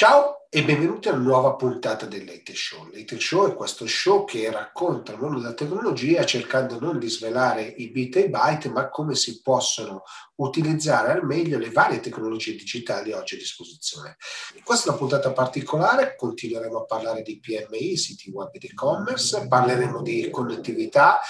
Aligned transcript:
Ciao 0.00 0.46
e 0.48 0.64
benvenuti 0.64 1.08
a 1.08 1.12
una 1.12 1.22
nuova 1.22 1.56
puntata 1.56 2.06
del 2.06 2.24
Late 2.24 2.54
Show. 2.54 2.88
Late 2.90 3.20
Show 3.20 3.50
è 3.50 3.54
questo 3.54 3.86
show 3.86 4.24
che 4.24 4.50
racconta 4.50 5.12
il 5.12 5.18
mondo 5.18 5.40
della 5.40 5.52
tecnologia 5.52 6.24
cercando 6.24 6.80
non 6.80 6.98
di 6.98 7.10
svelare 7.10 7.64
i 7.64 7.90
bit 7.90 8.16
e 8.16 8.20
i 8.20 8.30
byte, 8.30 8.70
ma 8.70 8.88
come 8.88 9.14
si 9.14 9.42
possono 9.42 10.04
utilizzare 10.36 11.12
al 11.12 11.26
meglio 11.26 11.58
le 11.58 11.68
varie 11.68 12.00
tecnologie 12.00 12.52
digitali 12.52 13.12
oggi 13.12 13.34
a 13.34 13.38
disposizione. 13.38 14.16
In 14.54 14.62
questa 14.62 14.94
puntata 14.94 15.32
particolare 15.32 16.16
continueremo 16.16 16.78
a 16.78 16.84
parlare 16.86 17.20
di 17.20 17.38
PMI, 17.38 17.94
siti 17.98 18.30
web 18.30 18.48
ed 18.54 18.64
e-commerce, 18.64 19.46
parleremo 19.48 20.00
di 20.00 20.30
connettività, 20.30 21.20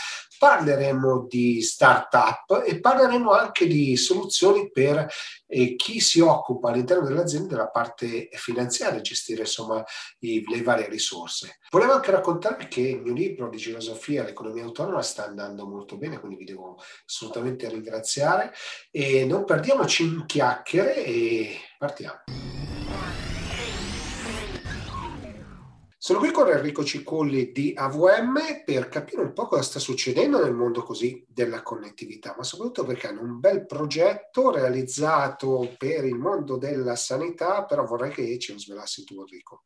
parleremo 0.41 1.27
di 1.29 1.61
startup 1.61 2.65
e 2.67 2.81
parleremo 2.81 3.31
anche 3.31 3.67
di 3.67 3.95
soluzioni 3.95 4.71
per 4.71 5.07
eh, 5.47 5.77
chi 5.77 6.01
si 6.01 6.21
occupa 6.21 6.71
all'interno 6.71 7.07
dell'azienda 7.07 7.49
della 7.49 7.69
parte 7.69 8.31
finanziaria, 8.33 9.03
gestire 9.03 9.43
insomma 9.43 9.85
i, 10.21 10.43
le 10.49 10.63
varie 10.63 10.89
risorse. 10.89 11.59
Volevo 11.69 11.93
anche 11.93 12.11
raccontarvi 12.11 12.69
che 12.69 12.81
il 12.81 13.03
mio 13.03 13.13
libro 13.13 13.51
di 13.51 13.59
filosofia, 13.59 14.25
l'economia 14.25 14.65
autonoma, 14.65 15.03
sta 15.03 15.27
andando 15.27 15.67
molto 15.67 15.99
bene, 15.99 16.19
quindi 16.19 16.39
vi 16.39 16.47
devo 16.47 16.79
assolutamente 17.05 17.69
ringraziare 17.69 18.55
e 18.91 19.27
non 19.27 19.45
perdiamoci 19.45 20.05
in 20.05 20.25
chiacchiere 20.25 21.05
e 21.05 21.55
partiamo. 21.77 22.50
Sono 26.03 26.19
qui 26.19 26.31
con 26.31 26.49
Enrico 26.49 26.83
Cicolli 26.83 27.53
di 27.53 27.75
AVM 27.77 28.63
per 28.65 28.89
capire 28.89 29.21
un 29.21 29.35
po' 29.35 29.47
cosa 29.47 29.61
sta 29.61 29.79
succedendo 29.79 30.43
nel 30.43 30.55
mondo 30.55 30.83
così 30.83 31.27
della 31.29 31.61
connettività, 31.61 32.35
ma 32.39 32.43
soprattutto 32.43 32.87
perché 32.87 33.09
hanno 33.09 33.21
un 33.21 33.39
bel 33.39 33.67
progetto 33.67 34.51
realizzato 34.51 35.75
per 35.77 36.07
il 36.07 36.15
mondo 36.15 36.57
della 36.57 36.97
sanità, 36.97 37.67
però 37.67 37.85
vorrei 37.85 38.13
che 38.13 38.39
ce 38.39 38.55
lo 38.55 38.59
svelassi 38.59 39.05
tu 39.05 39.21
Enrico. 39.21 39.65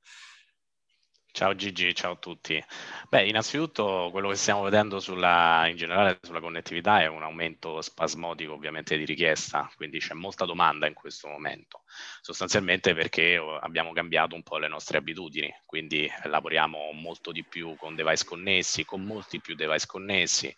Ciao 1.36 1.52
Gigi, 1.56 1.92
ciao 1.96 2.12
a 2.12 2.16
tutti. 2.16 2.64
Beh, 3.08 3.26
innanzitutto 3.26 4.08
quello 4.12 4.28
che 4.28 4.36
stiamo 4.36 4.62
vedendo 4.62 5.00
sulla, 5.00 5.66
in 5.66 5.74
generale 5.74 6.20
sulla 6.22 6.38
connettività 6.38 7.00
è 7.00 7.06
un 7.06 7.24
aumento 7.24 7.80
spasmodico 7.82 8.52
ovviamente 8.52 8.96
di 8.96 9.04
richiesta, 9.04 9.68
quindi 9.74 9.98
c'è 9.98 10.14
molta 10.14 10.44
domanda 10.44 10.86
in 10.86 10.94
questo 10.94 11.26
momento, 11.26 11.82
sostanzialmente 12.20 12.94
perché 12.94 13.36
oh, 13.36 13.58
abbiamo 13.58 13.90
cambiato 13.90 14.36
un 14.36 14.44
po' 14.44 14.58
le 14.58 14.68
nostre 14.68 14.98
abitudini, 14.98 15.52
quindi 15.66 16.08
lavoriamo 16.22 16.92
molto 16.92 17.32
di 17.32 17.42
più 17.42 17.74
con 17.74 17.96
device 17.96 18.24
connessi, 18.24 18.84
con 18.84 19.02
molti 19.02 19.40
più 19.40 19.56
device 19.56 19.86
connessi, 19.88 20.54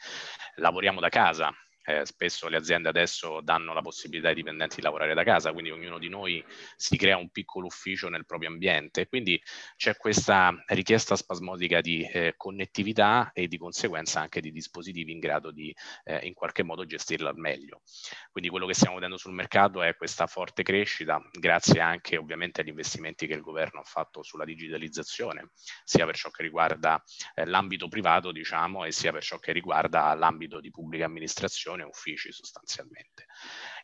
lavoriamo 0.56 1.00
da 1.00 1.08
casa, 1.08 1.54
eh, 1.86 2.04
spesso 2.04 2.48
le 2.48 2.56
aziende 2.56 2.88
adesso 2.88 3.40
danno 3.40 3.72
la 3.72 3.82
possibilità 3.82 4.28
ai 4.28 4.34
dipendenti 4.34 4.76
di 4.76 4.82
lavorare 4.82 5.14
da 5.14 5.24
casa, 5.24 5.52
quindi 5.52 5.70
ognuno 5.70 5.98
di 5.98 6.08
noi 6.08 6.44
si 6.76 6.96
crea 6.96 7.16
un 7.16 7.30
piccolo 7.30 7.66
ufficio 7.66 8.08
nel 8.08 8.26
proprio 8.26 8.50
ambiente, 8.50 9.06
quindi 9.06 9.40
c'è 9.76 9.96
questa 9.96 10.54
richiesta 10.66 11.16
spasmodica 11.16 11.80
di 11.80 12.02
eh, 12.02 12.34
connettività 12.36 13.30
e 13.32 13.46
di 13.48 13.56
conseguenza 13.58 14.20
anche 14.20 14.40
di 14.40 14.50
dispositivi 14.50 15.12
in 15.12 15.18
grado 15.18 15.50
di 15.50 15.74
eh, 16.04 16.26
in 16.26 16.34
qualche 16.34 16.62
modo 16.62 16.84
gestirla 16.84 17.30
al 17.30 17.38
meglio. 17.38 17.82
Quindi 18.30 18.50
quello 18.50 18.66
che 18.66 18.74
stiamo 18.74 18.96
vedendo 18.96 19.16
sul 19.16 19.32
mercato 19.32 19.82
è 19.82 19.96
questa 19.96 20.26
forte 20.26 20.62
crescita, 20.62 21.22
grazie 21.30 21.80
anche 21.80 22.16
ovviamente 22.16 22.60
agli 22.60 22.68
investimenti 22.68 23.26
che 23.26 23.34
il 23.34 23.40
governo 23.40 23.80
ha 23.80 23.84
fatto 23.84 24.22
sulla 24.22 24.44
digitalizzazione, 24.44 25.50
sia 25.84 26.04
per 26.04 26.16
ciò 26.16 26.30
che 26.30 26.42
riguarda 26.42 27.02
eh, 27.34 27.44
l'ambito 27.44 27.88
privato, 27.88 28.32
diciamo, 28.32 28.84
e 28.84 28.92
sia 28.92 29.12
per 29.12 29.22
ciò 29.22 29.38
che 29.38 29.52
riguarda 29.52 30.12
l'ambito 30.14 30.60
di 30.60 30.70
pubblica 30.70 31.04
amministrazione 31.04 31.75
gestione 31.76 31.84
uffici 31.84 32.32
sostanzialmente. 32.32 33.26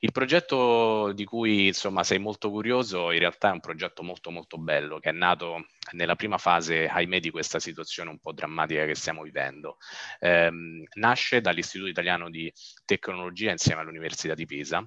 Il 0.01 0.13
progetto 0.13 1.13
di 1.13 1.25
cui 1.25 1.69
insomma 1.69 2.03
sei 2.03 2.19
molto 2.19 2.51
curioso 2.51 3.11
in 3.13 3.19
realtà 3.21 3.51
è 3.51 3.53
un 3.53 3.61
progetto 3.61 4.03
molto 4.03 4.31
molto 4.31 4.59
bello 4.59 4.99
che 4.99 5.11
è 5.11 5.13
nato 5.13 5.67
nella 5.93 6.17
prima 6.17 6.39
fase, 6.39 6.89
ahimè, 6.89 7.21
di 7.21 7.31
questa 7.31 7.61
situazione 7.61 8.11
un 8.11 8.19
po' 8.19 8.33
drammatica 8.33 8.87
che 8.87 8.95
stiamo 8.95 9.23
vivendo. 9.23 9.77
Eh, 10.19 10.51
nasce 10.95 11.41
dall'Istituto 11.41 11.91
Italiano 11.91 12.31
di 12.31 12.53
Tecnologia 12.85 13.51
insieme 13.51 13.83
all'Università 13.83 14.35
di 14.35 14.47
Pisa 14.47 14.87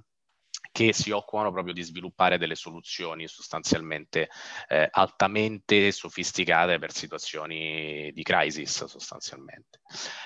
che 0.71 0.93
si 0.93 1.11
occupano 1.11 1.51
proprio 1.51 1.73
di 1.73 1.83
sviluppare 1.83 2.37
delle 2.37 2.55
soluzioni 2.55 3.27
sostanzialmente 3.27 4.29
eh, 4.67 4.89
altamente 4.91 5.91
sofisticate 5.91 6.79
per 6.79 6.91
situazioni 6.91 8.11
di 8.13 8.23
crisis 8.23 8.83
sostanzialmente. 8.85 9.79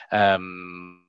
Um, 0.09 1.08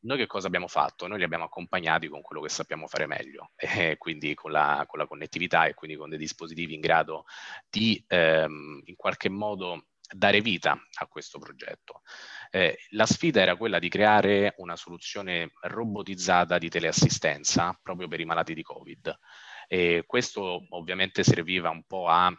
noi 0.00 0.18
che 0.18 0.26
cosa 0.26 0.46
abbiamo 0.46 0.68
fatto? 0.68 1.06
Noi 1.06 1.18
li 1.18 1.24
abbiamo 1.24 1.44
accompagnati 1.44 2.08
con 2.08 2.20
quello 2.20 2.42
che 2.42 2.48
sappiamo 2.48 2.86
fare 2.86 3.06
meglio, 3.06 3.52
eh, 3.56 3.96
quindi 3.98 4.34
con 4.34 4.50
la, 4.50 4.84
con 4.86 4.98
la, 4.98 5.06
connettività 5.06 5.66
e 5.66 5.74
quindi 5.74 5.96
con 5.96 6.08
dei 6.08 6.18
dispositivi 6.18 6.74
in 6.74 6.80
grado 6.80 7.24
di 7.68 8.02
ehm, 8.06 8.82
in 8.84 8.96
qualche 8.96 9.28
modo 9.28 9.86
dare 10.10 10.40
vita 10.40 10.72
a 10.72 11.06
questo 11.06 11.38
progetto. 11.38 12.02
Eh, 12.50 12.78
la 12.90 13.06
sfida 13.06 13.40
era 13.42 13.56
quella 13.56 13.78
di 13.78 13.88
creare 13.88 14.54
una 14.58 14.76
soluzione 14.76 15.52
robotizzata 15.60 16.58
di 16.58 16.68
teleassistenza 16.70 17.78
proprio 17.82 18.08
per 18.08 18.20
i 18.20 18.24
malati 18.24 18.54
di 18.54 18.62
Covid. 18.62 19.18
E 19.66 20.04
questo 20.06 20.64
ovviamente 20.70 21.22
serviva 21.22 21.68
un 21.68 21.84
po' 21.84 22.08
a 22.08 22.32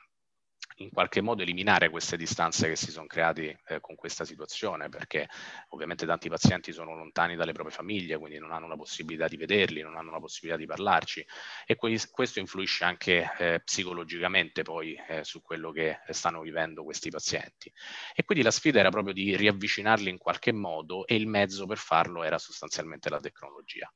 in 0.79 0.89
qualche 0.91 1.21
modo 1.21 1.41
eliminare 1.41 1.89
queste 1.89 2.17
distanze 2.17 2.67
che 2.67 2.75
si 2.75 2.91
sono 2.91 3.05
create 3.07 3.61
eh, 3.67 3.79
con 3.79 3.95
questa 3.95 4.25
situazione, 4.25 4.89
perché 4.89 5.27
ovviamente 5.69 6.05
tanti 6.05 6.29
pazienti 6.29 6.71
sono 6.71 6.95
lontani 6.95 7.35
dalle 7.35 7.51
proprie 7.53 7.75
famiglie, 7.75 8.17
quindi 8.17 8.39
non 8.39 8.51
hanno 8.51 8.67
la 8.67 8.75
possibilità 8.75 9.27
di 9.27 9.37
vederli, 9.37 9.81
non 9.81 9.95
hanno 9.97 10.11
la 10.11 10.19
possibilità 10.19 10.57
di 10.59 10.65
parlarci 10.65 11.25
e 11.65 11.75
que- 11.75 11.99
questo 12.11 12.39
influisce 12.39 12.83
anche 12.83 13.31
eh, 13.37 13.61
psicologicamente 13.63 14.61
poi 14.63 14.95
eh, 15.07 15.23
su 15.23 15.41
quello 15.41 15.71
che 15.71 15.99
stanno 16.09 16.41
vivendo 16.41 16.83
questi 16.83 17.09
pazienti. 17.09 17.71
E 18.13 18.23
quindi 18.23 18.43
la 18.43 18.51
sfida 18.51 18.79
era 18.79 18.89
proprio 18.89 19.13
di 19.13 19.35
riavvicinarli 19.35 20.09
in 20.09 20.17
qualche 20.17 20.51
modo 20.51 21.05
e 21.07 21.15
il 21.15 21.27
mezzo 21.27 21.65
per 21.65 21.77
farlo 21.77 22.23
era 22.23 22.37
sostanzialmente 22.37 23.09
la 23.09 23.19
tecnologia. 23.19 23.91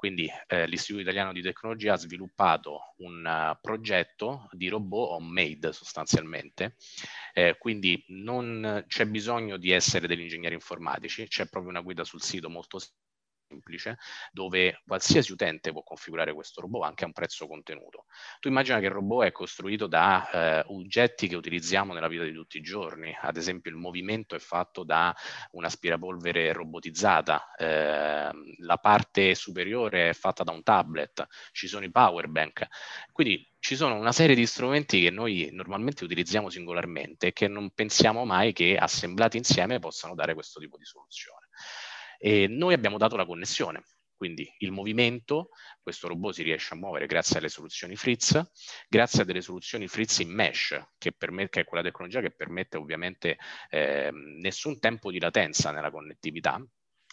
Quindi 0.00 0.26
eh, 0.46 0.66
l'Istituto 0.66 1.02
Italiano 1.02 1.30
di 1.30 1.42
Tecnologia 1.42 1.92
ha 1.92 1.98
sviluppato 1.98 2.94
un 3.00 3.22
uh, 3.22 3.58
progetto 3.60 4.48
di 4.52 4.68
robot 4.68 5.10
homemade 5.10 5.74
sostanzialmente, 5.74 6.76
eh, 7.34 7.58
quindi 7.58 8.02
non 8.08 8.82
c'è 8.88 9.04
bisogno 9.04 9.58
di 9.58 9.72
essere 9.72 10.06
degli 10.06 10.22
ingegneri 10.22 10.54
informatici, 10.54 11.28
c'è 11.28 11.50
proprio 11.50 11.70
una 11.70 11.82
guida 11.82 12.02
sul 12.02 12.22
sito 12.22 12.48
molto 12.48 12.78
semplice 13.50 13.98
dove 14.30 14.80
qualsiasi 14.86 15.32
utente 15.32 15.72
può 15.72 15.82
configurare 15.82 16.32
questo 16.32 16.60
robot 16.60 16.84
anche 16.84 17.04
a 17.04 17.06
un 17.08 17.12
prezzo 17.12 17.46
contenuto. 17.46 18.06
Tu 18.38 18.48
immagina 18.48 18.78
che 18.78 18.86
il 18.86 18.92
robot 18.92 19.26
è 19.26 19.32
costruito 19.32 19.86
da 19.86 20.30
eh, 20.30 20.64
oggetti 20.68 21.26
che 21.26 21.36
utilizziamo 21.36 21.92
nella 21.92 22.08
vita 22.08 22.24
di 22.24 22.32
tutti 22.32 22.58
i 22.58 22.62
giorni, 22.62 23.14
ad 23.20 23.36
esempio 23.36 23.70
il 23.70 23.76
movimento 23.76 24.34
è 24.34 24.38
fatto 24.38 24.84
da 24.84 25.14
un'aspirapolvere 25.52 26.52
robotizzata, 26.52 27.54
eh, 27.56 28.30
la 28.58 28.76
parte 28.76 29.34
superiore 29.34 30.10
è 30.10 30.12
fatta 30.12 30.44
da 30.44 30.52
un 30.52 30.62
tablet, 30.62 31.26
ci 31.52 31.66
sono 31.66 31.84
i 31.84 31.90
power 31.90 32.28
bank, 32.28 32.66
quindi 33.12 33.48
ci 33.58 33.76
sono 33.76 33.94
una 33.94 34.12
serie 34.12 34.34
di 34.34 34.46
strumenti 34.46 35.02
che 35.02 35.10
noi 35.10 35.50
normalmente 35.52 36.04
utilizziamo 36.04 36.48
singolarmente 36.48 37.28
e 37.28 37.32
che 37.32 37.46
non 37.46 37.70
pensiamo 37.70 38.24
mai 38.24 38.54
che 38.54 38.76
assemblati 38.76 39.36
insieme 39.36 39.78
possano 39.78 40.14
dare 40.14 40.32
questo 40.32 40.60
tipo 40.60 40.78
di 40.78 40.84
soluzione. 40.86 41.48
E 42.22 42.46
noi 42.48 42.74
abbiamo 42.74 42.98
dato 42.98 43.16
la 43.16 43.24
connessione, 43.24 43.82
quindi 44.14 44.46
il 44.58 44.70
movimento, 44.70 45.48
questo 45.80 46.06
robot 46.06 46.34
si 46.34 46.42
riesce 46.42 46.74
a 46.74 46.76
muovere 46.76 47.06
grazie 47.06 47.38
alle 47.38 47.48
soluzioni 47.48 47.96
Fritz, 47.96 48.38
grazie 48.86 49.22
a 49.22 49.24
delle 49.24 49.40
soluzioni 49.40 49.88
Fritz 49.88 50.18
in 50.18 50.30
mesh, 50.30 50.78
che, 50.98 51.12
permette, 51.12 51.48
che 51.48 51.60
è 51.60 51.64
quella 51.64 51.82
tecnologia 51.82 52.20
che 52.20 52.30
permette 52.30 52.76
ovviamente 52.76 53.38
eh, 53.70 54.10
nessun 54.12 54.78
tempo 54.78 55.10
di 55.10 55.18
latenza 55.18 55.70
nella 55.70 55.90
connettività, 55.90 56.62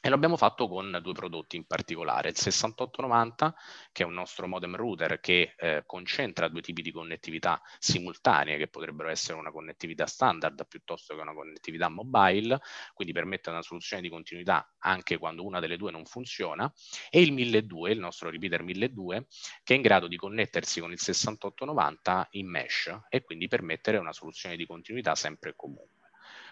e 0.08 0.10
l'abbiamo 0.10 0.38
fatto 0.38 0.70
con 0.70 1.00
due 1.04 1.12
prodotti 1.12 1.58
in 1.58 1.66
particolare, 1.66 2.30
il 2.30 2.38
6890 2.38 3.54
che 3.92 4.04
è 4.04 4.06
un 4.06 4.14
nostro 4.14 4.48
modem 4.48 4.78
router 4.78 5.20
che 5.20 5.54
eh, 5.58 5.84
concentra 5.86 6.48
due 6.48 6.62
tipi 6.62 6.82
di 6.82 6.94
connettività 6.94 7.62
simultanee 7.78 8.58
che 8.58 8.70
potrebbero 8.70 9.10
essere 9.10 9.38
una 9.38 9.52
connettività 9.52 10.06
standard 10.06 10.66
piuttosto 10.66 11.14
che 11.14 11.20
una 11.20 11.34
connettività 11.34 11.90
mobile, 11.90 12.58
quindi 12.94 13.14
permette 13.14 13.50
una 13.50 13.62
soluzione 13.62 14.02
di 14.02 14.08
continuità 14.08 14.74
anche 14.80 15.18
quando 15.18 15.44
una 15.44 15.60
delle 15.60 15.76
due 15.76 15.92
non 15.92 16.06
funziona, 16.06 16.72
e 17.10 17.20
il 17.20 17.34
1200, 17.34 17.88
il 17.88 18.00
nostro 18.00 18.30
repeater 18.30 18.64
1200 18.64 19.28
che 19.62 19.74
è 19.74 19.76
in 19.76 19.82
grado 19.82 20.08
di 20.08 20.16
connettersi 20.16 20.80
con 20.80 20.94
il 20.94 21.00
6890 21.00 22.28
in 22.32 22.48
mesh 22.50 22.98
e 23.10 23.24
quindi 23.24 23.50
permettere 23.50 23.98
una 23.98 24.14
soluzione 24.14 24.56
di 24.56 24.66
continuità 24.66 25.16
sempre 25.16 25.50
e 25.50 25.54
comunque. 25.58 25.97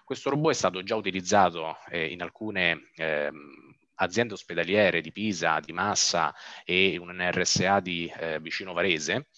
Questo 0.05 0.29
robot 0.29 0.51
è 0.51 0.55
stato 0.55 0.83
già 0.83 0.95
utilizzato 0.95 1.77
eh, 1.89 2.05
in 2.11 2.21
alcune 2.21 2.91
eh, 2.95 3.31
aziende 3.95 4.35
ospedaliere 4.35 5.01
di 5.01 5.11
Pisa, 5.11 5.59
di 5.59 5.73
Massa 5.73 6.31
e 6.63 6.95
un 6.99 7.27
RSA 7.31 7.79
di 7.79 8.13
eh, 8.15 8.39
vicino 8.39 8.73
Varese 8.73 9.29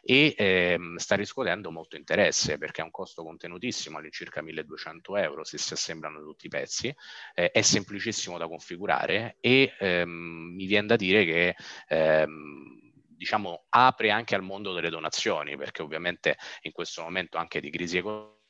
e 0.00 0.32
ehm, 0.38 0.94
sta 0.94 1.16
riscuotendo 1.16 1.72
molto 1.72 1.96
interesse 1.96 2.56
perché 2.56 2.82
ha 2.82 2.84
un 2.84 2.92
costo 2.92 3.24
contenutissimo 3.24 3.98
all'incirca 3.98 4.42
1200 4.42 5.16
euro 5.16 5.42
se 5.42 5.58
si 5.58 5.72
assemblano 5.72 6.22
tutti 6.22 6.46
i 6.46 6.50
pezzi, 6.50 6.94
eh, 7.34 7.50
è 7.50 7.62
semplicissimo 7.62 8.38
da 8.38 8.46
configurare 8.46 9.38
e 9.40 9.74
ehm, 9.76 10.08
mi 10.54 10.66
viene 10.66 10.86
da 10.86 10.94
dire 10.94 11.24
che 11.24 11.56
ehm, 11.88 12.80
diciamo, 13.08 13.64
apre 13.70 14.12
anche 14.12 14.36
al 14.36 14.42
mondo 14.42 14.72
delle 14.72 14.88
donazioni, 14.88 15.56
perché 15.56 15.82
ovviamente 15.82 16.36
in 16.62 16.70
questo 16.70 17.02
momento 17.02 17.38
anche 17.38 17.60
di 17.60 17.70
crisi 17.70 17.98
economica 17.98 18.40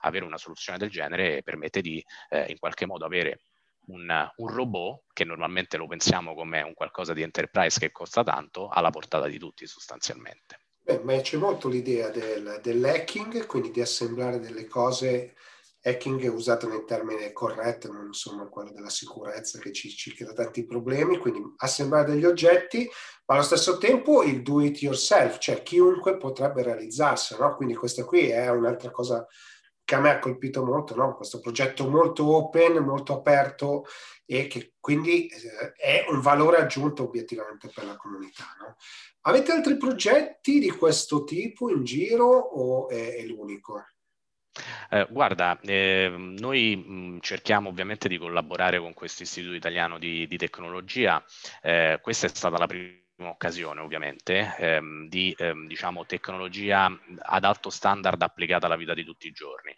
avere 0.00 0.24
una 0.24 0.38
soluzione 0.38 0.78
del 0.78 0.90
genere 0.90 1.42
permette 1.42 1.80
di 1.80 2.04
eh, 2.30 2.46
in 2.48 2.58
qualche 2.58 2.86
modo 2.86 3.04
avere 3.04 3.40
un, 3.86 4.08
un, 4.36 4.48
robot, 4.48 5.04
che 5.12 5.24
normalmente 5.24 5.76
lo 5.76 5.86
pensiamo 5.86 6.34
come 6.34 6.62
un 6.62 6.74
qualcosa 6.74 7.12
di 7.12 7.22
enterprise 7.22 7.78
che 7.78 7.90
costa 7.90 8.22
tanto, 8.22 8.68
alla 8.68 8.90
portata 8.90 9.26
di 9.26 9.38
tutti 9.38 9.66
sostanzialmente. 9.66 10.60
Beh, 10.80 11.00
ma 11.00 11.18
c'è 11.20 11.36
molto 11.38 11.68
l'idea 11.68 12.10
del, 12.10 12.60
dell'hacking, 12.62 13.46
quindi 13.46 13.70
di 13.70 13.80
assemblare 13.80 14.38
delle 14.38 14.66
cose 14.66 15.34
hacking 15.84 16.22
è 16.22 16.28
usato 16.28 16.66
nel 16.66 16.84
termine 16.84 17.32
corretto, 17.32 17.92
non 17.92 18.06
insomma 18.06 18.46
quello 18.46 18.72
della 18.72 18.88
sicurezza 18.88 19.58
che 19.58 19.72
ci, 19.72 19.90
ci 19.90 20.14
crea 20.14 20.32
tanti 20.32 20.64
problemi, 20.64 21.18
quindi 21.18 21.40
assemblare 21.58 22.12
degli 22.12 22.24
oggetti, 22.24 22.88
ma 23.26 23.34
allo 23.34 23.44
stesso 23.44 23.78
tempo 23.78 24.22
il 24.22 24.42
do 24.42 24.60
it 24.60 24.82
yourself, 24.82 25.38
cioè 25.38 25.62
chiunque 25.62 26.16
potrebbe 26.16 26.62
realizzarselo, 26.62 27.42
no? 27.42 27.56
quindi 27.56 27.74
questa 27.74 28.04
qui 28.04 28.28
è 28.28 28.50
un'altra 28.50 28.90
cosa 28.90 29.26
che 29.84 29.94
a 29.94 30.00
me 30.00 30.10
ha 30.10 30.18
colpito 30.18 30.64
molto, 30.64 30.94
no? 30.94 31.14
questo 31.14 31.40
progetto 31.40 31.88
molto 31.88 32.26
open, 32.36 32.76
molto 32.78 33.14
aperto 33.14 33.84
e 34.26 34.46
che 34.46 34.74
quindi 34.80 35.26
eh, 35.26 35.72
è 35.72 36.06
un 36.08 36.20
valore 36.20 36.58
aggiunto 36.58 37.04
obiettivamente 37.04 37.70
per 37.72 37.84
la 37.84 37.96
comunità. 37.96 38.44
No? 38.60 38.76
Avete 39.22 39.52
altri 39.52 39.76
progetti 39.76 40.58
di 40.58 40.70
questo 40.70 41.24
tipo 41.24 41.70
in 41.70 41.84
giro 41.84 42.26
o 42.26 42.88
è, 42.88 43.16
è 43.16 43.22
l'unico? 43.24 43.84
Eh, 44.90 45.06
guarda, 45.10 45.58
eh, 45.60 46.08
noi 46.16 46.76
mh, 46.76 47.18
cerchiamo 47.20 47.68
ovviamente 47.68 48.08
di 48.08 48.18
collaborare 48.18 48.78
con 48.78 48.94
questo 48.94 49.22
istituto 49.22 49.54
italiano 49.54 49.98
di, 49.98 50.26
di 50.26 50.36
tecnologia. 50.36 51.22
Eh, 51.62 51.98
questa 52.00 52.26
è 52.26 52.30
stata 52.30 52.56
la 52.56 52.66
prima 52.66 53.02
occasione 53.18 53.80
ovviamente 53.80 54.54
ehm, 54.58 55.08
di 55.08 55.34
ehm, 55.38 55.66
diciamo, 55.66 56.04
tecnologia 56.04 56.90
ad 57.18 57.44
alto 57.44 57.70
standard 57.70 58.20
applicata 58.20 58.66
alla 58.66 58.76
vita 58.76 58.92
di 58.92 59.04
tutti 59.04 59.28
i 59.28 59.32
giorni. 59.32 59.74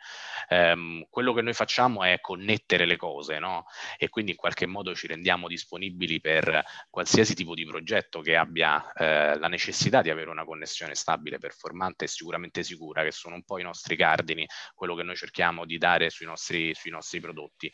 Ehm, 0.48 1.06
quello 1.10 1.32
che 1.34 1.42
noi 1.42 1.52
facciamo 1.52 2.02
è 2.02 2.18
connettere 2.20 2.86
le 2.86 2.96
cose 2.96 3.38
no? 3.38 3.66
e 3.98 4.08
quindi 4.08 4.30
in 4.32 4.36
qualche 4.36 4.66
modo 4.66 4.94
ci 4.94 5.06
rendiamo 5.06 5.48
disponibili 5.48 6.20
per 6.20 6.62
qualsiasi 6.88 7.34
tipo 7.34 7.54
di 7.54 7.66
progetto 7.66 8.20
che 8.20 8.36
abbia 8.36 8.92
eh, 8.92 9.38
la 9.38 9.48
necessità 9.48 10.00
di 10.00 10.10
avere 10.10 10.30
una 10.30 10.44
connessione 10.44 10.94
stabile, 10.94 11.38
performante 11.38 12.04
e 12.04 12.08
sicuramente 12.08 12.62
sicura, 12.62 13.02
che 13.02 13.12
sono 13.12 13.34
un 13.34 13.44
po' 13.44 13.58
i 13.58 13.62
nostri 13.62 13.96
cardini, 13.96 14.46
quello 14.74 14.94
che 14.94 15.02
noi 15.02 15.16
cerchiamo 15.16 15.66
di 15.66 15.76
dare 15.76 16.08
sui 16.08 16.26
nostri, 16.26 16.74
sui 16.74 16.90
nostri 16.90 17.20
prodotti. 17.20 17.70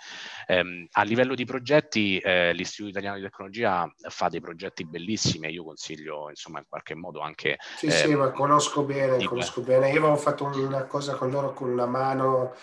Ehm, 0.46 0.86
a 0.90 1.02
livello 1.02 1.34
di 1.34 1.44
progetti, 1.44 2.18
eh, 2.18 2.52
l'Istituto 2.52 2.90
Italiano 2.90 3.16
di 3.16 3.22
Tecnologia 3.22 3.90
fa 4.08 4.28
dei 4.28 4.40
progetti 4.40 4.84
bellissimi 4.84 5.51
io 5.52 5.64
consiglio 5.64 6.28
insomma 6.28 6.58
in 6.58 6.66
qualche 6.68 6.94
modo 6.94 7.20
anche... 7.20 7.58
Sì, 7.76 7.86
eh, 7.86 7.90
sì, 7.90 8.14
ma 8.14 8.30
conosco 8.32 8.82
bene, 8.84 9.18
di... 9.18 9.24
conosco 9.24 9.60
bene. 9.60 9.90
Io 9.90 9.98
avevo 9.98 10.16
fatto 10.16 10.44
una 10.44 10.84
cosa 10.84 11.14
con 11.14 11.30
loro 11.30 11.52
con 11.52 11.68
una 11.68 11.86
mano 11.86 12.54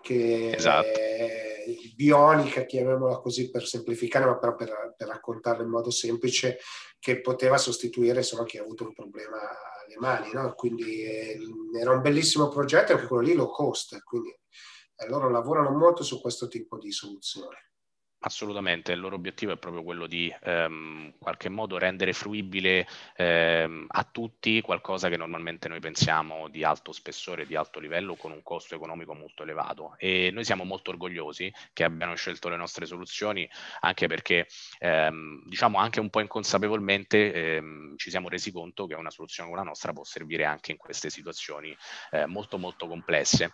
che 0.00 0.50
esatto. 0.54 0.88
è 0.88 1.64
bionica, 1.94 2.64
chiamiamola 2.64 3.18
così 3.18 3.50
per 3.50 3.66
semplificare, 3.66 4.26
ma 4.26 4.36
però 4.36 4.54
per, 4.54 4.94
per 4.96 5.08
raccontarlo 5.08 5.62
in 5.62 5.70
modo 5.70 5.90
semplice, 5.90 6.58
che 6.98 7.20
poteva 7.20 7.56
sostituire 7.56 8.18
insomma 8.18 8.44
chi 8.44 8.58
ha 8.58 8.62
avuto 8.62 8.84
un 8.84 8.92
problema 8.92 9.38
alle 9.38 9.96
mani, 9.98 10.32
no? 10.32 10.54
Quindi 10.54 11.02
eh, 11.02 11.38
era 11.78 11.92
un 11.92 12.00
bellissimo 12.00 12.48
progetto, 12.48 12.92
anche 12.92 13.06
quello 13.06 13.22
lì 13.22 13.34
low 13.34 13.50
cost, 13.50 14.02
quindi 14.02 14.30
eh, 14.30 15.08
loro 15.08 15.30
lavorano 15.30 15.70
molto 15.70 16.02
su 16.02 16.20
questo 16.20 16.48
tipo 16.48 16.78
di 16.78 16.90
soluzione. 16.90 17.71
Assolutamente, 18.24 18.92
il 18.92 19.00
loro 19.00 19.16
obiettivo 19.16 19.50
è 19.50 19.56
proprio 19.58 19.82
quello 19.82 20.06
di 20.06 20.32
ehm, 20.42 21.06
in 21.12 21.18
qualche 21.18 21.48
modo 21.48 21.76
rendere 21.76 22.12
fruibile 22.12 22.86
ehm, 23.16 23.86
a 23.88 24.04
tutti 24.04 24.60
qualcosa 24.60 25.08
che 25.08 25.16
normalmente 25.16 25.66
noi 25.66 25.80
pensiamo 25.80 26.46
di 26.48 26.62
alto 26.62 26.92
spessore, 26.92 27.46
di 27.46 27.56
alto 27.56 27.80
livello, 27.80 28.14
con 28.14 28.30
un 28.30 28.42
costo 28.44 28.76
economico 28.76 29.12
molto 29.14 29.42
elevato. 29.42 29.96
E 29.98 30.30
noi 30.32 30.44
siamo 30.44 30.62
molto 30.62 30.90
orgogliosi 30.90 31.52
che 31.72 31.82
abbiano 31.82 32.14
scelto 32.14 32.48
le 32.48 32.54
nostre 32.56 32.86
soluzioni, 32.86 33.48
anche 33.80 34.06
perché 34.06 34.46
ehm, 34.78 35.42
diciamo 35.48 35.78
anche 35.78 35.98
un 35.98 36.08
po' 36.08 36.20
inconsapevolmente 36.20 37.32
ehm, 37.56 37.96
ci 37.96 38.10
siamo 38.10 38.28
resi 38.28 38.52
conto 38.52 38.86
che 38.86 38.94
una 38.94 39.10
soluzione 39.10 39.48
come 39.48 39.60
la 39.62 39.66
nostra 39.68 39.92
può 39.92 40.04
servire 40.04 40.44
anche 40.44 40.70
in 40.70 40.76
queste 40.78 41.10
situazioni 41.10 41.76
eh, 42.12 42.26
molto 42.26 42.56
molto 42.56 42.86
complesse 42.86 43.52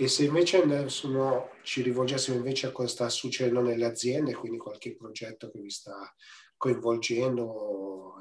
e 0.00 0.06
se 0.06 0.24
invece 0.24 0.88
sono, 0.88 1.50
ci 1.62 1.82
rivolgessimo 1.82 2.36
invece 2.36 2.68
a 2.68 2.70
cosa 2.70 2.88
sta 2.88 3.08
succedendo 3.08 3.60
nelle 3.60 3.84
aziende, 3.84 4.32
quindi 4.32 4.56
qualche 4.56 4.94
progetto 4.94 5.50
che 5.50 5.60
vi 5.60 5.70
sta 5.70 6.14
coinvolgendo, 6.56 8.14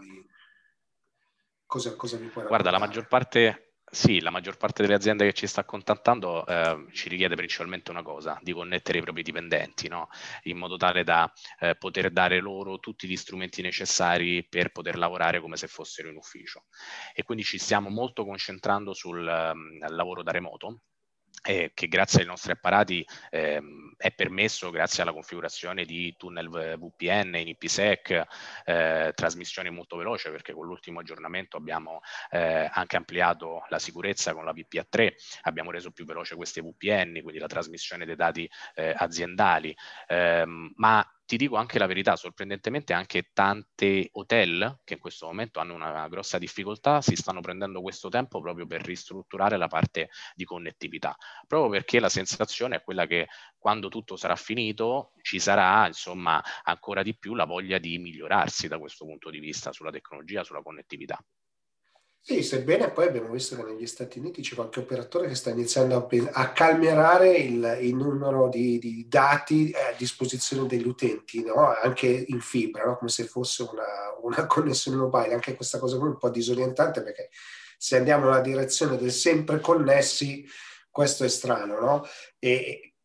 cosa, 1.67 1.95
cosa 1.95 2.17
vi 2.17 2.29
può 2.29 2.41
raccontare? 2.41 2.47
Guarda, 2.47 2.71
la 2.71 2.79
maggior 2.79 3.07
parte, 3.07 3.75
sì, 3.85 4.21
la 4.21 4.31
maggior 4.31 4.57
parte 4.57 4.81
delle 4.81 4.95
aziende 4.95 5.25
che 5.25 5.33
ci 5.33 5.45
sta 5.45 5.65
contattando 5.65 6.47
eh, 6.47 6.87
ci 6.93 7.09
richiede 7.09 7.35
principalmente 7.35 7.91
una 7.91 8.01
cosa, 8.01 8.39
di 8.41 8.53
connettere 8.53 8.97
i 8.97 9.03
propri 9.03 9.21
dipendenti, 9.21 9.87
no? 9.87 10.09
in 10.43 10.57
modo 10.57 10.77
tale 10.77 11.03
da 11.03 11.31
eh, 11.59 11.75
poter 11.75 12.09
dare 12.09 12.39
loro 12.39 12.79
tutti 12.79 13.07
gli 13.07 13.15
strumenti 13.15 13.61
necessari 13.61 14.43
per 14.49 14.71
poter 14.71 14.97
lavorare 14.97 15.39
come 15.39 15.57
se 15.57 15.67
fossero 15.67 16.09
in 16.09 16.15
ufficio. 16.15 16.65
E 17.13 17.21
quindi 17.21 17.43
ci 17.43 17.59
stiamo 17.59 17.89
molto 17.89 18.25
concentrando 18.25 18.95
sul 18.95 19.19
um, 19.19 19.77
lavoro 19.89 20.23
da 20.23 20.31
remoto, 20.31 20.81
eh, 21.47 21.71
che 21.73 21.87
grazie 21.87 22.21
ai 22.21 22.25
nostri 22.27 22.51
apparati 22.51 23.07
eh, 23.29 23.61
è 23.95 24.11
permesso 24.11 24.69
grazie 24.69 25.01
alla 25.01 25.13
configurazione 25.13 25.85
di 25.85 26.13
tunnel 26.17 26.49
VPN 26.49 27.35
in 27.35 27.47
IPsec, 27.47 28.25
eh, 28.65 29.11
trasmissione 29.15 29.69
molto 29.69 29.95
veloce 29.95 30.29
perché 30.29 30.51
con 30.51 30.65
l'ultimo 30.65 30.99
aggiornamento 30.99 31.55
abbiamo 31.55 32.01
eh, 32.31 32.69
anche 32.69 32.97
ampliato 32.97 33.63
la 33.69 33.79
sicurezza 33.79 34.33
con 34.33 34.43
la 34.43 34.53
VPA3, 34.53 35.13
abbiamo 35.43 35.71
reso 35.71 35.91
più 35.91 36.03
veloce 36.03 36.35
queste 36.35 36.61
VPN, 36.61 37.21
quindi 37.21 37.39
la 37.39 37.47
trasmissione 37.47 38.05
dei 38.05 38.17
dati 38.17 38.49
eh, 38.75 38.93
aziendali, 38.97 39.73
ehm, 40.07 40.73
ma 40.75 41.16
ti 41.27 41.37
dico 41.37 41.57
anche 41.57 41.77
la 41.77 41.85
verità, 41.85 42.15
sorprendentemente 42.15 42.93
anche 42.93 43.29
tante 43.33 44.09
hotel 44.13 44.79
che 44.83 44.93
in 44.95 44.99
questo 44.99 45.27
momento 45.27 45.59
hanno 45.59 45.75
una 45.75 46.07
grossa 46.07 46.37
difficoltà 46.39 47.01
si 47.01 47.15
stanno 47.15 47.41
prendendo 47.41 47.81
questo 47.81 48.09
tempo 48.09 48.41
proprio 48.41 48.65
per 48.65 48.81
ristrutturare 48.83 49.57
la 49.57 49.67
parte 49.67 50.09
di 50.35 50.45
connettività, 50.45 51.15
proprio 51.45 51.69
perché 51.69 51.99
la 51.99 52.09
sensazione 52.09 52.77
è 52.77 52.81
quella 52.81 53.05
che 53.05 53.27
quando 53.57 53.89
tutto 53.89 54.15
sarà 54.15 54.35
finito 54.35 55.11
ci 55.21 55.39
sarà 55.39 55.85
insomma 55.87 56.41
ancora 56.63 57.03
di 57.03 57.15
più 57.17 57.35
la 57.35 57.45
voglia 57.45 57.77
di 57.77 57.97
migliorarsi 57.99 58.67
da 58.67 58.79
questo 58.79 59.05
punto 59.05 59.29
di 59.29 59.39
vista 59.39 59.71
sulla 59.73 59.91
tecnologia, 59.91 60.43
sulla 60.43 60.61
connettività. 60.63 61.19
Sì, 62.29 62.43
sebbene 62.43 62.91
poi 62.91 63.07
abbiamo 63.07 63.29
visto 63.29 63.55
che 63.55 63.63
negli 63.63 63.87
Stati 63.87 64.19
Uniti 64.19 64.41
c'è 64.41 64.55
qualche 64.55 64.81
operatore 64.81 65.29
che 65.29 65.35
sta 65.35 65.49
iniziando 65.51 65.95
a, 65.95 66.29
a 66.33 66.51
calmierare 66.51 67.31
il, 67.37 67.77
il 67.79 67.95
numero 67.95 68.49
di, 68.49 68.77
di, 68.79 69.07
dati 69.07 69.71
a 69.73 69.95
disposizione 69.95 70.67
degli 70.67 70.85
utenti, 70.85 71.41
no? 71.41 71.73
anche 71.73 72.05
in 72.27 72.41
fibra, 72.41 72.83
no? 72.83 72.97
come 72.97 73.09
se 73.09 73.23
fosse 73.23 73.63
una, 73.63 73.85
una, 74.23 74.43
connessione 74.45 74.97
mobile. 74.97 75.35
Anche 75.35 75.55
questa 75.55 75.79
cosa 75.79 75.95
è 75.95 75.99
un 75.99 76.17
po' 76.17 76.29
disorientante 76.29 77.01
perché 77.01 77.29
se 77.77 77.95
andiamo 77.95 78.25
nella 78.25 78.41
direzione 78.41 78.97
del 78.97 79.13
sempre 79.13 79.61
connessi, 79.61 80.45
questo 80.91 81.23
è 81.23 81.29
strano, 81.29 81.79
no? 81.79 82.05
E, 82.39 82.96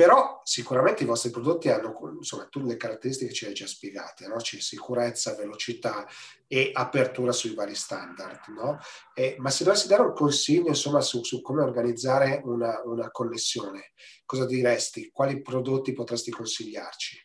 però 0.00 0.40
sicuramente 0.44 1.02
i 1.02 1.06
vostri 1.06 1.28
prodotti 1.28 1.68
hanno 1.68 1.94
insomma, 2.16 2.46
tutte 2.46 2.68
le 2.68 2.78
caratteristiche 2.78 3.28
che 3.28 3.36
ci 3.36 3.44
hai 3.44 3.52
già 3.52 3.66
spiegate, 3.66 4.28
no? 4.28 4.36
c'è 4.36 4.58
sicurezza, 4.58 5.34
velocità 5.34 6.08
e 6.46 6.70
apertura 6.72 7.32
sui 7.32 7.52
vari 7.52 7.74
standard. 7.74 8.46
No? 8.48 8.78
E, 9.12 9.36
ma 9.40 9.50
se 9.50 9.62
dovessi 9.62 9.88
dare 9.88 10.00
un 10.00 10.14
consiglio 10.14 10.68
insomma, 10.68 11.02
su, 11.02 11.22
su 11.22 11.42
come 11.42 11.62
organizzare 11.62 12.40
una, 12.44 12.80
una, 12.82 13.10
connessione, 13.10 13.92
cosa 14.24 14.46
diresti? 14.46 15.10
Quali 15.12 15.42
prodotti 15.42 15.92
potresti 15.92 16.30
consigliarci? 16.30 17.22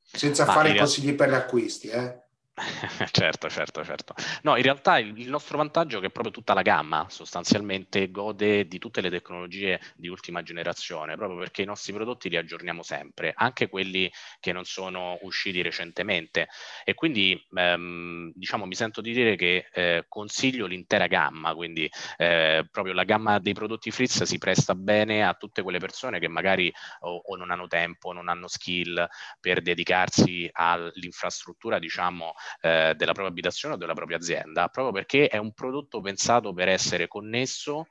Senza 0.00 0.44
ma 0.44 0.52
fare 0.52 0.76
consigli 0.76 1.16
per 1.16 1.28
gli 1.28 1.34
acquisti. 1.34 1.88
Eh? 1.88 2.22
certo, 3.10 3.48
certo, 3.48 3.84
certo. 3.84 4.14
No, 4.42 4.56
in 4.56 4.62
realtà 4.62 4.98
il, 4.98 5.18
il, 5.18 5.28
nostro 5.28 5.56
vantaggio 5.56 5.98
è 5.98 6.00
che 6.00 6.10
proprio 6.10 6.32
tutta 6.32 6.54
la 6.54 6.62
gamma 6.62 7.06
sostanzialmente 7.08 8.10
gode 8.10 8.66
di 8.66 8.78
tutte 8.78 9.00
le 9.00 9.10
tecnologie 9.10 9.80
di 9.96 10.08
ultima 10.08 10.42
generazione, 10.42 11.16
proprio 11.16 11.38
perché 11.38 11.62
i 11.62 11.66
nostri 11.66 11.92
prodotti 11.92 12.28
li 12.28 12.36
aggiorniamo 12.36 12.82
sempre, 12.82 13.32
anche 13.34 13.68
quelli 13.68 14.10
che 14.40 14.52
non 14.52 14.64
sono 14.64 15.18
usciti 15.22 15.62
recentemente. 15.62 16.48
E 16.84 16.94
quindi, 16.94 17.40
ehm, 17.54 18.32
diciamo, 18.34 18.66
mi 18.66 18.74
sento 18.74 19.00
di 19.00 19.12
dire 19.12 19.36
che 19.36 19.68
eh, 19.72 20.04
consiglio 20.08 20.66
l'intera 20.66 21.06
gamma, 21.06 21.54
quindi 21.54 21.90
eh, 22.16 22.66
proprio 22.70 22.94
la 22.94 23.04
gamma 23.04 23.38
dei 23.38 23.54
prodotti 23.54 23.90
Fritz 23.90 24.22
si 24.22 24.38
presta 24.38 24.74
bene 24.74 25.26
a 25.26 25.34
tutte 25.34 25.62
quelle 25.62 25.78
persone 25.78 26.18
che 26.18 26.28
magari 26.28 26.72
o, 27.00 27.22
o 27.24 27.36
non 27.36 27.50
hanno 27.50 27.66
tempo, 27.66 28.12
non 28.12 28.28
hanno 28.28 28.48
skill 28.48 29.06
per 29.40 29.62
dedicarsi 29.62 30.48
all'infrastruttura, 30.52 31.78
diciamo, 31.78 32.34
eh, 32.60 32.94
della 32.96 33.12
propria 33.12 33.28
abitazione 33.28 33.74
o 33.74 33.78
della 33.78 33.94
propria 33.94 34.16
azienda, 34.16 34.68
proprio 34.68 34.92
perché 34.92 35.28
è 35.28 35.38
un 35.38 35.52
prodotto 35.52 36.00
pensato 36.00 36.52
per 36.52 36.68
essere 36.68 37.08
connesso 37.08 37.86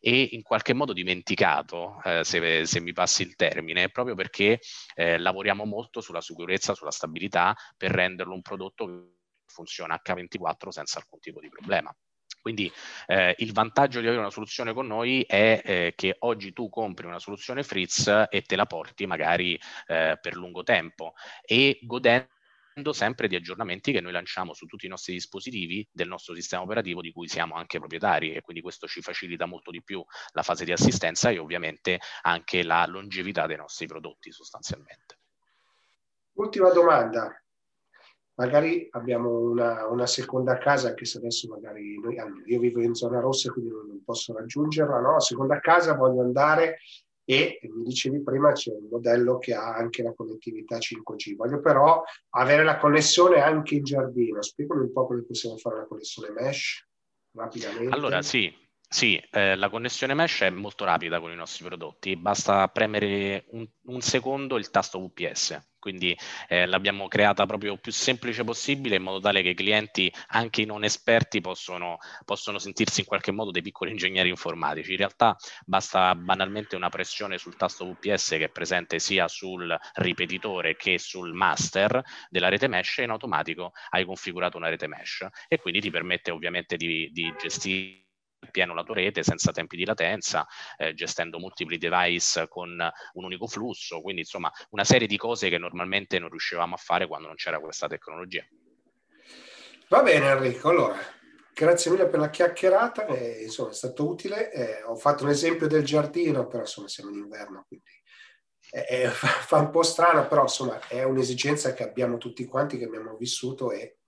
e 0.00 0.30
in 0.32 0.42
qualche 0.42 0.74
modo 0.74 0.92
dimenticato, 0.92 2.00
eh, 2.04 2.24
se, 2.24 2.66
se, 2.66 2.80
mi 2.80 2.92
passi 2.92 3.22
il 3.22 3.36
termine, 3.36 3.88
proprio 3.88 4.16
perché 4.16 4.60
eh, 4.94 5.16
lavoriamo 5.18 5.64
molto 5.64 6.00
sulla 6.00 6.20
sicurezza, 6.20 6.74
sulla 6.74 6.90
stabilità 6.90 7.54
per 7.76 7.92
renderlo 7.92 8.34
un 8.34 8.42
prodotto 8.42 9.12
funziona 9.46 10.00
H24 10.04 10.68
senza 10.70 10.98
alcun 10.98 11.20
tipo 11.20 11.40
di 11.40 11.48
problema. 11.48 11.94
Quindi 12.40 12.70
eh, 13.06 13.36
il 13.38 13.52
vantaggio 13.52 14.00
di 14.00 14.06
avere 14.06 14.20
una 14.20 14.30
soluzione 14.30 14.72
con 14.72 14.88
noi 14.88 15.22
è 15.22 15.62
eh, 15.64 15.92
che 15.94 16.16
oggi 16.20 16.52
tu 16.52 16.68
compri 16.68 17.06
una 17.06 17.20
soluzione 17.20 17.62
Fritz 17.62 18.08
e 18.28 18.42
te 18.42 18.56
la 18.56 18.66
porti 18.66 19.06
magari 19.06 19.54
eh, 19.86 20.18
per 20.20 20.34
lungo 20.34 20.64
tempo 20.64 21.14
e 21.44 21.78
godendo 21.82 22.28
sempre 22.92 23.28
di 23.28 23.36
aggiornamenti 23.36 23.92
che 23.92 24.00
noi 24.00 24.12
lanciamo 24.12 24.54
su 24.54 24.66
tutti 24.66 24.86
i 24.86 24.88
nostri 24.88 25.12
dispositivi 25.12 25.86
del 25.90 26.08
nostro 26.08 26.34
sistema 26.34 26.62
operativo 26.62 27.00
di 27.00 27.12
cui 27.12 27.28
siamo 27.28 27.54
anche 27.54 27.78
proprietari 27.78 28.32
e 28.32 28.40
quindi 28.40 28.62
questo 28.62 28.86
ci 28.86 29.02
facilita 29.02 29.46
molto 29.46 29.70
di 29.70 29.82
più 29.82 30.04
la 30.32 30.42
fase 30.42 30.64
di 30.64 30.72
assistenza 30.72 31.30
e 31.30 31.38
ovviamente 31.38 32.00
anche 32.22 32.62
la 32.62 32.86
longevità 32.86 33.46
dei 33.46 33.56
nostri 33.56 33.86
prodotti 33.86 34.32
sostanzialmente. 34.32 35.18
Ultima 36.34 36.70
domanda, 36.70 37.30
magari 38.34 38.88
abbiamo 38.92 39.38
una, 39.38 39.86
una, 39.86 40.06
seconda 40.06 40.56
casa, 40.56 40.88
anche 40.88 41.04
se 41.04 41.18
adesso 41.18 41.48
magari 41.48 42.00
noi, 42.00 42.16
io 42.46 42.58
vivo 42.58 42.80
in 42.80 42.94
zona 42.94 43.20
rossa, 43.20 43.52
quindi 43.52 43.70
non 43.70 44.02
posso 44.02 44.32
raggiungerla, 44.32 45.00
no? 45.00 45.20
seconda 45.20 45.60
casa 45.60 45.94
voglio 45.94 46.22
andare 46.22 46.78
e 47.24 47.60
mi 47.62 47.84
dicevi 47.84 48.22
prima 48.22 48.52
c'è 48.52 48.72
un 48.72 48.88
modello 48.90 49.38
che 49.38 49.54
ha 49.54 49.74
anche 49.74 50.02
la 50.02 50.12
connettività 50.12 50.78
5G. 50.78 51.36
Voglio 51.36 51.60
però 51.60 52.02
avere 52.30 52.64
la 52.64 52.78
connessione 52.78 53.40
anche 53.40 53.76
in 53.76 53.84
giardino. 53.84 54.42
Spiegami 54.42 54.82
un 54.82 54.92
po' 54.92 55.06
come 55.06 55.22
possiamo 55.22 55.56
fare 55.56 55.76
la 55.76 55.86
connessione 55.86 56.30
mesh 56.30 56.86
rapidamente. 57.34 57.94
Allora 57.94 58.22
sì, 58.22 58.52
sì, 58.92 59.16
eh, 59.30 59.56
la 59.56 59.70
connessione 59.70 60.12
mesh 60.12 60.42
è 60.42 60.50
molto 60.50 60.84
rapida 60.84 61.18
con 61.18 61.32
i 61.32 61.34
nostri 61.34 61.64
prodotti, 61.64 62.14
basta 62.14 62.68
premere 62.68 63.46
un, 63.52 63.66
un 63.86 64.00
secondo 64.02 64.58
il 64.58 64.68
tasto 64.68 65.00
VPS, 65.00 65.70
quindi 65.78 66.14
eh, 66.46 66.66
l'abbiamo 66.66 67.08
creata 67.08 67.46
proprio 67.46 67.78
più 67.78 67.90
semplice 67.90 68.44
possibile 68.44 68.96
in 68.96 69.02
modo 69.02 69.18
tale 69.18 69.40
che 69.40 69.48
i 69.48 69.54
clienti, 69.54 70.12
anche 70.28 70.60
i 70.60 70.64
non 70.66 70.84
esperti, 70.84 71.40
possono, 71.40 71.96
possono 72.26 72.58
sentirsi 72.58 73.00
in 73.00 73.06
qualche 73.06 73.32
modo 73.32 73.50
dei 73.50 73.62
piccoli 73.62 73.92
ingegneri 73.92 74.28
informatici. 74.28 74.90
In 74.90 74.98
realtà 74.98 75.36
basta 75.64 76.14
banalmente 76.14 76.76
una 76.76 76.90
pressione 76.90 77.38
sul 77.38 77.56
tasto 77.56 77.86
VPS 77.86 78.28
che 78.28 78.44
è 78.44 78.50
presente 78.50 78.98
sia 78.98 79.26
sul 79.26 79.74
ripetitore 79.94 80.76
che 80.76 80.98
sul 80.98 81.32
master 81.32 82.02
della 82.28 82.50
rete 82.50 82.68
mesh 82.68 82.98
e 82.98 83.04
in 83.04 83.10
automatico 83.10 83.72
hai 83.88 84.04
configurato 84.04 84.58
una 84.58 84.68
rete 84.68 84.86
mesh. 84.86 85.26
E 85.48 85.58
quindi 85.58 85.80
ti 85.80 85.90
permette 85.90 86.30
ovviamente 86.30 86.76
di, 86.76 87.08
di 87.10 87.32
gestire 87.40 88.10
pieno 88.52 88.74
la 88.74 88.84
tua 88.84 88.94
rete 88.94 89.24
senza 89.24 89.50
tempi 89.50 89.76
di 89.76 89.84
latenza, 89.84 90.46
eh, 90.76 90.94
gestendo 90.94 91.40
multipli 91.40 91.78
device 91.78 92.46
con 92.46 92.70
un 93.14 93.24
unico 93.24 93.48
flusso, 93.48 94.00
quindi 94.00 94.20
insomma 94.20 94.52
una 94.70 94.84
serie 94.84 95.08
di 95.08 95.16
cose 95.16 95.48
che 95.48 95.58
normalmente 95.58 96.20
non 96.20 96.28
riuscivamo 96.28 96.74
a 96.74 96.78
fare 96.78 97.08
quando 97.08 97.26
non 97.26 97.36
c'era 97.36 97.58
questa 97.58 97.88
tecnologia. 97.88 98.46
Va 99.88 100.02
bene 100.02 100.30
Enrico, 100.30 100.68
allora 100.68 100.96
grazie 101.54 101.90
mille 101.90 102.06
per 102.06 102.20
la 102.20 102.30
chiacchierata, 102.30 103.06
eh, 103.06 103.42
insomma 103.42 103.70
è 103.70 103.74
stato 103.74 104.06
utile, 104.06 104.52
eh, 104.52 104.82
ho 104.84 104.94
fatto 104.94 105.24
un 105.24 105.30
esempio 105.30 105.66
del 105.66 105.84
giardino, 105.84 106.46
però 106.46 106.60
insomma 106.60 106.88
siamo 106.88 107.10
in 107.10 107.16
inverno, 107.16 107.64
quindi 107.66 107.90
eh, 108.70 109.08
fa 109.08 109.58
un 109.58 109.70
po' 109.70 109.82
strano, 109.82 110.26
però 110.26 110.42
insomma 110.42 110.80
è 110.88 111.02
un'esigenza 111.02 111.74
che 111.74 111.82
abbiamo 111.82 112.16
tutti 112.16 112.44
quanti, 112.46 112.78
che 112.78 112.84
abbiamo 112.84 113.16
vissuto 113.16 113.70
e 113.70 113.98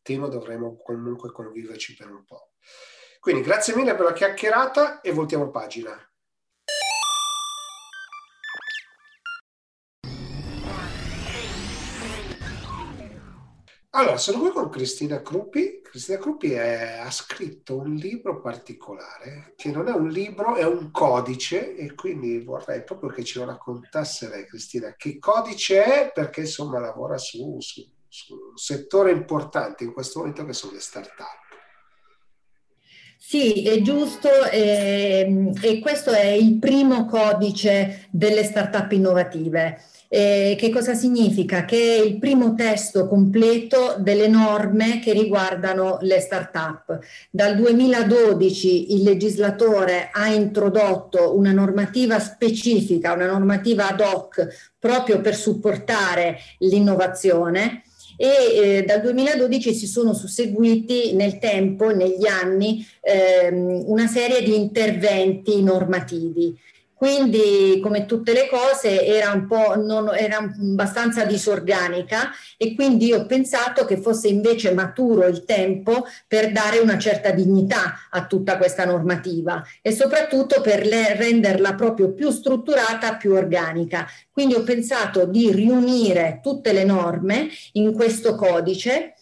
temo 0.00 0.28
dovremo 0.28 0.76
comunque 0.76 1.32
conviverci 1.32 1.96
per 1.96 2.10
un 2.10 2.24
po'. 2.24 2.52
Quindi 3.26 3.42
grazie 3.42 3.74
mille 3.74 3.96
per 3.96 4.04
la 4.04 4.12
chiacchierata 4.12 5.00
e 5.00 5.10
voltiamo 5.10 5.50
pagina. 5.50 5.90
Allora, 13.90 14.16
sono 14.16 14.38
qui 14.38 14.50
con 14.50 14.68
Cristina 14.68 15.22
Cruppi. 15.22 15.80
Cristina 15.82 16.18
Cruppi 16.18 16.52
è, 16.52 17.00
ha 17.02 17.10
scritto 17.10 17.76
un 17.78 17.94
libro 17.94 18.40
particolare, 18.40 19.54
che 19.56 19.72
non 19.72 19.88
è 19.88 19.92
un 19.92 20.06
libro, 20.06 20.54
è 20.54 20.64
un 20.64 20.92
codice, 20.92 21.74
e 21.74 21.96
quindi 21.96 22.44
vorrei 22.44 22.84
proprio 22.84 23.10
che 23.10 23.24
ce 23.24 23.40
lo 23.40 23.46
raccontasse 23.46 24.28
lei, 24.28 24.46
Cristina, 24.46 24.94
che 24.96 25.18
codice 25.18 25.82
è, 25.82 26.12
perché 26.12 26.42
insomma 26.42 26.78
lavora 26.78 27.18
su, 27.18 27.56
su, 27.58 27.82
su 28.06 28.34
un 28.34 28.56
settore 28.56 29.10
importante 29.10 29.82
in 29.82 29.92
questo 29.92 30.20
momento 30.20 30.44
che 30.44 30.52
sono 30.52 30.74
le 30.74 30.80
start-up. 30.80 31.45
Sì, 33.28 33.64
è 33.64 33.80
giusto 33.80 34.28
eh, 34.52 35.50
e 35.60 35.80
questo 35.80 36.12
è 36.12 36.26
il 36.26 36.60
primo 36.60 37.06
codice 37.06 38.06
delle 38.08 38.44
start-up 38.44 38.92
innovative. 38.92 39.82
Eh, 40.08 40.54
che 40.56 40.70
cosa 40.70 40.94
significa? 40.94 41.64
Che 41.64 41.76
è 41.76 42.00
il 42.04 42.20
primo 42.20 42.54
testo 42.54 43.08
completo 43.08 43.96
delle 43.98 44.28
norme 44.28 45.00
che 45.00 45.12
riguardano 45.12 45.98
le 46.02 46.20
start-up. 46.20 47.00
Dal 47.28 47.56
2012 47.56 48.94
il 48.94 49.02
legislatore 49.02 50.10
ha 50.12 50.28
introdotto 50.28 51.36
una 51.36 51.50
normativa 51.50 52.20
specifica, 52.20 53.12
una 53.14 53.26
normativa 53.26 53.88
ad 53.88 53.98
hoc 54.02 54.72
proprio 54.78 55.20
per 55.20 55.34
supportare 55.34 56.38
l'innovazione 56.58 57.82
e 58.16 58.26
eh, 58.26 58.82
dal 58.84 59.00
2012 59.00 59.74
si 59.74 59.86
sono 59.86 60.14
susseguiti 60.14 61.14
nel 61.14 61.38
tempo, 61.38 61.90
negli 61.90 62.26
anni, 62.26 62.86
ehm, 63.00 63.82
una 63.86 64.06
serie 64.06 64.42
di 64.42 64.54
interventi 64.54 65.62
normativi. 65.62 66.54
Quindi, 66.96 67.78
come 67.82 68.06
tutte 68.06 68.32
le 68.32 68.48
cose, 68.48 69.04
era 69.04 69.30
un 69.30 69.46
po' 69.46 69.76
non, 69.76 70.10
era 70.16 70.38
abbastanza 70.38 71.24
disorganica 71.24 72.30
e 72.56 72.74
quindi 72.74 73.12
ho 73.12 73.26
pensato 73.26 73.84
che 73.84 73.98
fosse 73.98 74.28
invece 74.28 74.72
maturo 74.72 75.26
il 75.26 75.44
tempo 75.44 76.06
per 76.26 76.52
dare 76.52 76.78
una 76.78 76.98
certa 76.98 77.32
dignità 77.32 78.08
a 78.10 78.24
tutta 78.24 78.56
questa 78.56 78.86
normativa 78.86 79.62
e 79.82 79.92
soprattutto 79.92 80.62
per 80.62 80.86
le, 80.86 81.14
renderla 81.16 81.74
proprio 81.74 82.14
più 82.14 82.30
strutturata, 82.30 83.16
più 83.16 83.34
organica. 83.34 84.06
Quindi 84.30 84.54
ho 84.54 84.62
pensato 84.62 85.26
di 85.26 85.52
riunire 85.52 86.40
tutte 86.42 86.72
le 86.72 86.84
norme 86.84 87.48
in 87.72 87.92
questo 87.92 88.36
codice 88.36 89.16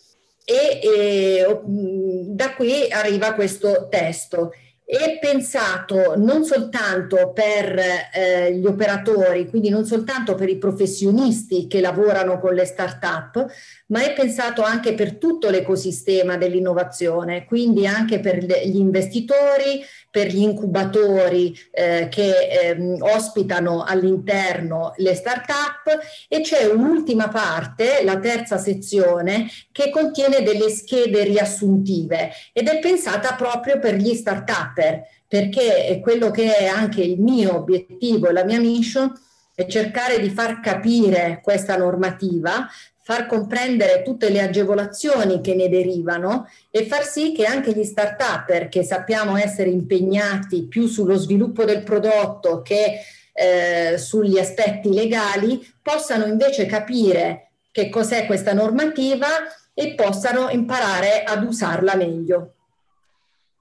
e, 0.44 0.78
e 0.80 1.60
da 1.64 2.54
qui 2.54 2.88
arriva 2.88 3.32
questo 3.32 3.88
testo 3.90 4.52
è 4.86 5.18
pensato 5.18 6.14
non 6.16 6.44
soltanto 6.44 7.32
per 7.32 7.78
eh, 8.12 8.54
gli 8.54 8.66
operatori, 8.66 9.48
quindi 9.48 9.70
non 9.70 9.86
soltanto 9.86 10.34
per 10.34 10.50
i 10.50 10.58
professionisti 10.58 11.66
che 11.66 11.80
lavorano 11.80 12.38
con 12.38 12.52
le 12.52 12.66
start-up, 12.66 13.46
ma 13.86 14.02
è 14.04 14.12
pensato 14.12 14.62
anche 14.62 14.92
per 14.92 15.16
tutto 15.16 15.48
l'ecosistema 15.48 16.36
dell'innovazione, 16.36 17.46
quindi 17.46 17.86
anche 17.86 18.20
per 18.20 18.36
gli 18.36 18.76
investitori, 18.76 19.82
per 20.14 20.28
gli 20.28 20.42
incubatori 20.42 21.52
eh, 21.72 22.06
che 22.08 22.46
eh, 22.46 22.98
ospitano 23.00 23.82
all'interno 23.82 24.92
le 24.98 25.12
start-up. 25.12 25.88
E 26.28 26.40
c'è 26.40 26.66
un'ultima 26.66 27.26
parte, 27.26 28.04
la 28.04 28.20
terza 28.20 28.56
sezione, 28.56 29.48
che 29.72 29.90
contiene 29.90 30.44
delle 30.44 30.70
schede 30.70 31.24
riassuntive 31.24 32.30
ed 32.52 32.68
è 32.68 32.78
pensata 32.78 33.34
proprio 33.34 33.80
per 33.80 33.96
gli 33.96 34.14
start-upper, 34.14 35.02
perché 35.26 35.86
è 35.86 35.98
quello 35.98 36.30
che 36.30 36.58
è 36.58 36.66
anche 36.66 37.02
il 37.02 37.20
mio 37.20 37.56
obiettivo 37.56 38.30
la 38.30 38.44
mia 38.44 38.60
mission 38.60 39.12
è 39.52 39.66
cercare 39.66 40.20
di 40.20 40.30
far 40.30 40.60
capire 40.60 41.40
questa 41.42 41.76
normativa 41.76 42.68
far 43.06 43.26
comprendere 43.26 44.00
tutte 44.02 44.30
le 44.30 44.40
agevolazioni 44.40 45.42
che 45.42 45.54
ne 45.54 45.68
derivano 45.68 46.48
e 46.70 46.86
far 46.86 47.04
sì 47.04 47.32
che 47.32 47.44
anche 47.44 47.72
gli 47.72 47.84
start-up, 47.84 48.68
che 48.68 48.82
sappiamo 48.82 49.36
essere 49.36 49.68
impegnati 49.68 50.62
più 50.62 50.86
sullo 50.86 51.16
sviluppo 51.16 51.64
del 51.64 51.82
prodotto 51.82 52.62
che 52.62 53.00
eh, 53.34 53.98
sugli 53.98 54.38
aspetti 54.38 54.90
legali, 54.90 55.60
possano 55.82 56.24
invece 56.24 56.64
capire 56.64 57.50
che 57.70 57.90
cos'è 57.90 58.24
questa 58.24 58.54
normativa 58.54 59.26
e 59.74 59.94
possano 59.94 60.48
imparare 60.48 61.24
ad 61.24 61.44
usarla 61.44 61.96
meglio. 61.96 62.54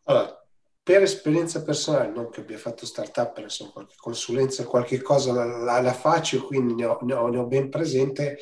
Allora, 0.04 0.42
per 0.82 1.02
esperienza 1.02 1.64
personale, 1.64 2.08
non 2.08 2.30
che 2.30 2.40
abbia 2.40 2.58
fatto 2.58 2.86
startup, 2.86 3.38
insomma, 3.40 3.72
qualche 3.72 3.96
consulenza, 3.98 4.64
qualche 4.64 5.02
cosa 5.02 5.34
la, 5.34 5.44
la, 5.44 5.82
la 5.82 5.94
faccio, 5.94 6.46
quindi 6.46 6.76
ne 6.76 6.86
ho, 6.86 7.00
ne 7.02 7.14
ho, 7.14 7.28
ne 7.28 7.38
ho 7.40 7.46
ben 7.46 7.70
presente 7.70 8.38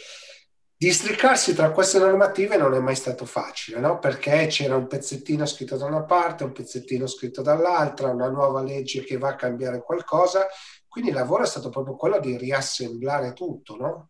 Districarsi 0.81 1.53
tra 1.53 1.69
queste 1.69 1.99
normative 1.99 2.57
non 2.57 2.73
è 2.73 2.79
mai 2.79 2.95
stato 2.95 3.23
facile, 3.27 3.79
no? 3.79 3.99
perché 3.99 4.47
c'era 4.47 4.75
un 4.75 4.87
pezzettino 4.87 5.45
scritto 5.45 5.77
da 5.77 5.85
una 5.85 6.05
parte, 6.05 6.43
un 6.43 6.53
pezzettino 6.53 7.05
scritto 7.05 7.43
dall'altra, 7.43 8.09
una 8.09 8.29
nuova 8.29 8.63
legge 8.63 9.03
che 9.03 9.19
va 9.19 9.29
a 9.29 9.35
cambiare 9.35 9.83
qualcosa, 9.83 10.47
quindi 10.87 11.11
il 11.11 11.15
lavoro 11.15 11.43
è 11.43 11.45
stato 11.45 11.69
proprio 11.69 11.95
quello 11.95 12.19
di 12.19 12.35
riassemblare 12.35 13.33
tutto, 13.33 13.75
no? 13.75 14.09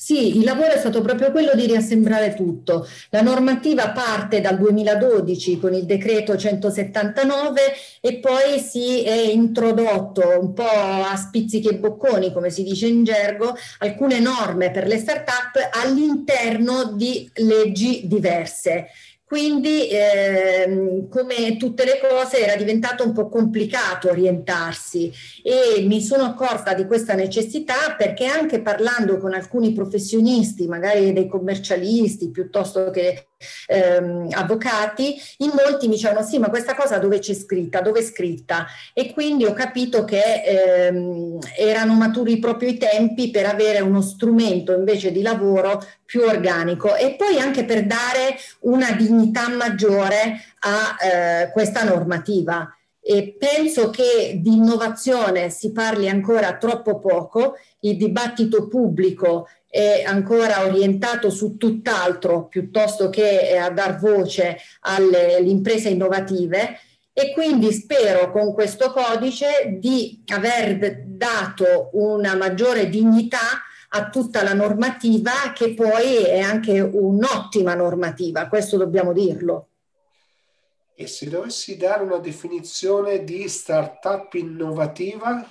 Sì, 0.00 0.38
il 0.38 0.44
lavoro 0.44 0.68
è 0.70 0.78
stato 0.78 1.00
proprio 1.00 1.32
quello 1.32 1.50
di 1.54 1.66
riassemblare 1.66 2.34
tutto. 2.34 2.86
La 3.10 3.20
normativa 3.20 3.90
parte 3.90 4.40
dal 4.40 4.56
2012 4.56 5.58
con 5.58 5.74
il 5.74 5.86
decreto 5.86 6.36
179 6.36 7.60
e 8.00 8.18
poi 8.18 8.60
si 8.60 9.02
è 9.02 9.12
introdotto 9.12 10.38
un 10.40 10.52
po' 10.52 10.62
a 10.62 11.16
spizzichi 11.16 11.68
e 11.68 11.78
bocconi, 11.78 12.32
come 12.32 12.50
si 12.50 12.62
dice 12.62 12.86
in 12.86 13.02
gergo, 13.02 13.56
alcune 13.78 14.20
norme 14.20 14.70
per 14.70 14.86
le 14.86 14.98
start-up 14.98 15.68
all'interno 15.72 16.92
di 16.92 17.28
leggi 17.34 18.06
diverse. 18.06 18.86
Quindi, 19.28 19.88
ehm, 19.90 21.06
come 21.10 21.58
tutte 21.58 21.84
le 21.84 22.00
cose, 22.00 22.38
era 22.38 22.56
diventato 22.56 23.04
un 23.04 23.12
po' 23.12 23.28
complicato 23.28 24.08
orientarsi 24.08 25.12
e 25.42 25.82
mi 25.82 26.00
sono 26.00 26.22
accorta 26.22 26.72
di 26.72 26.86
questa 26.86 27.12
necessità 27.12 27.94
perché 27.94 28.24
anche 28.24 28.62
parlando 28.62 29.18
con 29.18 29.34
alcuni 29.34 29.74
professionisti, 29.74 30.66
magari 30.66 31.12
dei 31.12 31.28
commercialisti 31.28 32.30
piuttosto 32.30 32.88
che 32.90 33.27
ehm, 33.66 34.28
avvocati, 34.32 35.16
in 35.38 35.50
molti 35.54 35.86
mi 35.88 35.94
dicevano 35.94 36.24
sì, 36.24 36.38
ma 36.38 36.48
questa 36.48 36.74
cosa 36.74 36.98
dove 36.98 37.18
c'è 37.18 37.34
scritta, 37.34 37.80
dove 37.80 38.00
è 38.00 38.02
scritta? 38.02 38.66
E 38.92 39.12
quindi 39.12 39.44
ho 39.44 39.52
capito 39.52 40.04
che 40.04 40.42
ehm, 40.44 41.38
erano 41.56 41.94
maturi 41.94 42.38
proprio 42.38 42.68
i 42.68 42.78
tempi 42.78 43.30
per 43.30 43.46
avere 43.46 43.80
uno 43.80 44.00
strumento 44.00 44.72
invece 44.72 45.12
di 45.12 45.22
lavoro 45.22 45.82
più 46.04 46.22
organico 46.22 46.94
e 46.96 47.14
poi 47.16 47.38
anche 47.38 47.64
per 47.64 47.84
dare 47.84 48.36
una 48.60 48.92
dignità 48.92 49.48
maggiore 49.48 50.40
a 50.60 50.96
eh, 51.00 51.50
questa 51.52 51.84
normativa. 51.84 52.72
E 53.00 53.36
penso 53.38 53.88
che 53.88 54.38
di 54.42 54.54
innovazione 54.54 55.48
si 55.48 55.72
parli 55.72 56.10
ancora 56.10 56.58
troppo 56.58 56.98
poco, 56.98 57.56
il 57.80 57.96
dibattito 57.96 58.68
pubblico 58.68 59.48
è 59.68 60.02
ancora 60.06 60.64
orientato 60.64 61.28
su 61.28 61.56
tutt'altro 61.56 62.46
piuttosto 62.46 63.10
che 63.10 63.56
a 63.56 63.70
dar 63.70 63.98
voce 63.98 64.58
alle 64.80 65.38
imprese 65.40 65.90
innovative 65.90 66.78
e 67.12 67.32
quindi 67.32 67.72
spero 67.72 68.30
con 68.30 68.54
questo 68.54 68.92
codice 68.92 69.76
di 69.78 70.22
aver 70.28 71.04
dato 71.04 71.90
una 71.92 72.34
maggiore 72.34 72.88
dignità 72.88 73.62
a 73.90 74.08
tutta 74.08 74.42
la 74.42 74.54
normativa 74.54 75.32
che 75.54 75.74
poi 75.74 76.22
è 76.24 76.38
anche 76.38 76.80
un'ottima 76.80 77.74
normativa, 77.74 78.48
questo 78.48 78.76
dobbiamo 78.76 79.12
dirlo. 79.12 79.68
E 80.94 81.06
se 81.06 81.28
dovessi 81.28 81.76
dare 81.76 82.02
una 82.02 82.18
definizione 82.18 83.24
di 83.24 83.48
startup 83.48 84.34
innovativa? 84.34 85.46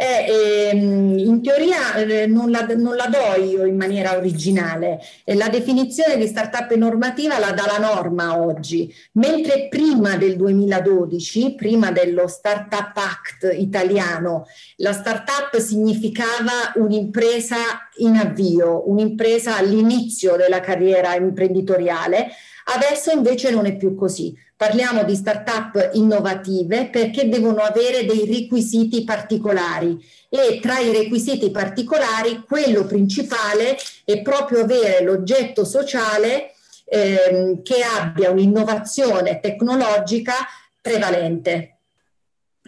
Eh, 0.00 0.70
ehm, 0.70 1.18
in 1.18 1.42
teoria 1.42 1.96
eh, 1.96 2.28
non, 2.28 2.52
la, 2.52 2.64
non, 2.76 2.94
la, 2.94 3.08
do 3.08 3.42
io 3.42 3.64
in 3.64 3.76
maniera 3.76 4.16
originale, 4.16 5.00
eh, 5.24 5.34
la 5.34 5.48
definizione 5.48 6.16
di 6.16 6.28
startup 6.28 6.72
normativa 6.74 7.36
la 7.40 7.50
dà 7.50 7.64
la 7.66 7.84
norma 7.84 8.40
oggi, 8.40 8.94
mentre 9.14 9.66
prima 9.68 10.16
del 10.16 10.36
2012, 10.36 11.56
prima 11.56 11.90
dello 11.90 12.28
Startup 12.28 12.96
Act 12.96 13.52
italiano, 13.58 14.46
la 14.76 14.92
startup 14.92 15.58
significava 15.58 16.74
un'impresa 16.76 17.56
in 17.96 18.18
avvio, 18.18 18.88
un'impresa 18.88 19.56
all'inizio 19.56 20.36
della 20.36 20.60
carriera 20.60 21.16
imprenditoriale, 21.16 22.28
adesso 22.72 23.10
invece 23.10 23.50
non 23.50 23.66
è 23.66 23.76
più 23.76 23.96
così 23.96 24.32
Parliamo 24.58 25.04
di 25.04 25.14
start-up 25.14 25.90
innovative 25.92 26.88
perché 26.90 27.28
devono 27.28 27.60
avere 27.60 28.04
dei 28.04 28.26
requisiti 28.26 29.04
particolari 29.04 29.96
e 30.28 30.58
tra 30.60 30.80
i 30.80 30.90
requisiti 30.90 31.52
particolari 31.52 32.42
quello 32.44 32.84
principale 32.84 33.76
è 34.04 34.20
proprio 34.20 34.64
avere 34.64 35.04
l'oggetto 35.04 35.64
sociale 35.64 36.54
ehm, 36.86 37.62
che 37.62 37.82
abbia 38.00 38.30
un'innovazione 38.30 39.38
tecnologica 39.38 40.34
prevalente. 40.80 41.76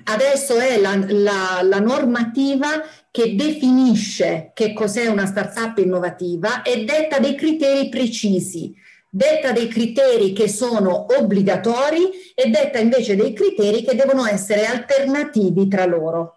Adesso 0.04 0.59
è 0.59 0.78
la, 0.78 0.94
la, 1.09 1.61
la, 1.61 1.80
normativa 1.80 2.68
che 3.11 3.35
definisce 3.35 4.52
che 4.54 4.73
cos'è 4.73 5.09
una 5.09 5.26
startup 5.26 5.76
innovativa 5.78 6.62
e 6.62 6.85
detta 6.85 7.18
dei 7.18 7.35
criteri 7.35 7.88
precisi 7.88 8.73
detta 9.11 9.50
dei 9.50 9.69
criteri 9.69 10.33
che 10.33 10.49
sono 10.49 11.07
obbligatori 11.19 12.33
e 12.35 12.49
detta 12.49 12.79
invece 12.79 13.17
dei 13.17 13.33
criteri 13.33 13.83
che 13.83 13.96
devono 13.96 14.25
essere 14.25 14.66
alternativi 14.66 15.66
tra 15.66 15.85
loro. 15.85 16.37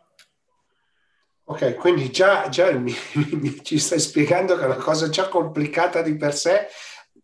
Ok, 1.45 1.75
quindi 1.75 2.09
già, 2.09 2.49
già 2.49 2.71
mi, 2.71 2.93
mi, 3.33 3.63
ci 3.63 3.77
stai 3.77 3.99
spiegando 3.99 4.55
che 4.55 4.63
è 4.63 4.65
una 4.65 4.75
cosa 4.75 5.09
già 5.09 5.27
complicata 5.27 6.01
di 6.01 6.15
per 6.15 6.33
sé, 6.33 6.67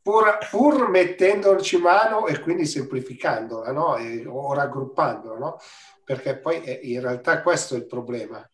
pur, 0.02 0.38
pur 0.50 0.90
mettendoci 0.90 1.78
mano 1.78 2.28
e 2.28 2.40
quindi 2.40 2.66
semplificandola, 2.66 3.72
no? 3.72 3.96
E, 3.98 4.26
o 4.28 4.54
raggruppandola, 4.54 5.38
no? 5.40 5.58
Perché 6.04 6.38
poi 6.38 6.60
è, 6.60 6.80
in 6.84 7.02
realtà 7.02 7.42
questo 7.42 7.76
è 7.76 7.78
il 7.78 7.88
problema. 7.88 8.48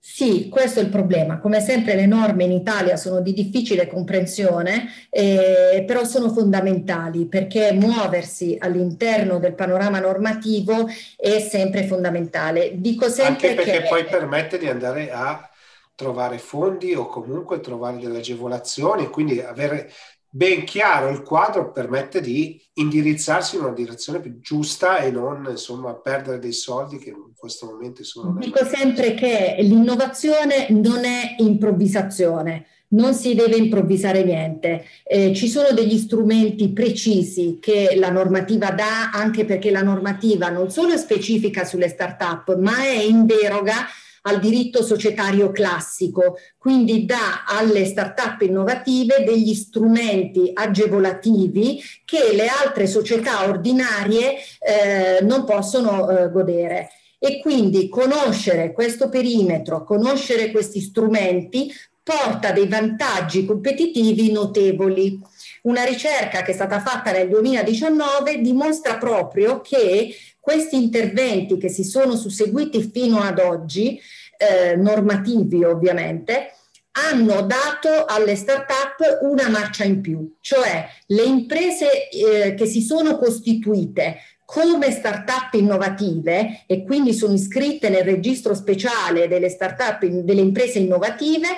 Sì, 0.00 0.48
questo 0.48 0.80
è 0.80 0.82
il 0.82 0.88
problema. 0.88 1.38
Come 1.38 1.60
sempre 1.60 1.94
le 1.94 2.06
norme 2.06 2.44
in 2.44 2.52
Italia 2.52 2.96
sono 2.96 3.20
di 3.20 3.32
difficile 3.32 3.86
comprensione, 3.88 4.88
eh, 5.10 5.84
però 5.86 6.04
sono 6.04 6.30
fondamentali 6.30 7.26
perché 7.26 7.72
muoversi 7.72 8.56
all'interno 8.58 9.38
del 9.38 9.54
panorama 9.54 9.98
normativo 10.00 10.86
è 11.16 11.40
sempre 11.40 11.84
fondamentale. 11.86 12.80
Dico 12.80 13.08
sempre 13.08 13.48
Anche 13.48 13.54
perché 13.54 13.82
che... 13.82 13.88
poi 13.88 14.04
permette 14.04 14.58
di 14.58 14.68
andare 14.68 15.10
a 15.10 15.48
trovare 15.94 16.38
fondi 16.38 16.94
o 16.94 17.06
comunque 17.06 17.60
trovare 17.60 17.98
delle 17.98 18.18
agevolazioni, 18.18 19.08
quindi 19.10 19.40
avere 19.40 19.90
ben 20.30 20.64
chiaro 20.64 21.08
il 21.08 21.22
quadro 21.22 21.72
permette 21.72 22.20
di 22.20 22.60
indirizzarsi 22.74 23.56
in 23.56 23.62
una 23.62 23.72
direzione 23.72 24.20
più 24.20 24.38
giusta 24.40 24.98
e 24.98 25.10
non 25.10 25.46
insomma 25.50 25.94
perdere 25.94 26.38
dei 26.38 26.52
soldi 26.52 26.98
che 26.98 27.10
in 27.10 27.27
questo 27.38 27.66
momento 27.66 28.04
sono... 28.04 28.36
Dico 28.38 28.64
sempre 28.64 29.14
che 29.14 29.56
l'innovazione 29.60 30.66
non 30.70 31.04
è 31.04 31.36
improvvisazione, 31.38 32.66
non 32.88 33.14
si 33.14 33.34
deve 33.34 33.56
improvvisare 33.56 34.24
niente. 34.24 34.84
Eh, 35.04 35.34
ci 35.34 35.48
sono 35.48 35.72
degli 35.72 35.98
strumenti 35.98 36.70
precisi 36.70 37.58
che 37.60 37.94
la 37.96 38.10
normativa 38.10 38.70
dà, 38.70 39.10
anche 39.12 39.44
perché 39.44 39.70
la 39.70 39.82
normativa 39.82 40.48
non 40.48 40.70
solo 40.70 40.92
è 40.92 40.96
specifica 40.96 41.64
sulle 41.64 41.88
start-up, 41.88 42.56
ma 42.56 42.82
è 42.82 42.98
in 42.98 43.26
deroga 43.26 43.86
al 44.22 44.40
diritto 44.40 44.82
societario 44.82 45.50
classico, 45.50 46.38
quindi 46.58 47.06
dà 47.06 47.44
alle 47.46 47.84
start-up 47.84 48.42
innovative 48.42 49.24
degli 49.24 49.54
strumenti 49.54 50.50
agevolativi 50.52 51.80
che 52.04 52.32
le 52.34 52.48
altre 52.48 52.86
società 52.86 53.48
ordinarie 53.48 54.34
eh, 54.58 55.22
non 55.22 55.44
possono 55.44 56.08
eh, 56.10 56.30
godere. 56.30 56.90
E 57.18 57.40
quindi 57.40 57.88
conoscere 57.88 58.72
questo 58.72 59.08
perimetro, 59.08 59.84
conoscere 59.84 60.50
questi 60.50 60.80
strumenti 60.80 61.72
porta 62.02 62.52
dei 62.52 62.66
vantaggi 62.66 63.44
competitivi 63.44 64.32
notevoli. 64.32 65.20
Una 65.62 65.84
ricerca 65.84 66.42
che 66.42 66.52
è 66.52 66.54
stata 66.54 66.80
fatta 66.80 67.10
nel 67.10 67.28
2019 67.28 68.40
dimostra 68.40 68.96
proprio 68.96 69.60
che 69.60 70.14
questi 70.40 70.76
interventi 70.76 71.58
che 71.58 71.68
si 71.68 71.84
sono 71.84 72.16
susseguiti 72.16 72.90
fino 72.90 73.20
ad 73.20 73.38
oggi 73.38 74.00
eh, 74.38 74.76
normativi 74.76 75.64
ovviamente, 75.64 76.54
hanno 76.92 77.42
dato 77.42 78.06
alle 78.06 78.34
start-up 78.34 79.18
una 79.22 79.48
marcia 79.48 79.84
in 79.84 80.00
più, 80.00 80.36
cioè 80.40 80.88
le 81.08 81.22
imprese 81.22 82.08
eh, 82.08 82.54
che 82.54 82.66
si 82.66 82.80
sono 82.80 83.18
costituite 83.18 84.16
come 84.50 84.90
start-up 84.90 85.52
innovative 85.52 86.62
e 86.66 86.82
quindi 86.82 87.12
sono 87.12 87.34
iscritte 87.34 87.90
nel 87.90 88.02
registro 88.02 88.54
speciale 88.54 89.28
delle 89.28 89.50
start-up, 89.50 90.06
delle 90.06 90.40
imprese 90.40 90.78
innovative, 90.78 91.48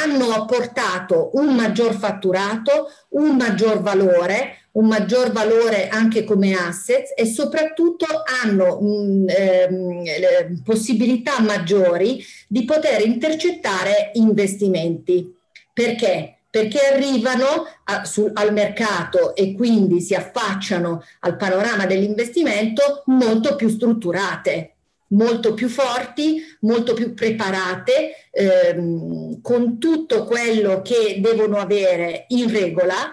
hanno 0.00 0.44
portato 0.44 1.30
un 1.32 1.56
maggior 1.56 1.92
fatturato, 1.92 2.88
un 3.10 3.34
maggior 3.34 3.82
valore, 3.82 4.66
un 4.72 4.86
maggior 4.86 5.32
valore 5.32 5.88
anche 5.88 6.22
come 6.22 6.54
assets 6.54 7.12
e 7.16 7.26
soprattutto 7.26 8.06
hanno 8.44 8.80
mh, 8.80 9.24
ehm, 9.28 10.62
possibilità 10.62 11.40
maggiori 11.40 12.24
di 12.46 12.64
poter 12.64 13.04
intercettare 13.04 14.12
investimenti. 14.14 15.36
Perché? 15.72 16.39
Perché 16.50 16.80
arrivano 16.92 17.64
a, 17.84 18.04
su, 18.04 18.28
al 18.32 18.52
mercato 18.52 19.36
e 19.36 19.54
quindi 19.54 20.00
si 20.00 20.14
affacciano 20.14 21.04
al 21.20 21.36
panorama 21.36 21.86
dell'investimento 21.86 23.04
molto 23.06 23.54
più 23.54 23.68
strutturate 23.68 24.74
molto 25.10 25.54
più 25.54 25.68
forti, 25.68 26.40
molto 26.60 26.94
più 26.94 27.14
preparate, 27.14 28.28
ehm, 28.30 29.40
con 29.40 29.78
tutto 29.78 30.24
quello 30.24 30.82
che 30.82 31.18
devono 31.20 31.56
avere 31.56 32.26
in 32.28 32.50
regola, 32.50 33.12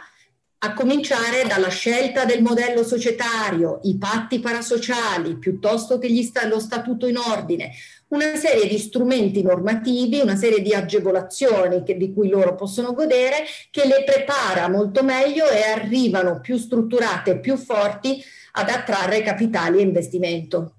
a 0.60 0.74
cominciare 0.74 1.46
dalla 1.48 1.70
scelta 1.70 2.26
del 2.26 2.42
modello 2.42 2.84
societario, 2.84 3.80
i 3.84 3.98
patti 3.98 4.40
parasociali, 4.40 5.38
piuttosto 5.38 6.00
che 6.00 6.10
sta- 6.24 6.48
lo 6.48 6.60
statuto 6.60 7.06
in 7.06 7.18
ordine, 7.18 7.72
una 8.10 8.36
serie 8.36 8.68
di 8.68 8.78
strumenti 8.78 9.42
normativi, 9.42 10.20
una 10.22 10.36
serie 10.36 10.62
di 10.62 10.74
agevolazioni 10.74 11.84
che, 11.84 11.98
di 11.98 12.14
cui 12.14 12.30
loro 12.30 12.56
possono 12.56 12.94
godere, 12.94 13.44
che 13.70 13.86
le 13.86 14.04
prepara 14.06 14.70
molto 14.70 15.04
meglio 15.04 15.48
e 15.50 15.64
arrivano 15.64 16.40
più 16.40 16.58
strutturate 16.58 17.32
e 17.32 17.40
più 17.40 17.58
forti 17.58 18.24
ad 18.54 18.70
attrarre 18.70 19.22
capitali 19.22 19.80
e 19.80 19.82
investimento. 19.82 20.72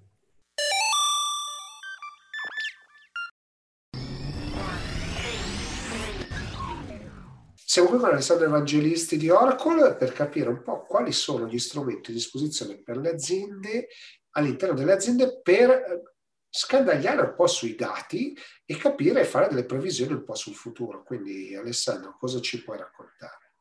Siamo 7.54 7.90
qui 7.90 7.98
con 7.98 8.08
Alessandro 8.08 8.46
Evangelisti 8.46 9.18
di 9.18 9.28
Oracle 9.28 9.94
per 9.94 10.12
capire 10.12 10.48
un 10.48 10.62
po' 10.62 10.86
quali 10.86 11.12
sono 11.12 11.46
gli 11.46 11.58
strumenti 11.58 12.10
a 12.10 12.14
disposizione 12.14 12.80
per 12.82 12.96
le 12.96 13.10
aziende, 13.10 13.88
all'interno 14.30 14.74
delle 14.74 14.92
aziende, 14.94 15.40
per 15.42 16.16
scandagliare 16.50 17.20
un 17.20 17.34
po' 17.34 17.46
sui 17.46 17.74
dati 17.74 18.36
e 18.64 18.76
capire 18.76 19.20
e 19.20 19.24
fare 19.24 19.48
delle 19.48 19.64
previsioni 19.64 20.12
un 20.12 20.24
po' 20.24 20.34
sul 20.34 20.54
futuro. 20.54 21.02
Quindi 21.02 21.54
Alessandro, 21.54 22.16
cosa 22.18 22.40
ci 22.40 22.62
puoi 22.62 22.78
raccontare? 22.78 23.52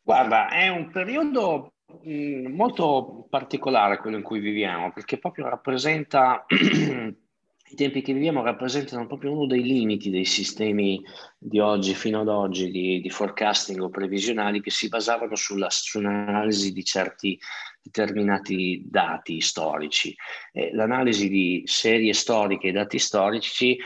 Guarda, 0.00 0.48
è 0.48 0.68
un 0.68 0.90
periodo 0.90 1.74
mm, 2.06 2.54
molto 2.54 3.26
particolare 3.28 3.98
quello 3.98 4.16
in 4.16 4.22
cui 4.22 4.38
viviamo, 4.38 4.92
perché 4.92 5.18
proprio 5.18 5.48
rappresenta 5.48 6.46
i 7.68 7.74
tempi 7.74 8.00
che 8.00 8.12
viviamo 8.12 8.42
rappresentano 8.42 9.06
proprio 9.06 9.32
uno 9.32 9.46
dei 9.46 9.62
limiti 9.62 10.10
dei 10.10 10.24
sistemi 10.24 11.02
di 11.36 11.58
oggi, 11.58 11.94
fino 11.94 12.20
ad 12.20 12.28
oggi, 12.28 12.70
di, 12.70 13.00
di 13.00 13.10
forecasting 13.10 13.80
o 13.82 13.88
previsionali 13.88 14.60
che 14.60 14.70
si 14.70 14.88
basavano 14.88 15.34
sulla, 15.34 15.68
sull'analisi 15.68 16.72
di 16.72 16.84
certi 16.84 17.38
determinati 17.82 18.82
dati 18.84 19.40
storici. 19.40 20.14
E 20.52 20.72
l'analisi 20.72 21.28
di 21.28 21.62
serie 21.64 22.12
storiche 22.12 22.68
e 22.68 22.72
dati 22.72 22.98
storici 22.98 23.76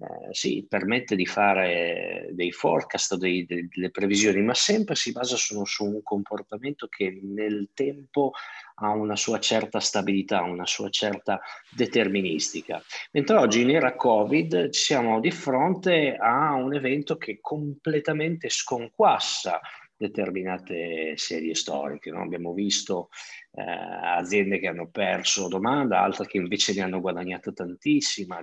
eh, 0.00 0.32
sì, 0.32 0.64
permette 0.66 1.14
di 1.14 1.26
fare 1.26 2.30
dei 2.32 2.52
forecast, 2.52 3.16
dei, 3.16 3.44
delle 3.44 3.90
previsioni, 3.90 4.40
ma 4.40 4.54
sempre 4.54 4.94
si 4.94 5.12
basa 5.12 5.36
su, 5.36 5.62
su, 5.66 5.84
un 5.84 6.02
comportamento 6.02 6.86
che 6.86 7.20
nel 7.22 7.68
tempo 7.74 8.32
ha 8.76 8.88
una 8.88 9.14
sua 9.14 9.38
certa 9.40 9.78
stabilità, 9.78 10.42
una 10.42 10.64
sua 10.64 10.88
certa 10.88 11.38
deterministica. 11.68 12.82
Mentre 13.12 13.36
oggi 13.36 13.60
in 13.60 13.70
era 13.70 13.94
Covid 13.94 14.70
siamo 14.70 15.20
di 15.20 15.30
fronte 15.30 16.16
a 16.16 16.54
un 16.54 16.72
evento 16.74 17.18
che 17.18 17.38
completamente 17.42 18.48
sconquassa 18.48 19.60
determinate 19.98 21.12
serie 21.18 21.54
storiche. 21.54 22.10
No? 22.10 22.22
Abbiamo 22.22 22.54
visto 22.54 23.10
eh, 23.52 23.62
aziende 23.62 24.58
che 24.58 24.68
hanno 24.68 24.88
perso 24.88 25.46
domanda, 25.46 26.00
altre 26.00 26.26
che 26.26 26.38
invece 26.38 26.72
ne 26.72 26.80
hanno 26.80 27.00
guadagnato 27.00 27.52
tantissima, 27.52 28.40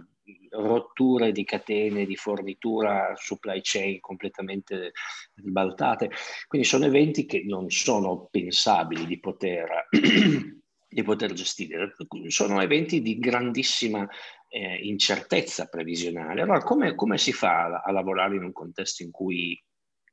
rotture 0.52 1.32
di 1.32 1.44
catene 1.44 2.06
di 2.06 2.16
fornitura, 2.16 3.14
supply 3.16 3.60
chain 3.62 4.00
completamente 4.00 4.92
ribaltate. 5.36 6.12
Quindi 6.48 6.68
sono 6.68 6.86
eventi 6.86 7.26
che 7.26 7.44
non 7.46 7.70
sono 7.70 8.28
pensabili 8.30 9.06
di 9.06 9.20
poter, 9.20 9.88
di 9.92 11.04
poter 11.04 11.34
gestire, 11.34 11.94
sono 12.28 12.62
eventi 12.62 13.02
di 13.02 13.18
grandissima 13.20 14.08
eh, 14.50 14.76
incertezza 14.84 15.66
previsionale. 15.68 16.42
Allora, 16.42 16.60
come, 16.60 16.96
come 16.96 17.18
si 17.18 17.34
fa 17.34 17.66
a, 17.66 17.82
a 17.86 17.92
lavorare 17.92 18.36
in 18.36 18.44
un 18.44 18.52
contesto 18.52 19.04
in 19.04 19.12
cui 19.12 19.60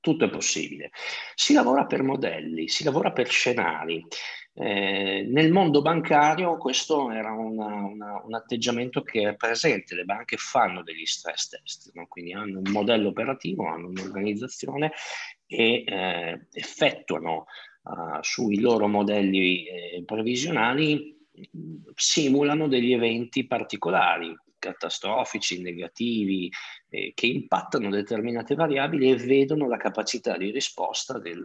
tutto 0.05 0.27
è 0.27 0.31
possibile. 0.31 0.90
Si 1.35 1.55
lavora 1.55 1.87
per 1.87 2.03
modelli, 2.03 2.68
si 2.68 2.85
lavora 2.85 3.11
per 3.11 3.27
scenari. 3.27 4.05
Eh, 4.56 5.26
nel 5.28 5.50
mondo 5.50 5.82
bancario 5.82 6.56
questo 6.58 7.10
era 7.10 7.32
una, 7.32 7.74
una, 7.74 8.22
un 8.24 8.34
atteggiamento 8.34 9.02
che 9.02 9.30
è 9.30 9.34
presente, 9.34 9.96
le 9.96 10.04
banche 10.04 10.36
fanno 10.36 10.84
degli 10.84 11.04
stress 11.04 11.48
test, 11.48 11.90
no? 11.94 12.06
quindi 12.06 12.32
hanno 12.32 12.60
un 12.60 12.70
modello 12.70 13.08
operativo, 13.08 13.66
hanno 13.66 13.88
un'organizzazione 13.88 14.92
e 15.46 15.82
eh, 15.84 16.46
effettuano 16.52 17.46
uh, 17.82 18.18
sui 18.20 18.60
loro 18.60 18.86
modelli 18.86 19.66
eh, 19.66 20.02
previsionali, 20.04 21.12
simulano 21.96 22.68
degli 22.68 22.92
eventi 22.92 23.46
particolari, 23.46 24.32
catastrofici, 24.64 25.61
negativi, 25.61 26.50
eh, 26.88 27.12
che 27.14 27.27
impattano 27.27 27.90
determinate 27.90 28.55
variabili 28.55 29.11
e 29.11 29.16
vedono 29.16 29.68
la 29.68 29.77
capacità 29.77 30.38
di 30.38 30.50
risposta 30.50 31.18
del, 31.18 31.44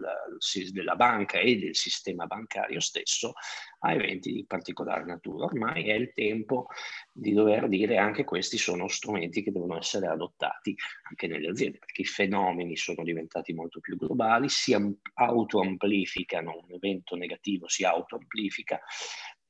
della 0.72 0.96
banca 0.96 1.40
e 1.40 1.58
del 1.58 1.76
sistema 1.76 2.26
bancario 2.28 2.80
stesso 2.80 3.34
a 3.80 3.94
eventi 3.94 4.32
di 4.32 4.46
particolare 4.46 5.04
natura. 5.04 5.46
Ormai 5.46 5.90
è 5.90 5.94
il 5.94 6.14
tempo 6.14 6.68
di 7.12 7.34
dover 7.34 7.68
dire 7.68 7.98
anche 7.98 8.24
questi 8.24 8.58
sono 8.58 8.88
strumenti 8.88 9.44
che 9.44 9.52
devono 9.52 9.78
essere 9.78 10.08
adottati 10.08 10.76
anche 11.10 11.28
nelle 11.28 11.50
aziende, 11.50 11.80
perché 11.80 12.02
i 12.04 12.06
fenomeni 12.06 12.78
sono 12.78 13.04
diventati 13.04 13.54
molto 13.54 13.80
più 13.82 13.98
globali, 13.98 14.48
si 14.48 14.76
autoamplificano, 15.14 16.64
un 16.68 16.74
evento 16.74 17.16
negativo 17.16 17.68
si 17.68 17.84
autoamplifica 17.84 18.80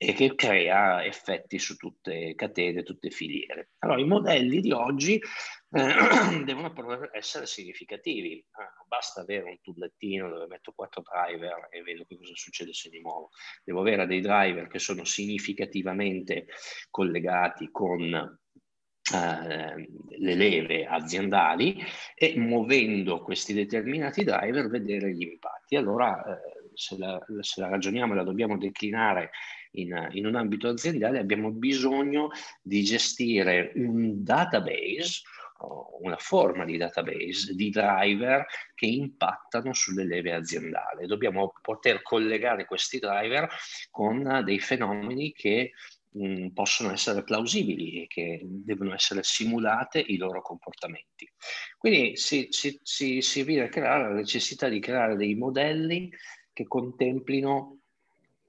e 0.02 0.14
che 0.14 0.34
crea 0.34 1.04
effetti 1.04 1.60
su 1.60 1.76
tutte 1.76 2.34
catene, 2.34 2.84
tutte 2.84 3.10
filiere. 3.10 3.72
Allora, 3.80 4.00
i 4.00 4.06
modelli 4.06 4.62
di 4.62 4.72
oggi 4.72 5.16
eh, 5.16 6.40
devono 6.46 6.74
essere 7.12 7.46
significativi. 7.46 8.38
Eh, 8.38 8.46
non 8.56 8.88
basta 8.88 9.20
avere 9.20 9.50
un 9.50 9.60
tullettino 9.62 10.30
dove 10.30 10.48
metto 10.48 10.72
quattro 10.72 11.02
driver 11.02 11.68
e 11.70 11.82
vedo 11.82 12.06
che 12.06 12.16
cosa 12.16 12.32
succede 12.34 12.72
se 12.72 12.88
li 12.88 13.02
muovo. 13.02 13.32
Devo 13.62 13.82
avere 13.82 14.08
dei 14.08 14.22
driver 14.22 14.68
che 14.68 14.80
sono 14.80 15.04
significativamente 15.04 16.46
collegati 16.90 17.70
con 17.70 18.02
eh, 19.14 19.90
le 20.18 20.36
leve 20.36 20.86
aziendali 20.86 21.78
e 22.16 22.38
muovendo 22.38 23.22
questi 23.22 23.52
determinati 23.52 24.24
driver 24.24 24.70
vedere 24.70 25.12
gli 25.12 25.24
impatti. 25.24 25.76
Allora, 25.76 26.24
eh, 26.24 26.72
se, 26.74 26.98
la, 26.98 27.20
se 27.42 27.60
la 27.60 27.68
ragioniamo 27.68 28.14
e 28.14 28.16
la 28.16 28.24
dobbiamo 28.24 28.58
declinare 28.58 29.32
in, 29.72 30.10
in 30.12 30.26
un 30.26 30.36
ambito 30.36 30.68
aziendale 30.68 31.20
abbiamo 31.20 31.52
bisogno 31.52 32.30
di 32.62 32.84
gestire 32.84 33.72
un 33.76 34.24
database 34.24 35.22
una 36.02 36.18
forma 36.18 36.64
di 36.64 36.78
database 36.78 37.54
di 37.54 37.70
driver 37.70 38.46
che 38.74 38.86
impattano 38.86 39.74
sulle 39.74 40.06
leve 40.06 40.34
aziendali. 40.34 41.06
Dobbiamo 41.06 41.54
poter 41.62 42.02
collegare 42.02 42.66
questi 42.66 43.00
driver 43.00 43.50
con 43.90 44.42
dei 44.46 44.60
fenomeni 44.60 45.34
che 45.34 45.72
mh, 46.12 46.50
possono 46.50 46.92
essere 46.92 47.24
plausibili 47.24 48.04
e 48.04 48.08
che 48.08 48.42
devono 48.44 48.94
essere 48.94 49.22
simulate 49.24 50.00
i 50.00 50.18
loro 50.18 50.42
comportamenti. 50.42 51.30
Quindi 51.78 52.16
si, 52.16 52.48
si, 52.50 52.80
si, 52.82 53.22
si 53.22 53.44
viene 53.44 53.64
a 53.64 53.70
creare 53.70 54.04
la 54.04 54.16
necessità 54.16 54.70
di 54.70 54.80
creare 54.80 55.16
dei 55.16 55.36
modelli 55.36 56.10
che 56.54 56.68
contemplino 56.68 57.79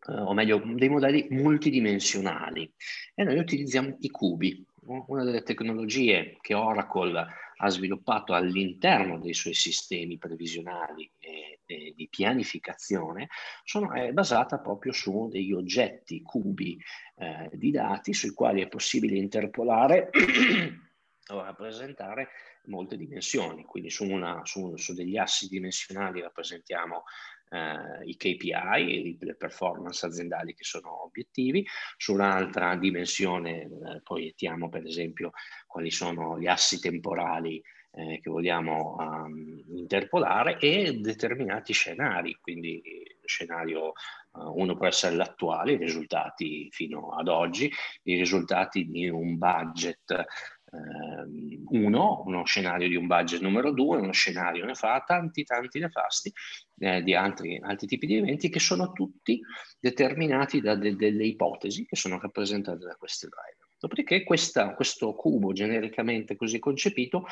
o 0.07 0.33
meglio 0.33 0.63
dei 0.65 0.89
modelli 0.89 1.27
multidimensionali 1.31 2.73
e 3.15 3.25
noi 3.25 3.39
utilizziamo 3.39 3.97
i 4.01 4.11
cubi. 4.11 4.65
Una 4.83 5.25
delle 5.25 5.43
tecnologie 5.43 6.39
che 6.41 6.55
Oracle 6.55 7.27
ha 7.63 7.69
sviluppato 7.69 8.33
all'interno 8.33 9.19
dei 9.19 9.35
suoi 9.35 9.53
sistemi 9.53 10.17
previsionali 10.17 11.09
e, 11.19 11.61
e 11.67 11.93
di 11.95 12.09
pianificazione 12.09 13.29
sono, 13.63 13.93
è 13.93 14.11
basata 14.13 14.59
proprio 14.59 14.93
su 14.93 15.29
degli 15.31 15.53
oggetti 15.53 16.23
cubi 16.23 16.81
eh, 17.17 17.51
di 17.53 17.71
dati 17.71 18.15
sui 18.15 18.31
quali 18.31 18.63
è 18.63 18.69
possibile 18.69 19.19
interpolare 19.19 20.09
o 21.31 21.43
rappresentare 21.43 22.29
molte 22.65 22.97
dimensioni. 22.97 23.65
Quindi 23.65 23.91
su, 23.91 24.05
una, 24.05 24.41
su, 24.45 24.77
su 24.77 24.95
degli 24.95 25.19
assi 25.19 25.47
dimensionali 25.49 26.23
rappresentiamo 26.23 27.05
eh, 27.51 28.05
i 28.05 28.17
KPI, 28.17 29.19
le 29.21 29.35
performance 29.37 30.07
aziendali 30.07 30.55
che 30.55 30.65
sono 30.65 31.05
obiettivi, 31.05 31.67
su 31.97 32.13
un'altra 32.13 32.77
dimensione 32.77 33.63
eh, 33.63 33.69
proiettiamo 34.03 34.69
per 34.69 34.87
esempio 34.87 35.33
quali 35.67 35.91
sono 35.91 36.39
gli 36.39 36.47
assi 36.47 36.81
temporali 36.81 37.63
eh, 37.93 38.21
che 38.23 38.31
vogliamo 38.31 38.97
um, 38.99 39.65
interpolare 39.75 40.59
e 40.59 40.99
determinati 41.01 41.73
scenari, 41.73 42.37
quindi 42.41 42.81
scenario 43.25 43.93
uh, 44.31 44.61
uno 44.61 44.77
può 44.77 44.87
essere 44.87 45.17
l'attuale, 45.17 45.73
i 45.73 45.77
risultati 45.77 46.69
fino 46.71 47.11
ad 47.11 47.27
oggi, 47.27 47.71
i 48.05 48.15
risultati 48.17 48.87
di 48.87 49.09
un 49.09 49.39
budget 49.39 50.25
uno, 50.71 52.23
uno 52.27 52.45
scenario 52.45 52.89
di 52.89 52.97
un 52.97 53.07
budget 53.07 53.41
numero 53.41 53.73
due, 53.73 53.99
uno 53.99 54.13
scenario 54.13 54.65
ne 54.65 54.75
fa 54.75 55.03
tanti, 55.07 55.45
tanti 55.45 55.79
nefasti 55.79 56.33
eh, 56.79 57.03
di 57.03 57.15
altri, 57.15 57.59
altri, 57.63 57.87
tipi 57.87 58.07
di 58.07 58.17
eventi 58.17 58.49
che 58.49 58.61
sono 58.61 58.93
tutti 58.93 59.41
determinati 59.79 60.61
da 60.61 60.75
de- 60.75 60.97
delle 60.97 61.25
ipotesi 61.25 61.87
che 61.87 61.97
sono 61.97 62.19
rappresentate 62.21 62.85
da 62.85 62.95
questi 62.97 63.27
driver. 63.27 63.69
Dopodiché 63.79 64.25
questa, 64.25 64.75
questo 64.75 65.15
cubo 65.15 65.53
genericamente 65.53 66.37
così 66.37 66.59
concepito 66.59 67.27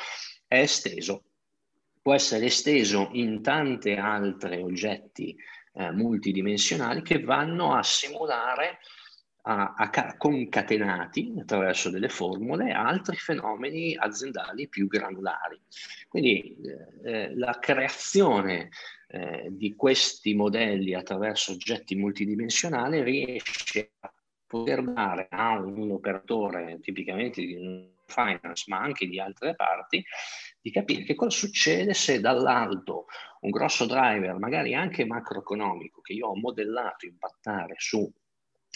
è 0.47 0.59
esteso, 0.59 1.23
può 2.01 2.13
essere 2.13 2.45
esteso 2.45 3.09
in 3.13 3.41
tante 3.41 3.97
altre 3.97 4.61
oggetti 4.61 5.35
eh, 5.73 5.91
multidimensionali 5.91 7.03
che 7.03 7.21
vanno 7.21 7.75
a 7.75 7.83
simulare 7.83 8.79
a, 9.41 9.73
a, 9.75 10.17
concatenati 10.17 11.35
attraverso 11.39 11.89
delle 11.89 12.09
formule 12.09 12.71
altri 12.71 13.15
fenomeni 13.15 13.95
aziendali 13.95 14.67
più 14.67 14.87
granulari. 14.87 15.59
Quindi 16.07 16.57
eh, 17.03 17.11
eh, 17.11 17.35
la 17.35 17.57
creazione 17.59 18.69
eh, 19.07 19.47
di 19.51 19.75
questi 19.75 20.33
modelli 20.35 20.93
attraverso 20.93 21.53
oggetti 21.53 21.95
multidimensionali 21.95 23.01
riesce 23.03 23.93
a 24.01 24.13
poter 24.45 24.83
dare 24.83 25.27
a 25.29 25.59
un 25.59 25.91
operatore 25.91 26.79
tipicamente 26.81 27.41
di 27.41 27.97
finance, 28.05 28.65
ma 28.67 28.79
anche 28.79 29.07
di 29.07 29.19
altre 29.19 29.55
parti, 29.55 30.03
di 30.59 30.71
capire 30.71 31.03
che 31.03 31.15
cosa 31.15 31.37
succede 31.37 31.93
se 31.93 32.19
dall'alto 32.19 33.05
un 33.41 33.51
grosso 33.51 33.85
driver, 33.85 34.37
magari 34.37 34.73
anche 34.73 35.05
macroeconomico, 35.05 36.01
che 36.01 36.13
io 36.13 36.27
ho 36.27 36.35
modellato 36.35 37.05
impattare 37.05 37.75
su 37.77 38.11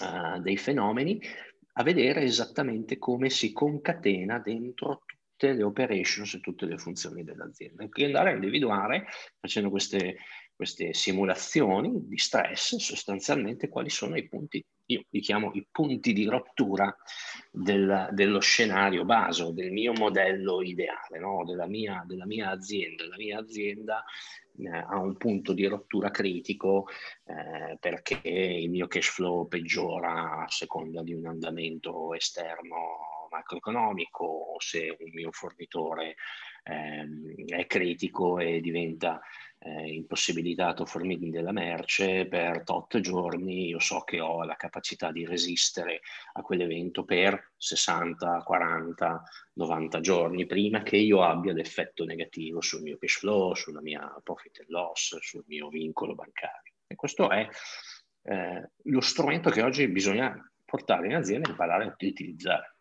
uh, 0.02 0.40
dei 0.42 0.58
fenomeni, 0.58 1.22
a 1.74 1.84
vedere 1.84 2.22
esattamente 2.22 2.98
come 2.98 3.30
si 3.30 3.52
concatena 3.52 4.40
dentro 4.40 5.04
tutte 5.06 5.54
le 5.54 5.64
operations 5.64 6.36
e 6.36 6.40
tutte 6.40 6.66
le 6.66 6.78
funzioni 6.78 7.24
dell'azienda. 7.24 7.88
Quindi 7.90 8.06
andare 8.06 8.32
a 8.32 8.36
individuare, 8.36 9.08
facendo 9.40 9.70
queste, 9.70 10.18
queste 10.56 10.94
simulazioni 10.94 12.08
di 12.08 12.18
stress, 12.18 12.76
sostanzialmente 12.78 13.70
quali 13.70 13.90
sono 13.90 14.16
i 14.16 14.28
punti, 14.28 14.64
io 14.86 15.04
li 15.10 15.20
chiamo 15.20 15.52
i 15.54 15.66
punti 15.70 16.14
di 16.14 16.26
rottura 16.26 16.96
del, 17.52 18.10
dello 18.12 18.40
scenario 18.40 19.06
base, 19.06 19.52
del 19.54 19.72
mio 19.72 19.94
modello 19.94 20.62
ideale, 20.62 21.20
no? 21.20 21.44
della, 21.46 21.68
mia, 21.68 22.04
della 22.06 22.26
mia 22.26 22.50
azienda. 22.52 23.08
La 23.08 23.18
mia 23.18 23.40
azienda 23.40 24.04
a 24.86 24.98
un 25.00 25.18
punto 25.18 25.54
di 25.54 25.66
rottura 25.66 26.12
critico 26.12 26.88
eh, 27.26 27.78
perché 27.80 28.22
il 28.24 28.70
mio 28.70 28.88
cash 28.88 29.10
flow 29.10 29.48
peggiora 29.48 30.44
a 30.44 30.50
seconda 30.50 31.02
di 31.02 31.14
un 31.14 31.26
andamento 31.26 32.14
esterno 32.14 33.28
macroeconomico 33.32 34.24
o 34.24 34.60
se 34.60 34.96
un 35.00 35.10
mio 35.12 35.32
fornitore 35.32 36.16
eh, 36.64 37.46
è 37.48 37.66
critico 37.66 38.38
e 38.38 38.62
diventa 38.62 39.20
eh, 39.66 39.94
impossibilitato 39.94 40.84
a 40.84 40.86
fornirmi 40.86 41.30
della 41.30 41.54
merce 41.54 42.26
per 42.28 42.64
tot 42.64 43.00
giorni, 43.00 43.68
io 43.68 43.80
so 43.80 44.02
che 44.02 44.20
ho 44.20 44.44
la 44.44 44.56
capacità 44.56 45.12
di 45.12 45.26
resistere 45.26 46.02
a 46.34 46.42
quell'evento 46.42 47.06
per 47.06 47.52
60, 47.56 48.44
40, 48.44 49.24
90 49.54 50.00
giorni 50.02 50.46
prima 50.46 50.84
che 50.84 50.98
io 50.98 51.24
abbia 51.24 51.54
l'effetto 51.54 52.04
negativo 52.04 52.60
sul 52.60 52.82
mio 52.82 52.98
cash 52.98 53.20
flow, 53.20 53.54
sulla 53.56 53.82
mia 53.82 54.14
profit 54.22 54.60
and 54.60 54.70
loss, 54.70 55.18
sul 55.20 55.44
mio 55.48 55.70
vincolo 55.70 56.14
bancario. 56.14 56.74
E 56.86 56.96
questo 56.96 57.30
è 57.30 57.48
eh, 58.24 58.70
lo 58.84 59.02
strumento 59.02 59.50
che 59.50 59.62
oggi 59.62 59.88
bisogna 59.88 60.38
portare 60.66 61.08
in 61.08 61.16
azienda 61.16 61.48
e 61.48 61.52
imparare 61.52 61.86
a 61.86 61.96
utilizzare. 61.98 62.76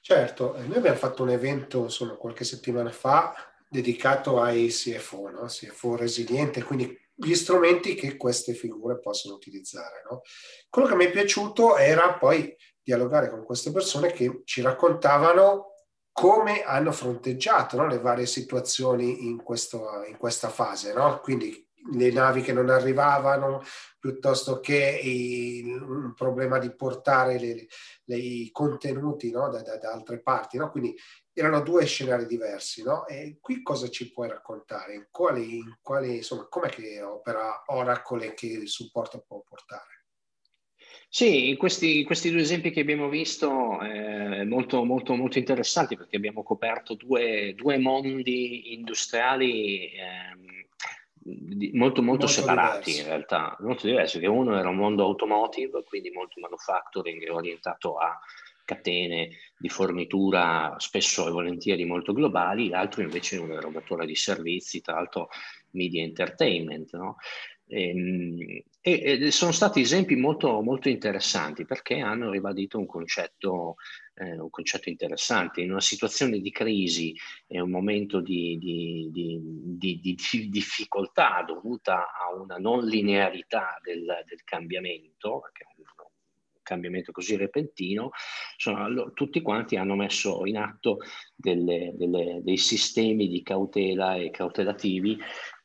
Certo, 0.00 0.54
noi 0.66 0.76
abbiamo 0.76 0.98
fatto 0.98 1.22
un 1.22 1.30
evento 1.30 1.88
solo 1.88 2.16
qualche 2.16 2.44
settimana 2.44 2.90
fa 2.90 3.53
dedicato 3.74 4.40
ai 4.40 4.68
CFO, 4.68 5.30
no? 5.30 5.46
CFO 5.46 5.96
resiliente, 5.96 6.62
quindi 6.62 6.96
gli 7.12 7.34
strumenti 7.34 7.96
che 7.96 8.16
queste 8.16 8.54
figure 8.54 9.00
possono 9.00 9.34
utilizzare. 9.34 10.04
No? 10.08 10.20
Quello 10.68 10.86
che 10.86 10.94
mi 10.94 11.06
è 11.06 11.10
piaciuto 11.10 11.76
era 11.76 12.14
poi 12.14 12.54
dialogare 12.80 13.28
con 13.30 13.44
queste 13.44 13.72
persone 13.72 14.12
che 14.12 14.42
ci 14.44 14.60
raccontavano 14.60 15.72
come 16.12 16.62
hanno 16.62 16.92
fronteggiato 16.92 17.76
no? 17.76 17.88
le 17.88 17.98
varie 17.98 18.26
situazioni 18.26 19.26
in, 19.26 19.42
questo, 19.42 20.04
in 20.08 20.18
questa 20.18 20.50
fase. 20.50 20.92
No? 20.92 21.18
Quindi 21.20 21.68
le 21.92 22.12
navi 22.12 22.42
che 22.42 22.52
non 22.52 22.70
arrivavano, 22.70 23.60
piuttosto 23.98 24.60
che 24.60 25.00
il, 25.02 26.12
problema 26.16 26.58
di 26.58 26.72
portare 26.74 27.38
le, 27.38 27.66
le, 28.04 28.16
i 28.16 28.50
contenuti 28.52 29.32
no? 29.32 29.48
da, 29.48 29.62
da, 29.62 29.78
da, 29.78 29.90
altre 29.90 30.20
parti. 30.20 30.58
Quindi 30.58 30.96
erano 31.34 31.60
due 31.60 31.84
scenari 31.84 32.26
diversi. 32.26 32.82
No? 32.82 33.06
E 33.06 33.38
qui 33.40 33.62
cosa 33.62 33.88
ci 33.88 34.10
puoi 34.12 34.28
raccontare? 34.28 34.94
In 34.94 35.08
quali, 35.10 35.56
in 35.58 35.76
quali, 35.82 36.16
insomma, 36.16 36.46
com'è 36.48 36.68
che 36.68 37.02
opera 37.02 37.64
Oracle 37.66 38.26
e 38.26 38.34
che 38.34 38.66
supporto 38.66 39.24
può 39.26 39.42
portare? 39.46 39.92
Sì, 41.08 41.54
questi, 41.56 42.02
questi, 42.02 42.30
due 42.30 42.40
esempi 42.40 42.70
che 42.70 42.80
abbiamo 42.80 43.08
visto 43.08 43.80
eh, 43.80 44.44
molto, 44.44 44.82
molto, 44.82 45.14
molto 45.14 45.38
interessanti 45.38 45.96
perché 45.96 46.16
abbiamo 46.16 46.42
coperto 46.42 46.94
due, 46.94 47.54
due 47.54 47.78
mondi 47.78 48.72
industriali 48.72 49.92
eh, 49.92 50.34
molto, 51.24 51.76
molto, 51.76 52.02
molto 52.02 52.26
separati 52.26 52.90
diversi. 52.90 53.00
in 53.00 53.06
realtà, 53.06 53.56
molto 53.60 53.86
diversi, 53.86 54.18
che 54.18 54.26
uno 54.26 54.58
era 54.58 54.68
un 54.68 54.76
mondo 54.76 55.04
automotive, 55.04 55.84
quindi 55.84 56.10
molto 56.10 56.40
manufacturing 56.40 57.28
orientato 57.30 57.96
a 57.96 58.18
catene 58.64 59.30
di 59.56 59.68
fornitura 59.68 60.74
spesso 60.78 61.26
e 61.26 61.30
volentieri 61.30 61.84
molto 61.84 62.12
globali, 62.12 62.68
l'altro 62.68 63.02
invece 63.02 63.36
è 63.36 63.40
un 63.40 63.52
erogatore 63.52 64.06
di 64.06 64.14
servizi, 64.14 64.80
tra 64.80 64.94
l'altro 64.94 65.28
media 65.70 66.02
entertainment. 66.02 66.94
No? 66.94 67.16
Ehm, 67.66 68.62
e, 68.80 69.18
e, 69.22 69.30
sono 69.30 69.52
stati 69.52 69.80
esempi 69.80 70.14
molto, 70.16 70.60
molto 70.60 70.90
interessanti 70.90 71.64
perché 71.64 72.00
hanno 72.00 72.30
ribadito 72.30 72.78
un 72.78 72.84
concetto, 72.84 73.76
eh, 74.14 74.38
un 74.38 74.50
concetto 74.50 74.90
interessante. 74.90 75.62
In 75.62 75.70
una 75.70 75.80
situazione 75.80 76.40
di 76.40 76.50
crisi 76.50 77.14
e 77.46 77.60
un 77.60 77.70
momento 77.70 78.20
di, 78.20 78.58
di, 78.58 79.08
di, 79.10 80.00
di, 80.00 80.48
difficoltà 80.50 81.42
dovuta 81.46 82.12
a 82.12 82.34
una 82.34 82.56
non 82.58 82.84
linearità 82.84 83.78
del, 83.82 84.04
del 84.26 84.44
cambiamento, 84.44 85.40
perché 85.40 85.64
cambiamento 86.64 87.12
così 87.12 87.36
repentino, 87.36 88.10
sono, 88.56 89.12
tutti 89.12 89.40
quanti 89.40 89.76
hanno 89.76 89.94
messo 89.94 90.44
in 90.46 90.56
atto 90.56 90.98
delle, 91.32 91.92
delle, 91.94 92.40
dei 92.42 92.56
sistemi 92.56 93.28
di 93.28 93.44
cautela 93.44 94.16
e 94.16 94.30
cautelativi 94.30 95.16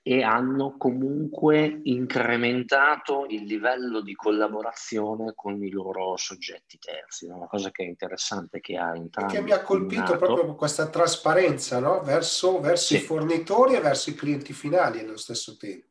e 0.02 0.24
hanno 0.24 0.76
comunque 0.78 1.82
incrementato 1.84 3.26
il 3.30 3.44
livello 3.44 4.02
di 4.02 4.16
collaborazione 4.16 5.34
con 5.36 5.62
i 5.64 5.70
loro 5.70 6.16
soggetti 6.16 6.80
terzi. 6.80 7.26
Una 7.26 7.48
cosa 7.48 7.70
che 7.70 7.84
è 7.84 7.88
interessante 7.88 8.60
che 8.60 8.78
ha 8.78 8.96
entrambi. 8.96 9.34
Che 9.34 9.42
mi 9.42 9.52
ha 9.52 9.62
colpito 9.62 10.18
proprio 10.18 10.56
questa 10.56 10.90
trasparenza 10.90 11.80
no? 11.80 12.02
verso, 12.02 12.60
verso 12.60 12.96
sì. 12.96 12.96
i 12.96 13.06
fornitori 13.06 13.76
e 13.76 13.82
verso 13.82 14.10
i 14.10 14.16
clienti 14.16 14.54
finali 14.54 15.00
allo 15.00 15.18
stesso 15.18 15.58
tempo. 15.58 15.89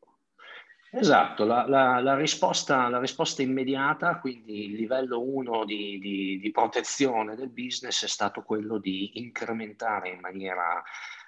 Esatto, 0.91 1.45
la, 1.45 1.67
la, 1.67 1.99
la, 1.99 2.15
risposta, 2.15 2.87
la, 2.89 2.97
risposta, 2.99 3.43
immediata, 3.43 4.19
quindi 4.19 4.65
il 4.65 4.73
livello 4.73 5.21
1 5.21 5.63
di, 5.63 5.99
di, 5.99 6.39
di 6.39 6.51
protezione 6.51 7.35
del 7.35 7.49
business 7.49 8.03
è 8.05 8.07
stato 8.07 8.41
quello 8.41 8.79
di 8.79 9.11
incrementare 9.19 10.09
in 10.09 10.19
maniera 10.19 10.83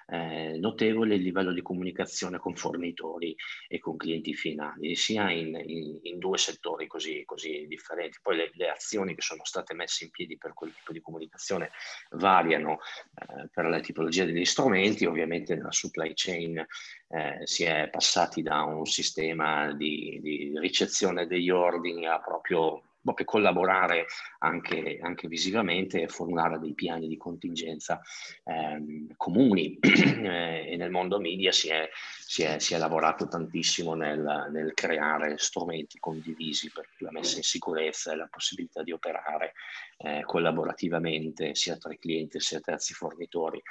eh, 0.06 0.58
notevole 0.58 1.14
il 1.14 1.22
livello 1.22 1.52
di 1.52 1.62
comunicazione 1.62 2.38
con 2.38 2.54
fornitori 2.54 3.34
e 3.68 3.78
con 3.78 3.96
clienti 3.96 4.34
finali, 4.34 4.94
sia 4.94 5.30
in, 5.30 5.60
in, 5.64 5.98
in 6.02 6.18
due 6.18 6.38
settori 6.38 6.86
così, 6.86 7.24
così 7.24 7.66
differenti. 7.66 8.18
Poi 8.22 8.36
le, 8.36 8.50
le, 8.54 8.70
azioni 8.70 9.14
che 9.14 9.22
sono 9.22 9.44
state 9.44 9.74
messe 9.74 10.04
in 10.04 10.10
piedi 10.10 10.36
per 10.36 10.54
quel 10.54 10.72
tipo 10.74 10.92
di 10.92 11.00
comunicazione 11.00 11.70
variano 12.10 12.78
eh, 13.14 13.48
per 13.52 13.66
la 13.66 13.80
tipologia 13.80 14.24
degli 14.24 14.44
strumenti, 14.44 15.04
ovviamente 15.04 15.54
nella 15.54 15.72
supply 15.72 16.12
chain 16.14 16.58
eh, 16.58 17.40
si 17.44 17.64
è 17.64 17.88
passati 17.90 18.42
da 18.42 18.62
un 18.62 18.86
sistema 18.86 19.72
di, 19.72 20.18
di 20.22 20.52
ricezione 20.58 21.26
degli 21.26 21.50
ordini 21.50 22.06
a 22.06 22.20
proprio 22.20 22.82
proprio 23.02 23.26
collaborare 23.26 24.06
anche, 24.38 24.98
anche 25.02 25.28
visivamente 25.28 26.02
e 26.02 26.08
formulare 26.08 26.58
dei 26.58 26.74
piani 26.74 27.08
di 27.08 27.16
contingenza 27.16 28.00
ehm, 28.44 29.14
comuni. 29.16 29.78
Eh, 30.22 30.72
e 30.72 30.76
nel 30.76 30.90
mondo 30.90 31.18
media 31.18 31.50
si 31.50 31.68
è, 31.68 31.88
si 32.32 32.44
è, 32.44 32.58
si 32.60 32.72
è 32.72 32.78
lavorato 32.78 33.28
tantissimo 33.28 33.92
nel, 33.92 34.48
nel, 34.50 34.72
creare 34.72 35.36
strumenti 35.36 35.98
condivisi 35.98 36.70
per 36.72 36.88
la 37.00 37.10
messa 37.10 37.36
in 37.36 37.42
sicurezza 37.42 38.10
e 38.10 38.16
la 38.16 38.26
possibilità 38.30 38.82
di 38.82 38.90
operare 38.90 39.52
eh, 39.98 40.22
collaborativamente 40.24 41.54
sia 41.54 41.76
tra 41.76 41.92
i 41.92 41.98
clienti 41.98 42.40
sia 42.40 42.60
terzi 42.60 42.94
fornitori. 42.94 43.62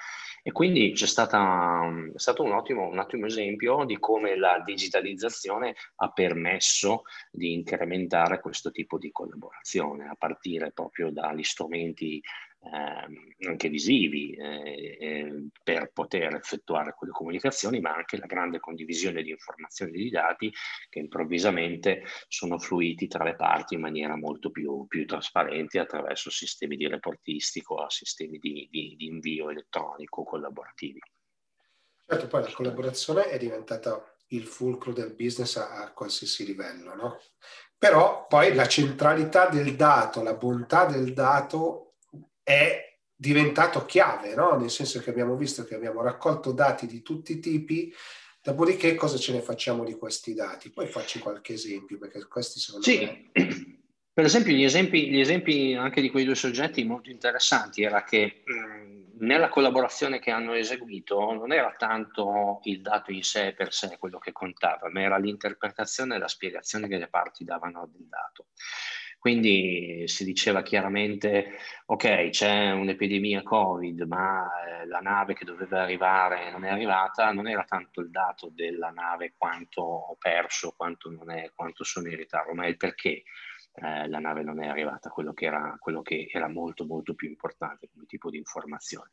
E 0.43 0.51
quindi 0.51 0.91
c'è 0.91 1.07
stata, 1.07 1.81
è 2.13 2.19
stato 2.19 2.43
un 2.43 2.51
ottimo, 2.51 2.87
un 2.87 2.99
ottimo 2.99 3.25
esempio 3.25 3.83
di 3.83 3.97
come 3.97 4.37
la 4.37 4.61
digitalizzazione 4.63 5.73
ha 5.95 6.11
permesso 6.11 7.01
di 7.31 7.53
incrementare 7.53 8.39
questo 8.41 8.69
tipo 8.69 8.99
di 8.99 9.11
collaborazione, 9.11 10.07
a 10.07 10.15
partire 10.15 10.71
proprio 10.71 11.09
dagli 11.09 11.41
strumenti 11.41 12.21
eh, 12.63 13.47
anche 13.47 13.69
visivi 13.69 14.31
eh, 14.31 14.97
eh, 14.99 15.47
per 15.63 15.91
poter 15.91 16.35
effettuare 16.35 16.93
quelle 16.95 17.13
comunicazioni, 17.13 17.79
ma 17.79 17.95
anche 17.95 18.17
la 18.17 18.27
grande 18.27 18.59
condivisione 18.59 19.23
di 19.23 19.31
informazioni 19.31 19.91
e 19.93 19.97
di 19.97 20.09
dati 20.09 20.53
che 20.89 20.99
improvvisamente 20.99 22.03
sono 22.27 22.59
fluiti 22.59 23.07
tra 23.07 23.23
le 23.23 23.35
parti 23.35 23.73
in 23.75 23.81
maniera 23.81 24.15
molto 24.15 24.51
più, 24.51 24.85
più 24.87 25.05
trasparente 25.05 25.79
attraverso 25.79 26.29
sistemi 26.29 26.75
di 26.75 26.87
reportistico 26.87 27.89
sistemi 27.89 28.37
di, 28.37 28.67
di, 28.69 28.95
di 28.95 29.05
invio 29.05 29.49
elettronico 29.49 30.23
collaborativi. 30.23 30.99
Certo, 32.05 32.27
poi 32.27 32.43
la 32.43 32.51
collaborazione 32.51 33.23
è 33.23 33.37
diventata 33.37 34.15
il 34.27 34.45
fulcro 34.45 34.93
del 34.93 35.13
business 35.15 35.57
a, 35.57 35.83
a 35.83 35.91
qualsiasi 35.91 36.45
livello, 36.45 36.95
no? 36.95 37.19
Però 37.77 38.27
poi 38.27 38.53
la 38.53 38.67
centralità 38.67 39.49
del 39.49 39.75
dato, 39.75 40.21
la 40.21 40.35
bontà 40.35 40.85
del 40.85 41.13
dato 41.13 41.90
è 42.51 42.97
diventato 43.15 43.85
chiave, 43.85 44.35
no? 44.35 44.57
Nel 44.57 44.69
senso 44.69 44.99
che 44.99 45.09
abbiamo 45.09 45.35
visto 45.35 45.63
che 45.63 45.75
abbiamo 45.75 46.01
raccolto 46.01 46.51
dati 46.51 46.85
di 46.85 47.01
tutti 47.01 47.33
i 47.33 47.39
tipi, 47.39 47.93
dopodiché 48.41 48.95
cosa 48.95 49.17
ce 49.17 49.33
ne 49.33 49.41
facciamo 49.41 49.83
di 49.83 49.95
questi 49.95 50.33
dati? 50.33 50.69
Poi 50.69 50.87
facci 50.87 51.19
qualche 51.19 51.53
esempio, 51.53 51.97
perché 51.97 52.27
questi 52.27 52.59
sono... 52.59 52.81
Sì. 52.81 53.29
Me... 53.31 53.31
Per 54.13 54.25
esempio, 54.25 54.53
gli 54.53 54.65
esempi, 54.65 55.09
gli 55.09 55.21
esempi, 55.21 55.73
anche 55.73 56.01
di 56.01 56.09
quei 56.09 56.25
due 56.25 56.35
soggetti 56.35 56.83
molto 56.83 57.09
interessanti 57.09 57.81
era 57.81 58.03
che 58.03 58.43
mh, 58.43 59.25
nella 59.25 59.47
collaborazione 59.47 60.19
che 60.19 60.31
hanno 60.31 60.53
eseguito 60.53 61.31
non 61.31 61.53
era 61.53 61.73
tanto 61.77 62.59
il 62.63 62.81
dato 62.81 63.13
in 63.13 63.23
sé 63.23 63.53
per 63.53 63.71
sé 63.71 63.95
quello 63.97 64.19
che 64.19 64.33
contava, 64.33 64.89
ma 64.89 65.01
era 65.01 65.17
l'interpretazione 65.17 66.15
e 66.15 66.19
la 66.19 66.27
spiegazione 66.27 66.89
che 66.89 66.97
le 66.97 67.07
parti 67.07 67.45
davano 67.45 67.87
del 67.89 68.05
dato. 68.09 68.47
Quindi 69.21 70.07
si 70.07 70.25
diceva 70.25 70.63
chiaramente, 70.63 71.51
ok, 71.85 72.29
c'è 72.29 72.71
un'epidemia 72.71 73.43
Covid, 73.43 74.01
ma 74.07 74.49
eh, 74.65 74.87
la 74.87 74.97
nave 74.97 75.35
che 75.35 75.45
doveva 75.45 75.83
arrivare 75.83 76.49
non 76.49 76.65
è 76.65 76.69
arrivata, 76.69 77.31
non 77.31 77.47
era 77.47 77.63
tanto 77.63 78.01
il 78.01 78.09
dato 78.09 78.49
della 78.51 78.89
nave 78.89 79.35
quanto 79.37 79.83
ho 79.83 80.15
perso, 80.17 80.73
quanto, 80.75 81.11
è, 81.27 81.51
quanto 81.53 81.83
sono 81.83 82.07
in 82.07 82.15
ritardo, 82.15 82.55
ma 82.55 82.65
il 82.65 82.77
perché 82.77 83.21
eh, 83.73 84.07
la 84.09 84.19
nave 84.19 84.43
non 84.43 84.61
è 84.61 84.67
arrivata, 84.67 85.09
quello 85.09 85.33
che, 85.33 85.45
era, 85.45 85.75
quello 85.79 86.01
che 86.01 86.27
era 86.31 86.49
molto 86.49 86.85
molto 86.85 87.13
più 87.13 87.29
importante 87.29 87.87
come 87.91 88.05
tipo 88.05 88.29
di 88.29 88.37
informazione. 88.37 89.09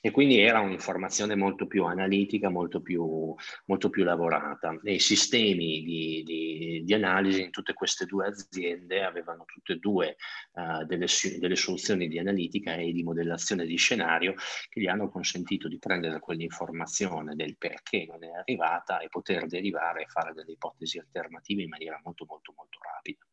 E 0.00 0.10
quindi 0.10 0.40
era 0.40 0.60
un'informazione 0.60 1.36
molto 1.36 1.66
più 1.66 1.84
analitica, 1.84 2.48
molto 2.48 2.80
più, 2.80 3.34
molto 3.66 3.90
più 3.90 4.02
lavorata. 4.02 4.78
E 4.82 4.94
i 4.94 4.98
sistemi 4.98 5.82
di, 5.82 6.22
di, 6.24 6.82
di, 6.84 6.94
analisi 6.94 7.42
in 7.42 7.50
tutte 7.50 7.74
queste 7.74 8.06
due 8.06 8.26
aziende 8.26 9.04
avevano 9.04 9.44
tutte 9.44 9.74
e 9.74 9.76
due 9.76 10.16
uh, 10.54 10.84
delle, 10.84 11.06
delle 11.38 11.56
soluzioni 11.56 12.08
di 12.08 12.18
analitica 12.18 12.74
e 12.74 12.92
di 12.92 13.02
modellazione 13.02 13.66
di 13.66 13.76
scenario 13.76 14.34
che 14.68 14.80
gli 14.80 14.86
hanno 14.86 15.08
consentito 15.08 15.68
di 15.68 15.78
prendere 15.78 16.18
quell'informazione 16.18 17.34
del 17.34 17.56
perché 17.58 18.06
non 18.08 18.24
è 18.24 18.30
arrivata 18.30 19.00
e 19.00 19.08
poter 19.08 19.46
derivare 19.46 20.02
e 20.02 20.06
fare 20.06 20.32
delle 20.32 20.52
ipotesi 20.52 20.98
alternative 20.98 21.62
in 21.62 21.68
maniera 21.68 22.00
molto 22.02 22.24
molto 22.26 22.54
molto 22.56 22.78
rapida 22.82 23.24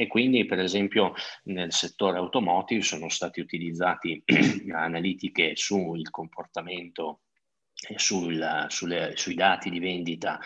e 0.00 0.06
quindi 0.06 0.46
per 0.46 0.58
esempio 0.60 1.12
nel 1.44 1.74
settore 1.74 2.16
automotive 2.16 2.80
sono 2.80 3.10
state 3.10 3.42
utilizzate 3.42 4.22
analitiche 4.72 5.54
sul 5.56 6.08
comportamento 6.08 7.20
sul, 7.96 8.66
sulle, 8.68 9.12
sui 9.16 9.34
dati 9.34 9.68
di 9.68 9.78
vendita 9.78 10.40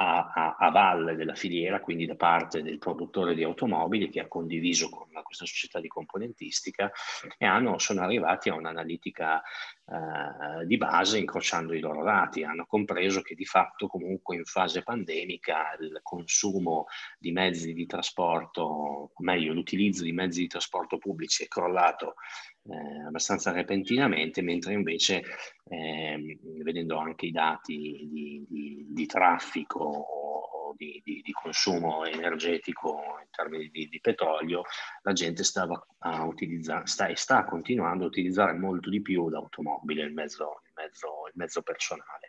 a, 0.00 0.30
a, 0.32 0.56
a, 0.58 0.70
valle 0.70 1.16
della 1.16 1.34
filiera, 1.34 1.80
quindi 1.80 2.06
da 2.06 2.14
parte 2.14 2.62
del 2.62 2.78
produttore 2.78 3.34
di 3.34 3.42
automobili 3.42 4.08
che 4.08 4.20
ha 4.20 4.28
condiviso 4.28 4.88
con 4.88 5.08
questa 5.24 5.44
società 5.44 5.80
di 5.80 5.88
componentistica 5.88 6.90
e 7.36 7.44
hanno, 7.44 7.78
sono 7.78 8.02
arrivati 8.02 8.48
a 8.48 8.54
un'analitica 8.54 9.40
eh, 9.40 10.66
di 10.66 10.76
base 10.76 11.18
incrociando 11.18 11.74
i 11.74 11.80
loro 11.80 12.04
dati. 12.04 12.44
Hanno 12.44 12.64
compreso 12.66 13.22
che 13.22 13.34
di 13.34 13.44
fatto 13.44 13.88
comunque 13.88 14.36
in 14.36 14.44
fase 14.44 14.82
pandemica 14.82 15.76
il 15.80 15.98
consumo 16.02 16.86
di 17.18 17.32
mezzi 17.32 17.72
di 17.72 17.86
trasporto, 17.86 18.62
o 18.62 19.10
meglio 19.18 19.52
l'utilizzo 19.52 20.04
di 20.04 20.12
mezzi 20.12 20.40
di 20.40 20.46
trasporto 20.46 20.98
pubblici 20.98 21.42
è 21.42 21.48
crollato 21.48 22.14
eh, 22.68 23.06
abbastanza 23.06 23.52
repentinamente, 23.52 24.42
mentre 24.42 24.72
invece 24.74 25.22
eh, 25.68 26.38
vedendo 26.62 26.98
anche 26.98 27.26
i 27.26 27.32
dati 27.32 27.76
di, 28.10 28.46
di, 28.48 28.86
di 28.88 29.06
traffico 29.06 30.74
di, 30.76 31.02
di, 31.02 31.32
consumo 31.32 32.04
energetico 32.04 33.18
in 33.20 33.28
termini 33.30 33.68
di, 33.68 33.98
petrolio, 34.00 34.62
la 35.02 35.12
gente 35.12 35.42
stava 35.42 35.84
a 35.98 36.24
utilizzare, 36.24 36.86
sta 36.86 37.06
e 37.06 37.16
sta 37.16 37.44
continuando 37.44 38.04
a 38.04 38.08
utilizzare 38.08 38.52
molto 38.52 38.90
di 38.90 39.00
più 39.00 39.28
l'automobile, 39.28 40.04
il 40.04 40.12
mezzo, 40.12 40.60
il 40.66 40.72
mezzo, 40.74 41.08
il 41.26 41.32
mezzo 41.34 41.62
personale. 41.62 42.28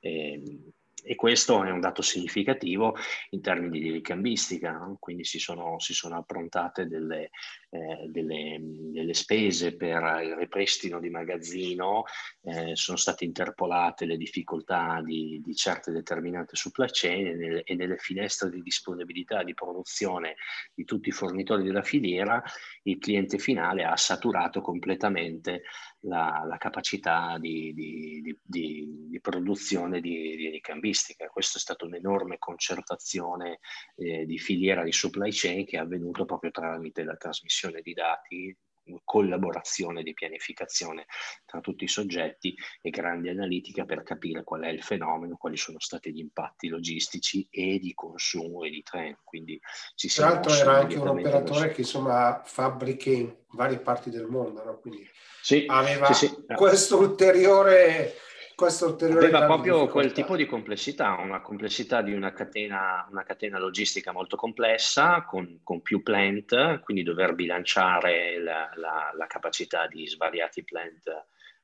E, 0.00 0.32
ehm, 0.32 0.70
e 1.04 1.14
questo 1.14 1.62
è 1.64 1.70
un 1.70 1.80
dato 1.80 2.02
significativo 2.02 2.96
in 3.30 3.40
termini 3.40 3.80
di 3.80 3.90
ricambistica, 3.90 4.72
no? 4.72 4.96
quindi 4.98 5.24
si 5.24 5.38
sono, 5.38 5.78
si 5.78 5.94
sono 5.94 6.16
approntate 6.16 6.86
delle, 6.86 7.30
eh, 7.70 8.06
delle, 8.08 8.58
delle, 8.60 9.14
spese 9.14 9.76
per 9.76 10.02
il 10.22 10.34
ripristino 10.36 11.00
di 11.00 11.10
magazzino, 11.10 12.04
eh, 12.42 12.74
sono 12.76 12.96
state 12.96 13.24
interpolate 13.24 14.06
le 14.06 14.16
difficoltà 14.16 15.00
di, 15.04 15.40
di 15.44 15.54
certe 15.54 15.92
determinate 15.92 16.56
supply 16.56 16.88
chain 16.90 17.26
e 17.26 17.34
nelle, 17.34 17.62
e 17.62 17.74
nelle, 17.74 17.96
finestre 17.96 18.50
di 18.50 18.62
disponibilità 18.62 19.42
di 19.42 19.54
produzione 19.54 20.36
di 20.74 20.84
tutti 20.84 21.08
i 21.08 21.12
fornitori 21.12 21.64
della 21.64 21.82
filiera, 21.82 22.42
il 22.82 22.98
cliente 22.98 23.38
finale 23.38 23.84
ha 23.84 23.96
saturato 23.96 24.60
completamente 24.60 25.62
la, 26.02 26.44
la 26.46 26.56
capacità 26.58 27.36
di, 27.38 27.72
di, 27.74 28.36
di 28.44 29.20
produzione 29.20 30.00
di, 30.00 30.48
ricambistica. 30.50 30.87
Questa 31.28 31.58
è 31.58 31.60
stata 31.60 31.84
un'enorme 31.84 32.38
concertazione 32.38 33.60
eh, 33.96 34.24
di 34.24 34.38
filiera 34.38 34.82
di 34.82 34.92
supply 34.92 35.30
chain 35.32 35.64
che 35.64 35.76
è 35.76 35.80
avvenuto 35.80 36.24
proprio 36.24 36.50
tramite 36.50 37.04
la 37.04 37.16
trasmissione 37.16 37.80
di 37.80 37.92
dati, 37.92 38.56
collaborazione 39.04 40.02
di 40.02 40.14
pianificazione 40.14 41.06
tra 41.44 41.60
tutti 41.60 41.84
i 41.84 41.88
soggetti 41.88 42.56
e 42.80 42.90
grande 42.90 43.30
analitica 43.30 43.84
per 43.84 44.02
capire 44.02 44.44
qual 44.44 44.62
è 44.62 44.68
il 44.68 44.82
fenomeno, 44.82 45.36
quali 45.36 45.56
sono 45.56 45.78
stati 45.78 46.12
gli 46.12 46.18
impatti 46.18 46.68
logistici 46.68 47.46
e 47.50 47.78
di 47.78 47.92
consumo 47.94 48.64
e 48.64 48.70
di 48.70 48.82
trend. 48.82 49.18
Quindi 49.24 49.60
ci 49.94 50.08
Tra 50.08 50.28
l'altro 50.28 50.54
era 50.54 50.78
anche 50.78 50.98
un 50.98 51.08
operatore 51.08 51.70
che 51.70 51.82
insomma 51.82 52.42
fabbriche 52.44 53.10
in 53.10 53.36
varie 53.50 53.78
parti 53.78 54.10
del 54.10 54.26
mondo, 54.26 54.64
no? 54.64 54.78
quindi 54.78 55.08
sì, 55.42 55.64
aveva 55.66 56.12
sì, 56.12 56.26
sì. 56.26 56.44
questo 56.54 56.98
ulteriore 56.98 58.14
questo 58.58 58.86
ulteriore 58.86 59.26
aveva 59.26 59.46
proprio 59.46 59.86
quel 59.86 60.10
tipo 60.10 60.34
di 60.34 60.44
complessità, 60.44 61.16
una 61.20 61.40
complessità 61.40 62.02
di 62.02 62.12
una 62.12 62.32
catena, 62.32 63.06
una 63.08 63.22
catena 63.22 63.56
logistica 63.56 64.10
molto 64.10 64.34
complessa 64.34 65.22
con, 65.22 65.60
con, 65.62 65.80
più 65.80 66.02
plant, 66.02 66.80
quindi 66.80 67.04
dover 67.04 67.36
bilanciare 67.36 68.42
la, 68.42 68.68
la, 68.74 69.12
la 69.16 69.26
capacità 69.28 69.86
di 69.86 70.08
svariati 70.08 70.64
plant 70.64 71.08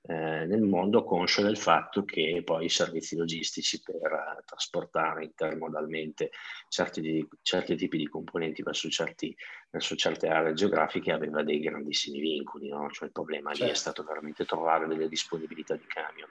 eh, 0.07 0.45
nel 0.45 0.61
mondo, 0.61 1.03
conscio 1.03 1.43
del 1.43 1.57
fatto 1.57 2.05
che 2.05 2.43
poi 2.45 2.67
i 2.67 2.69
servizi 2.69 3.17
logistici 3.17 3.83
per 3.83 4.13
uh, 4.13 4.45
trasportare 4.45 5.25
intermodalmente 5.25 6.31
certi, 6.69 7.01
di, 7.01 7.27
certi, 7.41 7.75
tipi 7.75 7.97
di 7.97 8.07
componenti 8.07 8.63
verso, 8.63 8.89
certi, 8.91 9.35
verso, 9.71 9.97
certe 9.97 10.29
aree 10.29 10.53
geografiche 10.53 11.11
aveva 11.11 11.43
dei 11.43 11.59
grandissimi 11.59 12.21
vincoli, 12.21 12.69
no? 12.69 12.89
cioè 12.91 13.07
il 13.07 13.13
problema 13.13 13.49
certo. 13.49 13.65
lì 13.65 13.71
è 13.71 13.75
certo. 13.75 13.91
stato 13.91 14.05
veramente 14.07 14.45
trovare 14.45 14.87
delle 14.87 15.09
disponibilità 15.09 15.75
di 15.75 15.87
camion. 15.87 16.29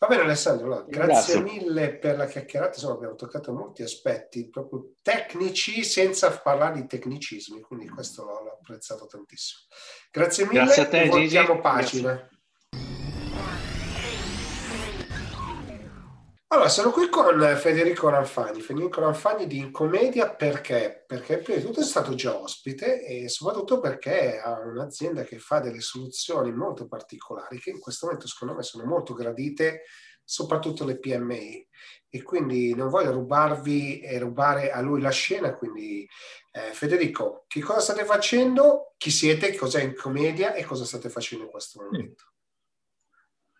Va 0.00 0.06
bene 0.06 0.22
Alessandro, 0.22 0.64
allora, 0.64 0.84
grazie, 0.88 1.40
grazie, 1.40 1.40
mille 1.42 1.98
per 1.98 2.16
la 2.16 2.24
chiacchierata, 2.24 2.72
insomma 2.72 2.94
abbiamo 2.94 3.16
toccato 3.16 3.52
molti 3.52 3.82
aspetti 3.82 4.48
proprio 4.48 4.92
tecnici 5.02 5.84
senza 5.84 6.30
parlare 6.40 6.80
di 6.80 6.86
tecnicismi, 6.86 7.60
quindi 7.60 7.86
questo 7.86 8.24
l'ho 8.24 8.56
apprezzato 8.58 9.04
tantissimo. 9.04 9.66
Grazie 10.10 10.46
mille, 10.46 10.64
grazie 10.64 10.82
a 10.82 10.88
te, 10.88 11.06
voltiamo 11.06 11.60
pagina. 11.60 12.14
Grazie. 12.14 12.39
Allora, 16.52 16.68
sono 16.68 16.90
qui 16.90 17.08
con 17.08 17.40
Federico 17.56 18.08
Ranfani. 18.08 18.60
Federico 18.60 19.00
Ranfani 19.00 19.46
di 19.46 19.58
Incomedia 19.58 20.34
perché? 20.34 21.04
Perché 21.06 21.38
prima 21.38 21.60
di 21.60 21.64
tutto 21.64 21.78
è 21.78 21.84
stato 21.84 22.16
già 22.16 22.36
ospite 22.36 23.06
e 23.06 23.28
soprattutto 23.28 23.78
perché 23.78 24.40
ha 24.40 24.58
un'azienda 24.58 25.22
che 25.22 25.38
fa 25.38 25.60
delle 25.60 25.80
soluzioni 25.80 26.52
molto 26.52 26.88
particolari 26.88 27.60
che 27.60 27.70
in 27.70 27.78
questo 27.78 28.06
momento 28.06 28.26
secondo 28.26 28.54
me 28.54 28.64
sono 28.64 28.84
molto 28.84 29.14
gradite 29.14 29.82
soprattutto 30.24 30.84
le 30.84 30.98
PMI 30.98 31.68
e 32.08 32.22
quindi 32.24 32.74
non 32.74 32.88
voglio 32.88 33.12
rubarvi 33.12 34.00
e 34.00 34.18
rubare 34.18 34.72
a 34.72 34.80
lui 34.80 35.00
la 35.00 35.10
scena, 35.10 35.54
quindi 35.54 36.04
eh, 36.50 36.72
Federico, 36.72 37.44
che 37.46 37.60
cosa 37.60 37.78
state 37.78 38.04
facendo? 38.04 38.94
Chi 38.96 39.12
siete? 39.12 39.54
Cos'è 39.56 39.82
Incomedia 39.82 40.54
e 40.54 40.64
cosa 40.64 40.84
state 40.84 41.10
facendo 41.10 41.44
in 41.44 41.50
questo 41.50 41.80
momento? 41.80 42.24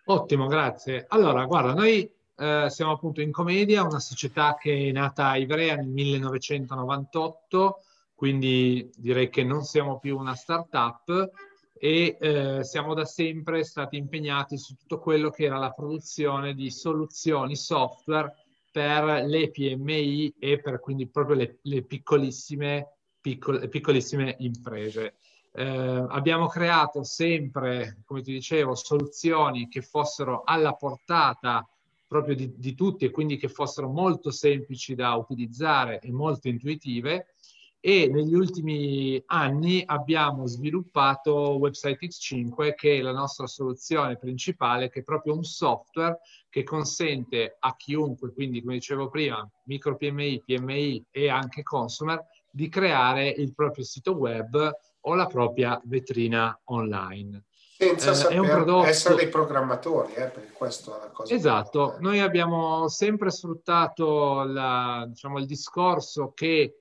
Ottimo, 0.06 0.48
grazie. 0.48 1.04
Allora, 1.08 1.44
guarda, 1.44 1.72
noi 1.72 2.18
eh, 2.40 2.70
siamo 2.70 2.92
appunto 2.92 3.20
in 3.20 3.30
Comedia, 3.32 3.82
una 3.82 4.00
società 4.00 4.56
che 4.58 4.88
è 4.88 4.92
nata 4.92 5.28
a 5.28 5.36
Ivrea 5.36 5.76
nel 5.76 5.88
1998, 5.88 7.82
quindi 8.14 8.90
direi 8.96 9.28
che 9.28 9.44
non 9.44 9.62
siamo 9.62 9.98
più 9.98 10.16
una 10.16 10.34
startup 10.34 11.30
e 11.78 12.16
eh, 12.18 12.64
siamo 12.64 12.94
da 12.94 13.04
sempre 13.04 13.62
stati 13.62 13.98
impegnati 13.98 14.56
su 14.56 14.74
tutto 14.74 14.98
quello 15.00 15.28
che 15.28 15.44
era 15.44 15.58
la 15.58 15.72
produzione 15.72 16.54
di 16.54 16.70
soluzioni 16.70 17.56
software 17.56 18.32
per 18.72 19.24
le 19.26 19.50
PMI 19.50 20.34
e 20.38 20.60
per 20.60 20.80
quindi 20.80 21.08
proprio 21.08 21.36
le, 21.36 21.58
le 21.62 21.82
piccolissime, 21.82 22.96
piccol, 23.20 23.68
piccolissime 23.68 24.36
imprese. 24.38 25.16
Eh, 25.52 26.06
abbiamo 26.08 26.46
creato 26.46 27.02
sempre, 27.02 27.98
come 28.06 28.22
ti 28.22 28.32
dicevo, 28.32 28.74
soluzioni 28.74 29.68
che 29.68 29.82
fossero 29.82 30.42
alla 30.44 30.72
portata 30.72 31.68
proprio 32.10 32.34
di, 32.34 32.52
di 32.56 32.74
tutti 32.74 33.04
e 33.04 33.12
quindi 33.12 33.36
che 33.36 33.46
fossero 33.46 33.88
molto 33.88 34.32
semplici 34.32 34.96
da 34.96 35.14
utilizzare 35.14 36.00
e 36.00 36.10
molto 36.10 36.48
intuitive 36.48 37.34
e 37.78 38.08
negli 38.08 38.34
ultimi 38.34 39.22
anni 39.26 39.84
abbiamo 39.86 40.44
sviluppato 40.48 41.56
Website 41.56 42.08
X5 42.08 42.74
che 42.74 42.98
è 42.98 43.00
la 43.00 43.12
nostra 43.12 43.46
soluzione 43.46 44.18
principale 44.18 44.90
che 44.90 45.00
è 45.00 45.04
proprio 45.04 45.36
un 45.36 45.44
software 45.44 46.18
che 46.48 46.64
consente 46.64 47.56
a 47.60 47.76
chiunque, 47.76 48.32
quindi 48.32 48.60
come 48.60 48.74
dicevo 48.74 49.08
prima, 49.08 49.48
micro 49.66 49.96
PMI, 49.96 50.42
PMI 50.44 51.06
e 51.12 51.28
anche 51.28 51.62
consumer 51.62 52.20
di 52.50 52.68
creare 52.68 53.28
il 53.28 53.54
proprio 53.54 53.84
sito 53.84 54.14
web 54.14 54.70
o 55.02 55.14
la 55.14 55.26
propria 55.26 55.80
vetrina 55.84 56.60
online. 56.64 57.44
Senza 57.80 58.10
eh, 58.10 58.14
saper 58.14 58.40
prodotto... 58.40 58.84
essere 58.84 59.14
dei 59.14 59.28
programmatori, 59.28 60.12
eh, 60.12 60.26
perché 60.26 60.52
questo 60.52 60.98
è 60.98 61.00
la 61.00 61.10
cosa. 61.10 61.32
Esatto, 61.34 61.96
noi 62.00 62.20
abbiamo 62.20 62.88
sempre 62.88 63.30
sfruttato 63.30 64.42
la, 64.42 65.06
diciamo, 65.08 65.38
il 65.38 65.46
discorso 65.46 66.32
che 66.34 66.74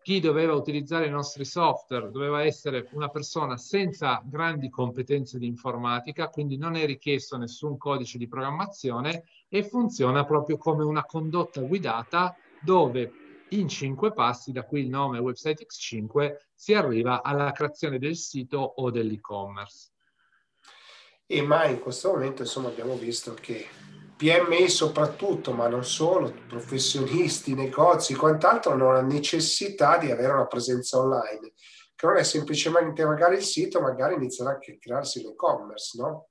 chi 0.00 0.20
doveva 0.20 0.52
utilizzare 0.52 1.06
i 1.06 1.10
nostri 1.10 1.44
software 1.44 2.12
doveva 2.12 2.44
essere 2.44 2.88
una 2.92 3.08
persona 3.08 3.56
senza 3.56 4.22
grandi 4.24 4.68
competenze 4.68 5.38
di 5.38 5.46
informatica, 5.46 6.28
quindi 6.28 6.56
non 6.56 6.76
è 6.76 6.86
richiesto 6.86 7.36
nessun 7.36 7.76
codice 7.76 8.16
di 8.16 8.28
programmazione 8.28 9.24
e 9.48 9.64
funziona 9.64 10.24
proprio 10.24 10.56
come 10.56 10.84
una 10.84 11.04
condotta 11.04 11.62
guidata 11.62 12.36
dove 12.60 13.10
in 13.48 13.66
cinque 13.66 14.12
passi, 14.12 14.52
da 14.52 14.62
cui 14.62 14.82
il 14.82 14.88
nome 14.88 15.18
Website 15.18 15.66
X5, 15.66 16.36
si 16.54 16.74
arriva 16.74 17.22
alla 17.22 17.50
creazione 17.50 17.98
del 17.98 18.14
sito 18.14 18.58
o 18.58 18.90
dell'e-commerce. 18.92 19.93
E 21.26 21.42
ma 21.42 21.64
in 21.66 21.80
questo 21.80 22.10
momento 22.10 22.42
insomma 22.42 22.68
abbiamo 22.68 22.96
visto 22.96 23.34
che 23.34 23.66
PMI 24.16 24.68
soprattutto, 24.68 25.52
ma 25.52 25.66
non 25.68 25.84
solo, 25.84 26.32
professionisti, 26.46 27.54
negozi, 27.54 28.14
quant'altro 28.14 28.72
hanno 28.72 28.92
la 28.92 29.02
necessità 29.02 29.98
di 29.98 30.10
avere 30.10 30.32
una 30.32 30.46
presenza 30.46 30.98
online, 30.98 31.52
che 31.94 32.06
non 32.06 32.16
è 32.16 32.22
semplicemente 32.22 33.04
magari 33.04 33.36
il 33.36 33.42
sito, 33.42 33.80
magari 33.80 34.14
iniziare 34.14 34.52
anche 34.52 34.72
a 34.72 34.76
crearsi 34.78 35.22
l'e-commerce, 35.22 36.00
no? 36.00 36.28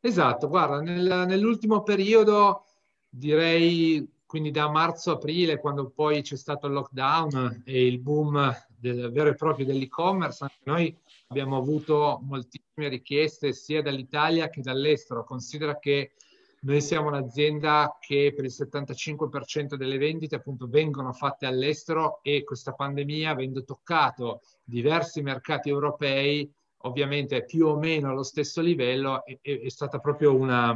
Esatto, 0.00 0.48
guarda, 0.48 0.80
nel, 0.80 1.24
nell'ultimo 1.26 1.82
periodo 1.82 2.66
direi 3.08 4.06
quindi 4.26 4.50
da 4.50 4.68
marzo-aprile, 4.68 5.60
quando 5.60 5.90
poi 5.90 6.20
c'è 6.20 6.36
stato 6.36 6.66
il 6.66 6.72
lockdown 6.72 7.62
e 7.64 7.86
il 7.86 8.00
boom 8.00 8.52
del 8.68 9.10
vero 9.12 9.30
e 9.30 9.34
proprio 9.34 9.64
dell'e-commerce, 9.64 10.42
anche 10.42 10.58
noi 10.64 10.98
abbiamo 11.28 11.56
avuto 11.56 12.20
moltissime 12.22 12.63
richieste 12.74 13.52
sia 13.52 13.82
dall'Italia 13.82 14.48
che 14.48 14.60
dall'estero. 14.60 15.24
Considera 15.24 15.78
che 15.78 16.12
noi 16.60 16.80
siamo 16.80 17.08
un'azienda 17.08 17.98
che 18.00 18.32
per 18.34 18.44
il 18.44 18.52
75% 18.52 19.74
delle 19.74 19.98
vendite 19.98 20.36
appunto 20.36 20.66
vengono 20.66 21.12
fatte 21.12 21.46
all'estero 21.46 22.20
e 22.22 22.42
questa 22.42 22.72
pandemia 22.72 23.30
avendo 23.30 23.64
toccato 23.64 24.40
diversi 24.64 25.20
mercati 25.20 25.68
europei 25.68 26.50
ovviamente 26.84 27.44
più 27.44 27.66
o 27.66 27.78
meno 27.78 28.10
allo 28.10 28.22
stesso 28.22 28.60
livello 28.60 29.24
è, 29.24 29.38
è 29.42 29.68
stata 29.68 29.98
proprio 29.98 30.34
una, 30.34 30.74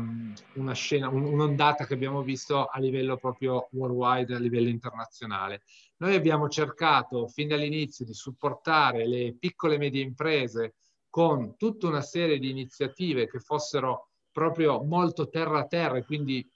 una 0.54 0.72
scena, 0.72 1.08
un'ondata 1.08 1.86
che 1.86 1.94
abbiamo 1.94 2.22
visto 2.22 2.64
a 2.66 2.78
livello 2.78 3.16
proprio 3.16 3.68
worldwide, 3.72 4.34
a 4.34 4.38
livello 4.38 4.68
internazionale. 4.68 5.62
Noi 5.98 6.14
abbiamo 6.14 6.48
cercato 6.48 7.26
fin 7.28 7.48
dall'inizio 7.48 8.04
di 8.04 8.14
supportare 8.14 9.06
le 9.06 9.36
piccole 9.38 9.74
e 9.74 9.78
medie 9.78 10.02
imprese 10.02 10.74
con 11.18 11.56
tutta 11.56 11.88
una 11.88 12.00
serie 12.00 12.38
di 12.38 12.48
iniziative 12.48 13.26
che 13.26 13.40
fossero 13.40 14.10
proprio 14.30 14.84
molto 14.84 15.28
terra 15.28 15.58
a 15.58 15.66
terra 15.66 15.96
e 15.96 16.04
quindi 16.04 16.48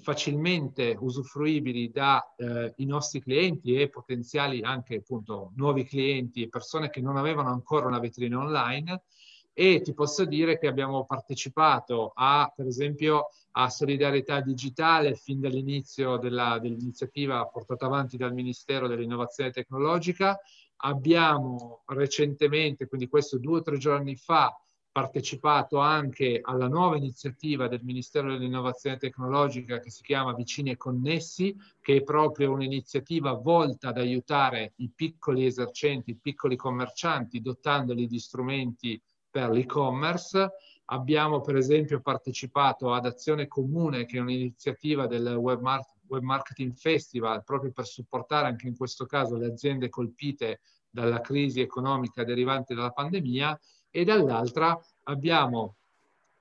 facilmente 0.00 0.96
usufruibili 0.98 1.92
dai 1.92 2.18
eh, 2.38 2.74
nostri 2.78 3.20
clienti 3.20 3.80
e 3.80 3.88
potenziali 3.88 4.60
anche 4.62 4.96
appunto 4.96 5.52
nuovi 5.54 5.84
clienti 5.84 6.42
e 6.42 6.48
persone 6.48 6.90
che 6.90 7.00
non 7.00 7.16
avevano 7.16 7.50
ancora 7.50 7.86
una 7.86 8.00
vetrina 8.00 8.40
online. 8.40 9.04
E 9.52 9.82
ti 9.82 9.94
posso 9.94 10.24
dire 10.24 10.58
che 10.58 10.66
abbiamo 10.66 11.04
partecipato 11.04 12.10
a 12.12 12.52
per 12.54 12.66
esempio 12.66 13.28
a 13.52 13.70
solidarietà 13.70 14.40
digitale 14.40 15.14
fin 15.14 15.38
dall'inizio 15.38 16.16
della, 16.16 16.58
dell'iniziativa 16.60 17.46
portata 17.46 17.86
avanti 17.86 18.16
dal 18.16 18.34
Ministero 18.34 18.88
dell'Innovazione 18.88 19.52
Tecnologica 19.52 20.40
abbiamo 20.78 21.82
recentemente 21.86 22.86
quindi 22.86 23.08
questo 23.08 23.38
due 23.38 23.58
o 23.58 23.62
tre 23.62 23.78
giorni 23.78 24.16
fa 24.16 24.54
partecipato 24.90 25.78
anche 25.78 26.40
alla 26.42 26.66
nuova 26.66 26.96
iniziativa 26.96 27.68
del 27.68 27.84
Ministero 27.84 28.32
dell'Innovazione 28.32 28.96
Tecnologica 28.96 29.78
che 29.78 29.90
si 29.90 30.02
chiama 30.02 30.34
Vicini 30.34 30.70
e 30.70 30.76
Connessi, 30.76 31.56
che 31.80 31.96
è 31.96 32.02
proprio 32.02 32.50
un'iniziativa 32.50 33.32
volta 33.34 33.90
ad 33.90 33.98
aiutare 33.98 34.72
i 34.76 34.90
piccoli 34.92 35.46
esercenti, 35.46 36.10
i 36.10 36.18
piccoli 36.20 36.56
commercianti, 36.56 37.40
dotandoli 37.40 38.08
di 38.08 38.18
strumenti 38.18 39.00
per 39.30 39.50
l'e-commerce. 39.50 40.50
Abbiamo 40.86 41.42
per 41.42 41.54
esempio 41.54 42.00
partecipato 42.00 42.92
ad 42.92 43.06
Azione 43.06 43.46
Comune, 43.46 44.04
che 44.04 44.16
è 44.16 44.20
un'iniziativa 44.20 45.06
del 45.06 45.28
Web, 45.36 45.60
Mar- 45.60 45.86
Web 46.08 46.22
Marketing 46.22 46.74
Festival, 46.74 47.44
proprio 47.44 47.72
per 47.72 47.86
supportare 47.86 48.46
anche 48.46 48.66
in 48.66 48.76
questo 48.76 49.06
caso 49.06 49.36
le 49.36 49.46
aziende 49.46 49.88
colpite 49.88 50.60
dalla 50.90 51.20
crisi 51.20 51.60
economica 51.60 52.24
derivante 52.24 52.74
dalla 52.74 52.90
pandemia 52.90 53.58
e 53.90 54.04
dall'altra 54.04 54.78
abbiamo 55.04 55.76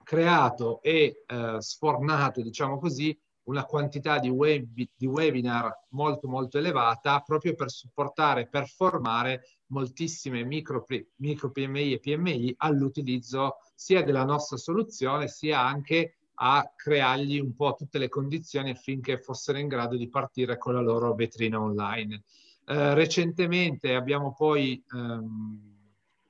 creato 0.03 0.81
e 0.81 1.23
eh, 1.25 1.55
sfornato, 1.59 2.41
diciamo 2.41 2.79
così, 2.79 3.17
una 3.47 3.65
quantità 3.65 4.19
di, 4.19 4.29
web, 4.29 4.67
di, 4.73 5.05
webinar 5.05 5.85
molto 5.89 6.27
molto 6.27 6.57
elevata 6.57 7.21
proprio 7.21 7.55
per 7.55 7.69
supportare, 7.71 8.47
per 8.47 8.67
formare 8.67 9.43
moltissime 9.67 10.43
micro, 10.43 10.85
micro 11.17 11.51
PMI 11.51 11.93
e 11.93 11.99
PMI 11.99 12.53
all'utilizzo 12.57 13.57
sia 13.73 14.03
della 14.03 14.25
nostra 14.25 14.57
soluzione 14.57 15.27
sia 15.27 15.61
anche 15.61 16.16
a 16.39 16.71
creargli 16.75 17.39
un 17.39 17.55
po' 17.55 17.75
tutte 17.77 17.97
le 17.97 18.09
condizioni 18.09 18.71
affinché 18.71 19.17
fossero 19.17 19.57
in 19.57 19.67
grado 19.67 19.95
di 19.95 20.09
partire 20.09 20.57
con 20.57 20.73
la 20.73 20.81
loro 20.81 21.13
vetrina 21.15 21.59
online. 21.59 22.23
Eh, 22.65 22.93
recentemente 22.93 23.95
abbiamo 23.95 24.33
poi 24.33 24.83
ehm, 24.93 25.75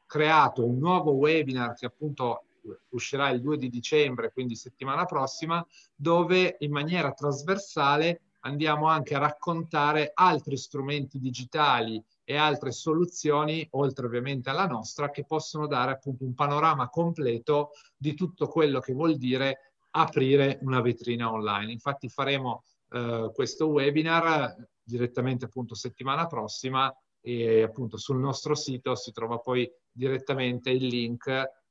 creato 0.05 0.66
un 0.66 0.78
nuovo 0.78 1.12
webinar 1.12 1.74
che 1.74 1.88
appunto 1.88 2.43
uscirà 2.89 3.30
il 3.30 3.41
2 3.41 3.58
di 3.58 3.70
dicembre, 3.70 4.32
quindi 4.32 4.55
settimana 4.55 5.05
prossima, 5.05 5.66
dove 5.95 6.58
in 6.60 6.72
maniera 6.72 7.12
trasversale 7.12 8.22
andiamo 8.41 8.88
anche 8.88 9.16
a 9.16 9.20
raccontare 9.20 10.12
altri 10.14 10.58
strumenti 10.58 11.20
digitali 11.20 12.01
e 12.24 12.36
altre 12.36 12.72
soluzioni, 12.72 13.68
oltre 13.72 14.05
ovviamente 14.05 14.49
alla 14.49 14.68
nostra, 14.68 15.10
che 15.10 15.26
possono 15.26 15.68
dare 15.68 15.91
appunto 15.91 16.24
un 16.24 16.34
panorama 16.34 16.89
completo 16.89 17.72
di 17.95 18.14
tutto 18.14 18.47
quello 18.47 18.80
che 18.80 18.93
vuol 18.93 19.18
dire 19.18 19.66
aprire 19.97 20.59
una 20.61 20.81
vetrina 20.81 21.31
online. 21.31 21.71
Infatti 21.71 22.09
faremo 22.09 22.63
eh, 22.91 23.31
questo 23.33 23.67
webinar 23.67 24.55
direttamente 24.81 25.45
appunto 25.45 25.75
settimana 25.75 26.27
prossima 26.27 26.93
e 27.21 27.61
appunto 27.61 27.97
sul 27.97 28.19
nostro 28.19 28.55
sito 28.55 28.95
si 28.95 29.11
trova 29.11 29.39
poi 29.39 29.69
direttamente 29.91 30.69
il 30.69 30.85
link 30.85 31.25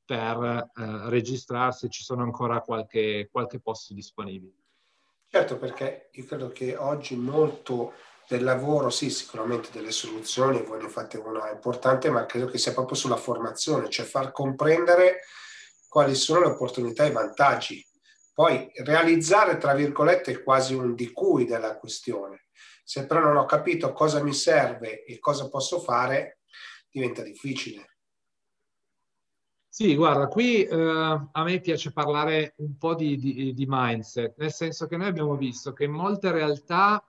per 0.05 0.71
eh, 0.75 1.09
registrarsi, 1.09 1.89
ci 1.89 2.03
sono 2.03 2.23
ancora 2.23 2.61
qualche, 2.61 3.29
qualche 3.31 3.61
posto 3.61 3.95
disponibile. 3.95 4.55
Certo, 5.29 5.59
perché 5.59 6.11
io 6.13 6.25
credo 6.25 6.49
che 6.51 6.77
oggi 6.77 7.17
molto 7.17 7.93
del 8.29 8.45
lavoro, 8.45 8.91
sì, 8.91 9.11
sicuramente 9.11 9.71
delle 9.73 9.91
soluzioni, 9.91 10.63
voi 10.63 10.83
ne 10.83 10.89
fate 10.89 11.17
una 11.17 11.51
importante, 11.51 12.11
ma 12.11 12.27
credo 12.27 12.47
che 12.47 12.59
sia 12.59 12.73
proprio 12.73 12.97
sulla 12.97 13.17
formazione, 13.17 13.89
cioè 13.89 14.05
far 14.05 14.33
comprendere 14.33 15.21
quali 15.89 16.15
sono 16.15 16.41
le 16.41 16.47
opportunità 16.47 17.05
e 17.05 17.09
i 17.09 17.13
vantaggi. 17.13 17.85
Poi 18.37 18.71
realizzare, 18.85 19.57
tra 19.57 19.73
virgolette, 19.73 20.31
è 20.31 20.43
quasi 20.43 20.75
un 20.75 20.95
di 20.95 21.11
cui 21.11 21.47
della 21.47 21.79
questione. 21.79 22.49
Se 22.85 23.07
però 23.07 23.21
non 23.21 23.39
ho 23.39 23.47
capito 23.47 23.95
cosa 23.95 24.23
mi 24.23 24.35
serve 24.35 25.05
e 25.05 25.19
cosa 25.19 25.49
posso 25.49 25.81
fare, 25.81 26.41
diventa 26.91 27.23
difficile. 27.23 27.97
Sì, 29.67 29.97
guarda, 29.97 30.29
qui 30.29 30.65
eh, 30.65 30.77
a 30.77 31.43
me 31.45 31.61
piace 31.61 31.93
parlare 31.93 32.53
un 32.59 32.77
po' 32.77 32.95
di, 32.95 33.17
di, 33.17 33.55
di, 33.55 33.65
mindset, 33.67 34.35
nel 34.37 34.53
senso 34.53 34.87
che 34.87 34.99
noi 34.99 35.07
abbiamo 35.07 35.37
visto 35.37 35.73
che 35.73 35.85
in 35.85 35.93
molte 35.93 36.31
realtà, 36.31 37.03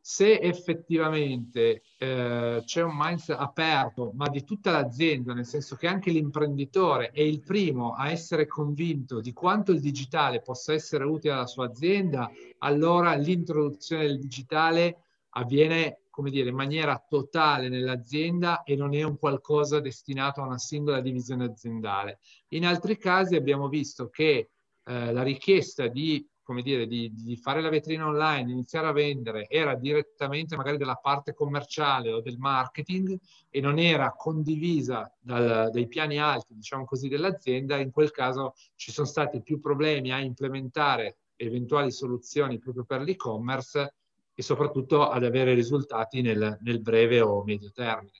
se 0.00 0.38
effettivamente 0.38 1.82
eh, 1.98 2.62
c'è 2.64 2.82
un 2.82 2.96
mindset 2.96 3.38
aperto, 3.38 4.12
ma 4.14 4.28
di 4.28 4.44
tutta 4.44 4.70
l'azienda, 4.70 5.34
nel 5.34 5.44
senso 5.44 5.76
che 5.76 5.86
anche 5.86 6.10
l'imprenditore 6.10 7.10
è 7.10 7.20
il 7.20 7.40
primo 7.40 7.92
a 7.92 8.10
essere 8.10 8.46
convinto 8.46 9.20
di 9.20 9.32
quanto 9.32 9.72
il 9.72 9.80
digitale 9.80 10.40
possa 10.40 10.72
essere 10.72 11.04
utile 11.04 11.34
alla 11.34 11.46
sua 11.46 11.66
azienda, 11.66 12.30
allora 12.58 13.14
l'introduzione 13.14 14.06
del 14.06 14.18
digitale 14.18 15.04
avviene 15.30 16.00
come 16.10 16.30
dire, 16.30 16.50
in 16.50 16.56
maniera 16.56 17.02
totale 17.08 17.68
nell'azienda 17.68 18.62
e 18.62 18.76
non 18.76 18.94
è 18.94 19.02
un 19.02 19.16
qualcosa 19.16 19.80
destinato 19.80 20.42
a 20.42 20.46
una 20.46 20.58
singola 20.58 21.00
divisione 21.00 21.44
aziendale. 21.44 22.18
In 22.48 22.66
altri 22.66 22.98
casi 22.98 23.36
abbiamo 23.36 23.68
visto 23.68 24.08
che 24.10 24.50
eh, 24.84 25.12
la 25.12 25.22
richiesta 25.22 25.86
di 25.86 26.28
come 26.50 26.62
dire, 26.62 26.88
di, 26.88 27.12
di, 27.14 27.36
fare 27.36 27.60
la 27.60 27.68
vetrina 27.68 28.08
online, 28.08 28.50
iniziare 28.50 28.88
a 28.88 28.92
vendere, 28.92 29.46
era 29.48 29.76
direttamente 29.76 30.56
magari 30.56 30.78
della 30.78 30.96
parte 30.96 31.32
commerciale 31.32 32.10
o 32.10 32.20
del 32.20 32.38
marketing 32.38 33.16
e 33.48 33.60
non 33.60 33.78
era 33.78 34.12
condivisa 34.16 35.14
dal, 35.20 35.70
dai 35.70 35.86
piani 35.86 36.18
alti, 36.18 36.54
diciamo 36.56 36.84
così, 36.84 37.06
dell'azienda, 37.06 37.76
in 37.76 37.92
quel 37.92 38.10
caso 38.10 38.54
ci 38.74 38.90
sono 38.90 39.06
stati 39.06 39.40
più 39.42 39.60
problemi 39.60 40.10
a 40.10 40.18
implementare 40.18 41.18
eventuali 41.36 41.92
soluzioni 41.92 42.58
proprio 42.58 42.82
per 42.82 43.02
l'e-commerce 43.02 43.94
e 44.34 44.42
soprattutto 44.42 45.08
ad 45.08 45.22
avere 45.22 45.54
risultati 45.54 46.20
nel, 46.20 46.58
nel 46.62 46.80
breve 46.80 47.20
o 47.20 47.44
medio 47.44 47.70
termine. 47.70 48.10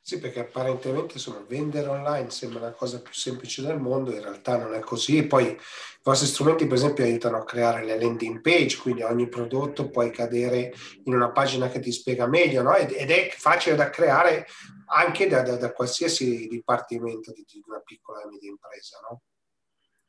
Sì, 0.00 0.18
perché 0.18 0.40
apparentemente 0.40 1.14
insomma, 1.14 1.44
vendere 1.46 1.86
online 1.86 2.30
sembra 2.30 2.60
la 2.60 2.72
cosa 2.72 3.02
più 3.02 3.12
semplice 3.12 3.60
del 3.60 3.78
mondo, 3.78 4.10
in 4.10 4.22
realtà 4.22 4.56
non 4.56 4.72
è 4.72 4.80
così. 4.80 5.26
Poi 5.26 5.48
i 5.48 5.58
vostri 6.02 6.26
strumenti, 6.26 6.66
per 6.66 6.76
esempio, 6.78 7.04
aiutano 7.04 7.36
a 7.36 7.44
creare 7.44 7.84
le 7.84 8.00
landing 8.00 8.40
page, 8.40 8.78
quindi 8.78 9.02
ogni 9.02 9.28
prodotto 9.28 9.90
puoi 9.90 10.10
cadere 10.10 10.72
in 11.04 11.14
una 11.14 11.30
pagina 11.30 11.68
che 11.68 11.80
ti 11.80 11.92
spiega 11.92 12.26
meglio, 12.26 12.62
no? 12.62 12.74
ed, 12.74 12.90
è 12.90 13.28
facile 13.36 13.76
da 13.76 13.90
creare 13.90 14.46
anche 14.86 15.26
da, 15.26 15.42
da, 15.42 15.56
da 15.56 15.72
qualsiasi 15.72 16.48
dipartimento 16.48 17.32
di, 17.32 17.44
di, 17.46 17.62
una 17.66 17.80
piccola 17.80 18.22
e 18.22 18.28
media 18.28 18.48
impresa. 18.48 18.98
No? 19.10 19.22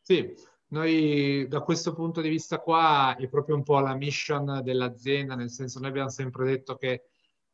Sì, 0.01 0.33
noi 0.67 1.45
da 1.47 1.61
questo 1.61 1.93
punto 1.93 2.21
di 2.21 2.29
vista 2.29 2.59
qua 2.59 3.17
è 3.17 3.27
proprio 3.27 3.55
un 3.55 3.63
po' 3.63 3.79
la 3.79 3.95
mission 3.95 4.61
dell'azienda, 4.63 5.35
nel 5.35 5.49
senso 5.49 5.79
noi 5.79 5.89
abbiamo 5.89 6.09
sempre 6.09 6.45
detto 6.45 6.75
che 6.77 7.08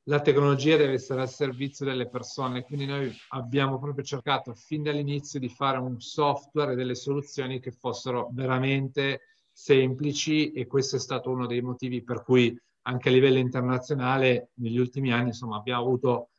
la 0.08 0.22
tecnologia 0.22 0.78
deve 0.78 0.94
essere 0.94 1.22
al 1.22 1.30
servizio 1.30 1.86
delle 1.86 2.08
persone, 2.08 2.64
quindi 2.64 2.86
noi 2.86 3.12
abbiamo 3.30 3.80
proprio 3.80 4.04
cercato 4.04 4.54
fin 4.54 4.84
dall'inizio 4.84 5.40
di 5.40 5.50
fare 5.50 5.80
un 5.80 6.00
software 6.00 6.74
e 6.74 6.76
delle 6.76 6.96
soluzioni 6.96 7.60
che 7.60 7.72
fossero 7.72 8.30
veramente 8.32 9.22
semplici 9.52 10.52
e 10.52 10.68
questo 10.68 10.98
è 10.98 11.00
stato 11.00 11.32
uno 11.32 11.48
dei 11.48 11.62
motivi 11.62 12.04
per 12.04 12.24
cui 12.24 12.56
anche 12.84 13.10
a 13.10 13.12
livello 13.12 13.40
internazionale 13.40 14.50
negli 14.56 14.78
ultimi 14.78 15.12
anni 15.12 15.30
insomma, 15.30 15.58
abbiamo 15.58 15.82
avuto 15.82 16.30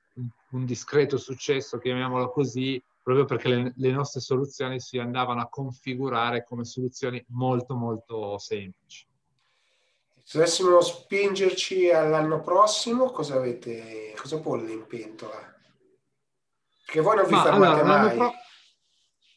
un, 0.51 0.65
discreto 0.65 1.19
successo, 1.19 1.79
chiamiamolo 1.79 2.31
così, 2.31 2.81
proprio 3.03 3.25
perché 3.25 3.49
le, 3.49 3.73
le, 3.77 3.91
nostre 3.91 4.21
soluzioni 4.21 4.79
si 4.79 4.99
andavano 4.99 5.41
a 5.41 5.49
configurare 5.49 6.45
come 6.45 6.65
soluzioni 6.65 7.23
molto 7.29 7.75
molto 7.75 8.39
semplici. 8.39 9.07
Se 10.29 10.39
dovessimo 10.39 10.81
spingerci 10.81 11.89
all'anno 11.93 12.41
prossimo, 12.41 13.13
cosa 13.13 13.37
avete, 13.37 14.13
cosa 14.21 14.39
bolle 14.39 14.73
in 14.73 14.85
pentola? 14.85 15.39
Perché 16.85 17.01
voi 17.01 17.15
non 17.15 17.27
vi 17.27 17.35
Ma 17.35 17.43
fermate 17.45 17.81
allora, 17.81 18.03
mai. 18.03 18.17
Pro... 18.17 18.33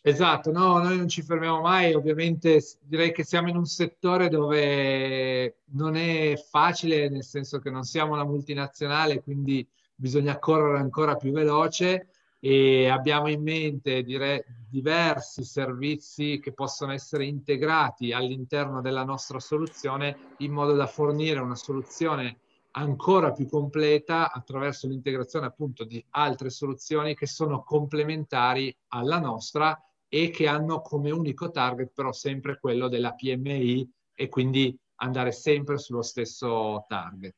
Esatto, 0.01 0.51
no, 0.51 0.79
noi 0.79 0.97
non 0.97 1.07
ci 1.07 1.21
fermiamo 1.21 1.61
mai, 1.61 1.93
ovviamente 1.93 2.59
direi 2.81 3.11
che 3.11 3.23
siamo 3.23 3.49
in 3.49 3.57
un 3.57 3.65
settore 3.65 4.29
dove 4.29 5.59
non 5.73 5.95
è 5.95 6.35
facile, 6.49 7.07
nel 7.07 7.23
senso 7.23 7.59
che 7.59 7.69
non 7.69 7.83
siamo 7.83 8.13
una 8.13 8.25
multinazionale, 8.25 9.21
quindi 9.21 9.63
bisogna 9.93 10.39
correre 10.39 10.79
ancora 10.79 11.15
più 11.17 11.31
veloce 11.31 12.07
e 12.39 12.87
abbiamo 12.87 13.29
in 13.29 13.41
mente 13.41 14.01
dire, 14.03 14.45
diversi 14.69 15.43
servizi 15.43 16.39
che 16.39 16.53
possono 16.53 16.93
essere 16.93 17.25
integrati 17.25 18.13
all'interno 18.13 18.81
della 18.81 19.03
nostra 19.03 19.39
soluzione 19.39 20.35
in 20.37 20.51
modo 20.51 20.73
da 20.73 20.87
fornire 20.87 21.39
una 21.39 21.55
soluzione 21.55 22.39
ancora 22.71 23.31
più 23.31 23.47
completa 23.47 24.31
attraverso 24.31 24.87
l'integrazione 24.87 25.47
appunto 25.47 25.83
di 25.83 26.03
altre 26.11 26.49
soluzioni 26.49 27.15
che 27.15 27.25
sono 27.25 27.63
complementari 27.63 28.75
alla 28.89 29.19
nostra 29.19 29.77
e 30.07 30.29
che 30.29 30.47
hanno 30.47 30.81
come 30.81 31.11
unico 31.11 31.51
target 31.51 31.91
però 31.93 32.11
sempre 32.11 32.59
quello 32.59 32.87
della 32.87 33.13
PMI 33.13 33.91
e 34.13 34.29
quindi 34.29 34.77
andare 34.95 35.31
sempre 35.31 35.77
sullo 35.77 36.01
stesso 36.01 36.85
target. 36.87 37.35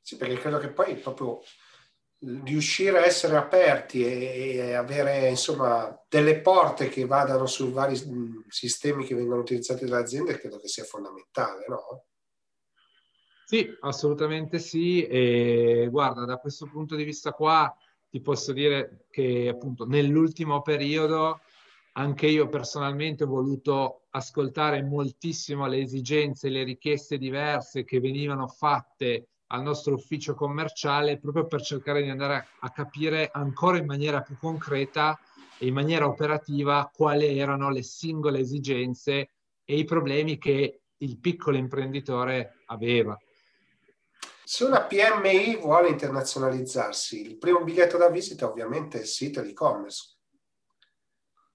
Sì, 0.00 0.16
perché 0.16 0.34
credo 0.36 0.58
che 0.58 0.68
poi 0.68 0.96
proprio 0.96 1.40
riuscire 2.44 2.98
a 2.98 3.04
essere 3.04 3.36
aperti 3.36 4.04
e, 4.04 4.54
e, 4.56 4.74
avere 4.74 5.28
insomma 5.28 6.00
delle 6.08 6.40
porte 6.40 6.88
che 6.88 7.04
vadano 7.04 7.46
su 7.46 7.72
vari 7.72 8.00
mm, 8.06 8.42
sistemi 8.48 9.04
che 9.04 9.14
vengono 9.14 9.40
utilizzati 9.40 9.84
dalle 9.84 10.02
aziende 10.02 10.38
credo 10.38 10.60
che 10.60 10.68
sia 10.68 10.84
fondamentale, 10.84 11.64
no? 11.68 12.04
Sì, 13.44 13.68
assolutamente 13.80 14.58
sì. 14.58 15.04
E 15.04 15.88
guarda, 15.90 16.24
da 16.24 16.38
questo 16.38 16.66
punto 16.70 16.94
di 16.94 17.04
vista 17.04 17.32
qua 17.32 17.74
ti 18.08 18.20
posso 18.20 18.52
dire 18.52 19.04
che 19.10 19.48
appunto 19.48 19.84
nell'ultimo 19.84 20.62
periodo 20.62 21.40
anche 21.94 22.26
io 22.26 22.48
personalmente 22.48 23.24
ho 23.24 23.26
voluto 23.26 24.04
ascoltare 24.10 24.82
moltissimo 24.82 25.66
le 25.66 25.80
esigenze, 25.80 26.48
le 26.48 26.62
richieste 26.62 27.18
diverse 27.18 27.84
che 27.84 28.00
venivano 28.00 28.46
fatte 28.46 29.31
al 29.52 29.62
nostro 29.62 29.94
ufficio 29.94 30.34
commerciale 30.34 31.18
proprio 31.18 31.46
per 31.46 31.62
cercare 31.62 32.02
di 32.02 32.08
andare 32.08 32.48
a 32.60 32.70
capire 32.70 33.30
ancora 33.32 33.76
in 33.76 33.86
maniera 33.86 34.22
più 34.22 34.36
concreta 34.38 35.18
e 35.58 35.66
in 35.66 35.74
maniera 35.74 36.06
operativa 36.06 36.90
quali 36.92 37.38
erano 37.38 37.70
le 37.70 37.82
singole 37.82 38.40
esigenze 38.40 39.30
e 39.64 39.78
i 39.78 39.84
problemi 39.84 40.38
che 40.38 40.80
il 40.96 41.18
piccolo 41.18 41.56
imprenditore 41.56 42.62
aveva. 42.66 43.16
Se 44.44 44.64
una 44.64 44.82
PMI 44.82 45.56
vuole 45.56 45.88
internazionalizzarsi, 45.88 47.20
il 47.20 47.38
primo 47.38 47.62
biglietto 47.62 47.96
da 47.96 48.08
visita 48.08 48.48
ovviamente 48.48 48.98
è 48.98 49.02
il 49.02 49.06
sito 49.06 49.40
di 49.40 49.50
e-commerce. 49.50 50.16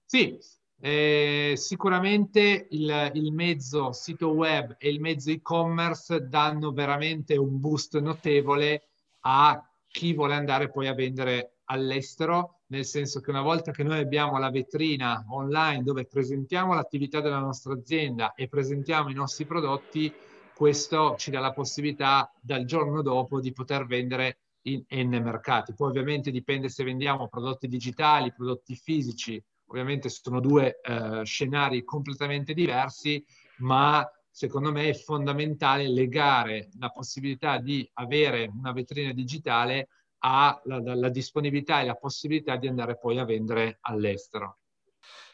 Sì, 0.04 0.38
eh, 0.80 1.54
sicuramente 1.56 2.68
il, 2.70 3.10
il, 3.14 3.32
mezzo 3.32 3.92
sito 3.92 4.28
web 4.28 4.76
e 4.78 4.88
il 4.88 5.00
mezzo 5.00 5.30
e-commerce 5.30 6.28
danno 6.28 6.70
veramente 6.70 7.36
un 7.36 7.58
boost 7.58 7.98
notevole 7.98 8.88
a 9.20 9.60
chi 9.88 10.14
vuole 10.14 10.34
andare 10.34 10.70
poi 10.70 10.86
a 10.86 10.94
vendere 10.94 11.58
all'estero, 11.64 12.60
nel 12.66 12.84
senso 12.84 13.20
che 13.20 13.30
una 13.30 13.42
volta 13.42 13.72
che 13.72 13.82
noi 13.82 13.98
abbiamo 13.98 14.38
la 14.38 14.50
vetrina 14.50 15.24
online 15.28 15.82
dove 15.82 16.06
presentiamo 16.06 16.74
l'attività 16.74 17.20
della 17.20 17.40
nostra 17.40 17.72
azienda 17.72 18.34
e 18.34 18.48
presentiamo 18.48 19.08
i 19.10 19.14
nostri 19.14 19.46
prodotti, 19.46 20.12
questo 20.54 21.16
ci 21.18 21.30
dà 21.30 21.40
la 21.40 21.52
possibilità 21.52 22.32
dal 22.40 22.64
giorno 22.64 23.02
dopo 23.02 23.40
di 23.40 23.52
poter 23.52 23.86
vendere 23.86 24.38
in 24.62 24.84
N 24.88 25.20
mercati. 25.22 25.74
Poi 25.74 25.88
ovviamente 25.88 26.30
dipende 26.30 26.68
se 26.68 26.84
vendiamo 26.84 27.28
prodotti 27.28 27.66
digitali, 27.66 28.32
prodotti 28.32 28.74
fisici 28.76 29.42
Ovviamente 29.68 30.08
sono 30.08 30.40
due 30.40 30.80
eh, 30.80 31.24
scenari 31.24 31.84
completamente 31.84 32.54
diversi, 32.54 33.24
ma 33.58 34.08
secondo 34.30 34.72
me 34.72 34.88
è 34.88 34.94
fondamentale 34.94 35.88
legare 35.88 36.68
la 36.78 36.90
possibilità 36.90 37.58
di 37.58 37.88
avere 37.94 38.50
una 38.56 38.72
vetrina 38.72 39.12
digitale 39.12 39.88
alla 40.20 41.08
disponibilità 41.10 41.80
e 41.80 41.86
la 41.86 41.94
possibilità 41.94 42.56
di 42.56 42.66
andare 42.66 42.98
poi 42.98 43.18
a 43.18 43.24
vendere 43.24 43.78
all'estero. 43.82 44.58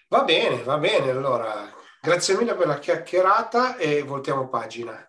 Va 0.09 0.25
bene, 0.25 0.63
va 0.63 0.79
bene. 0.79 1.11
Allora, 1.11 1.73
grazie 2.01 2.37
mille 2.37 2.55
per 2.55 2.67
la 2.67 2.79
chiacchierata 2.79 3.77
e 3.77 4.03
voltiamo 4.03 4.49
pagina. 4.49 5.09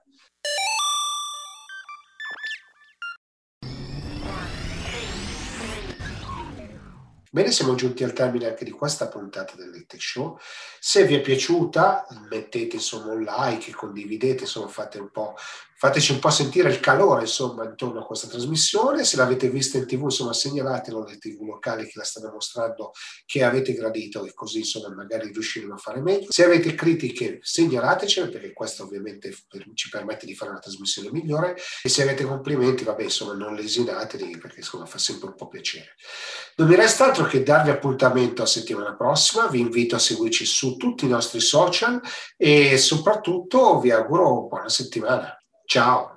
Bene, 7.36 7.52
siamo 7.52 7.76
giunti 7.76 8.06
al 8.06 8.14
termine 8.14 8.48
anche 8.48 8.64
di 8.64 8.72
questa 8.72 9.10
puntata 9.10 9.58
del 9.58 9.70
Late 9.70 10.00
Show. 10.00 10.40
Se 10.80 11.04
vi 11.04 11.16
è 11.16 11.20
piaciuta, 11.20 12.08
mettete 12.30 12.78
insomma 12.78 13.12
un 13.12 13.24
like, 13.24 13.74
condividete, 13.74 14.44
insomma 14.44 14.70
fate 14.70 15.00
un 15.00 15.12
po' 15.12 15.36
fateci 15.78 16.14
un 16.14 16.20
po' 16.20 16.30
sentire 16.30 16.70
il 16.70 16.80
calore 16.80 17.22
insomma 17.22 17.66
intorno 17.66 18.00
a 18.00 18.06
questa 18.06 18.28
trasmissione. 18.28 19.04
Se 19.04 19.18
l'avete 19.18 19.50
vista 19.50 19.78
in 19.78 19.86
tv 19.86 20.04
insomma 20.04 20.34
segnalatelo 20.34 21.04
alle 21.04 21.18
tv 21.18 21.42
locali 21.42 21.86
che 21.86 21.94
la 21.96 22.04
stanno 22.04 22.32
mostrando 22.32 22.92
che 23.26 23.44
avete 23.44 23.74
gradito 23.74 24.26
e 24.26 24.34
così 24.34 24.60
insomma 24.60 24.94
magari 24.94 25.32
riusciremo 25.32 25.74
a 25.74 25.78
fare 25.78 26.02
meglio. 26.02 26.28
Se 26.30 26.46
avete 26.46 26.74
critiche 26.76 27.40
segnalatecele 27.42 28.30
perché 28.30 28.54
questo 28.54 28.84
ovviamente 28.84 29.36
ci 29.74 29.90
permette 29.90 30.26
di 30.26 30.34
fare 30.34 30.52
una 30.52 30.60
trasmissione 30.60 31.12
migliore. 31.12 31.58
E 31.84 31.90
se 31.90 32.04
avete 32.04 32.24
complimenti 32.24 32.84
vabbè 32.84 33.04
insomma 33.04 33.34
non 33.34 33.54
lesinatevi 33.54 34.38
perché 34.38 34.60
insomma 34.60 34.86
fa 34.86 34.98
sempre 34.98 35.28
un 35.28 35.36
po' 35.36 35.50
piacere. 35.50 35.96
Non 36.56 36.70
mi 36.70 36.76
resta 36.76 37.06
altro 37.06 37.26
che 37.26 37.44
darvi 37.44 37.70
appuntamento 37.70 38.42
a 38.42 38.46
settimana 38.46 38.96
prossima. 38.96 39.48
Vi 39.48 39.60
invito 39.60 39.96
a 39.96 40.00
seguirci 40.00 40.46
su 40.46 40.78
tutti 40.78 41.04
i 41.04 41.10
nostri 41.10 41.42
social 41.42 42.00
e 42.38 42.78
soprattutto 42.78 43.80
vi 43.80 43.92
auguro 43.92 44.48
buona 44.48 44.70
settimana 44.70 45.38
Ciao. 45.68 46.15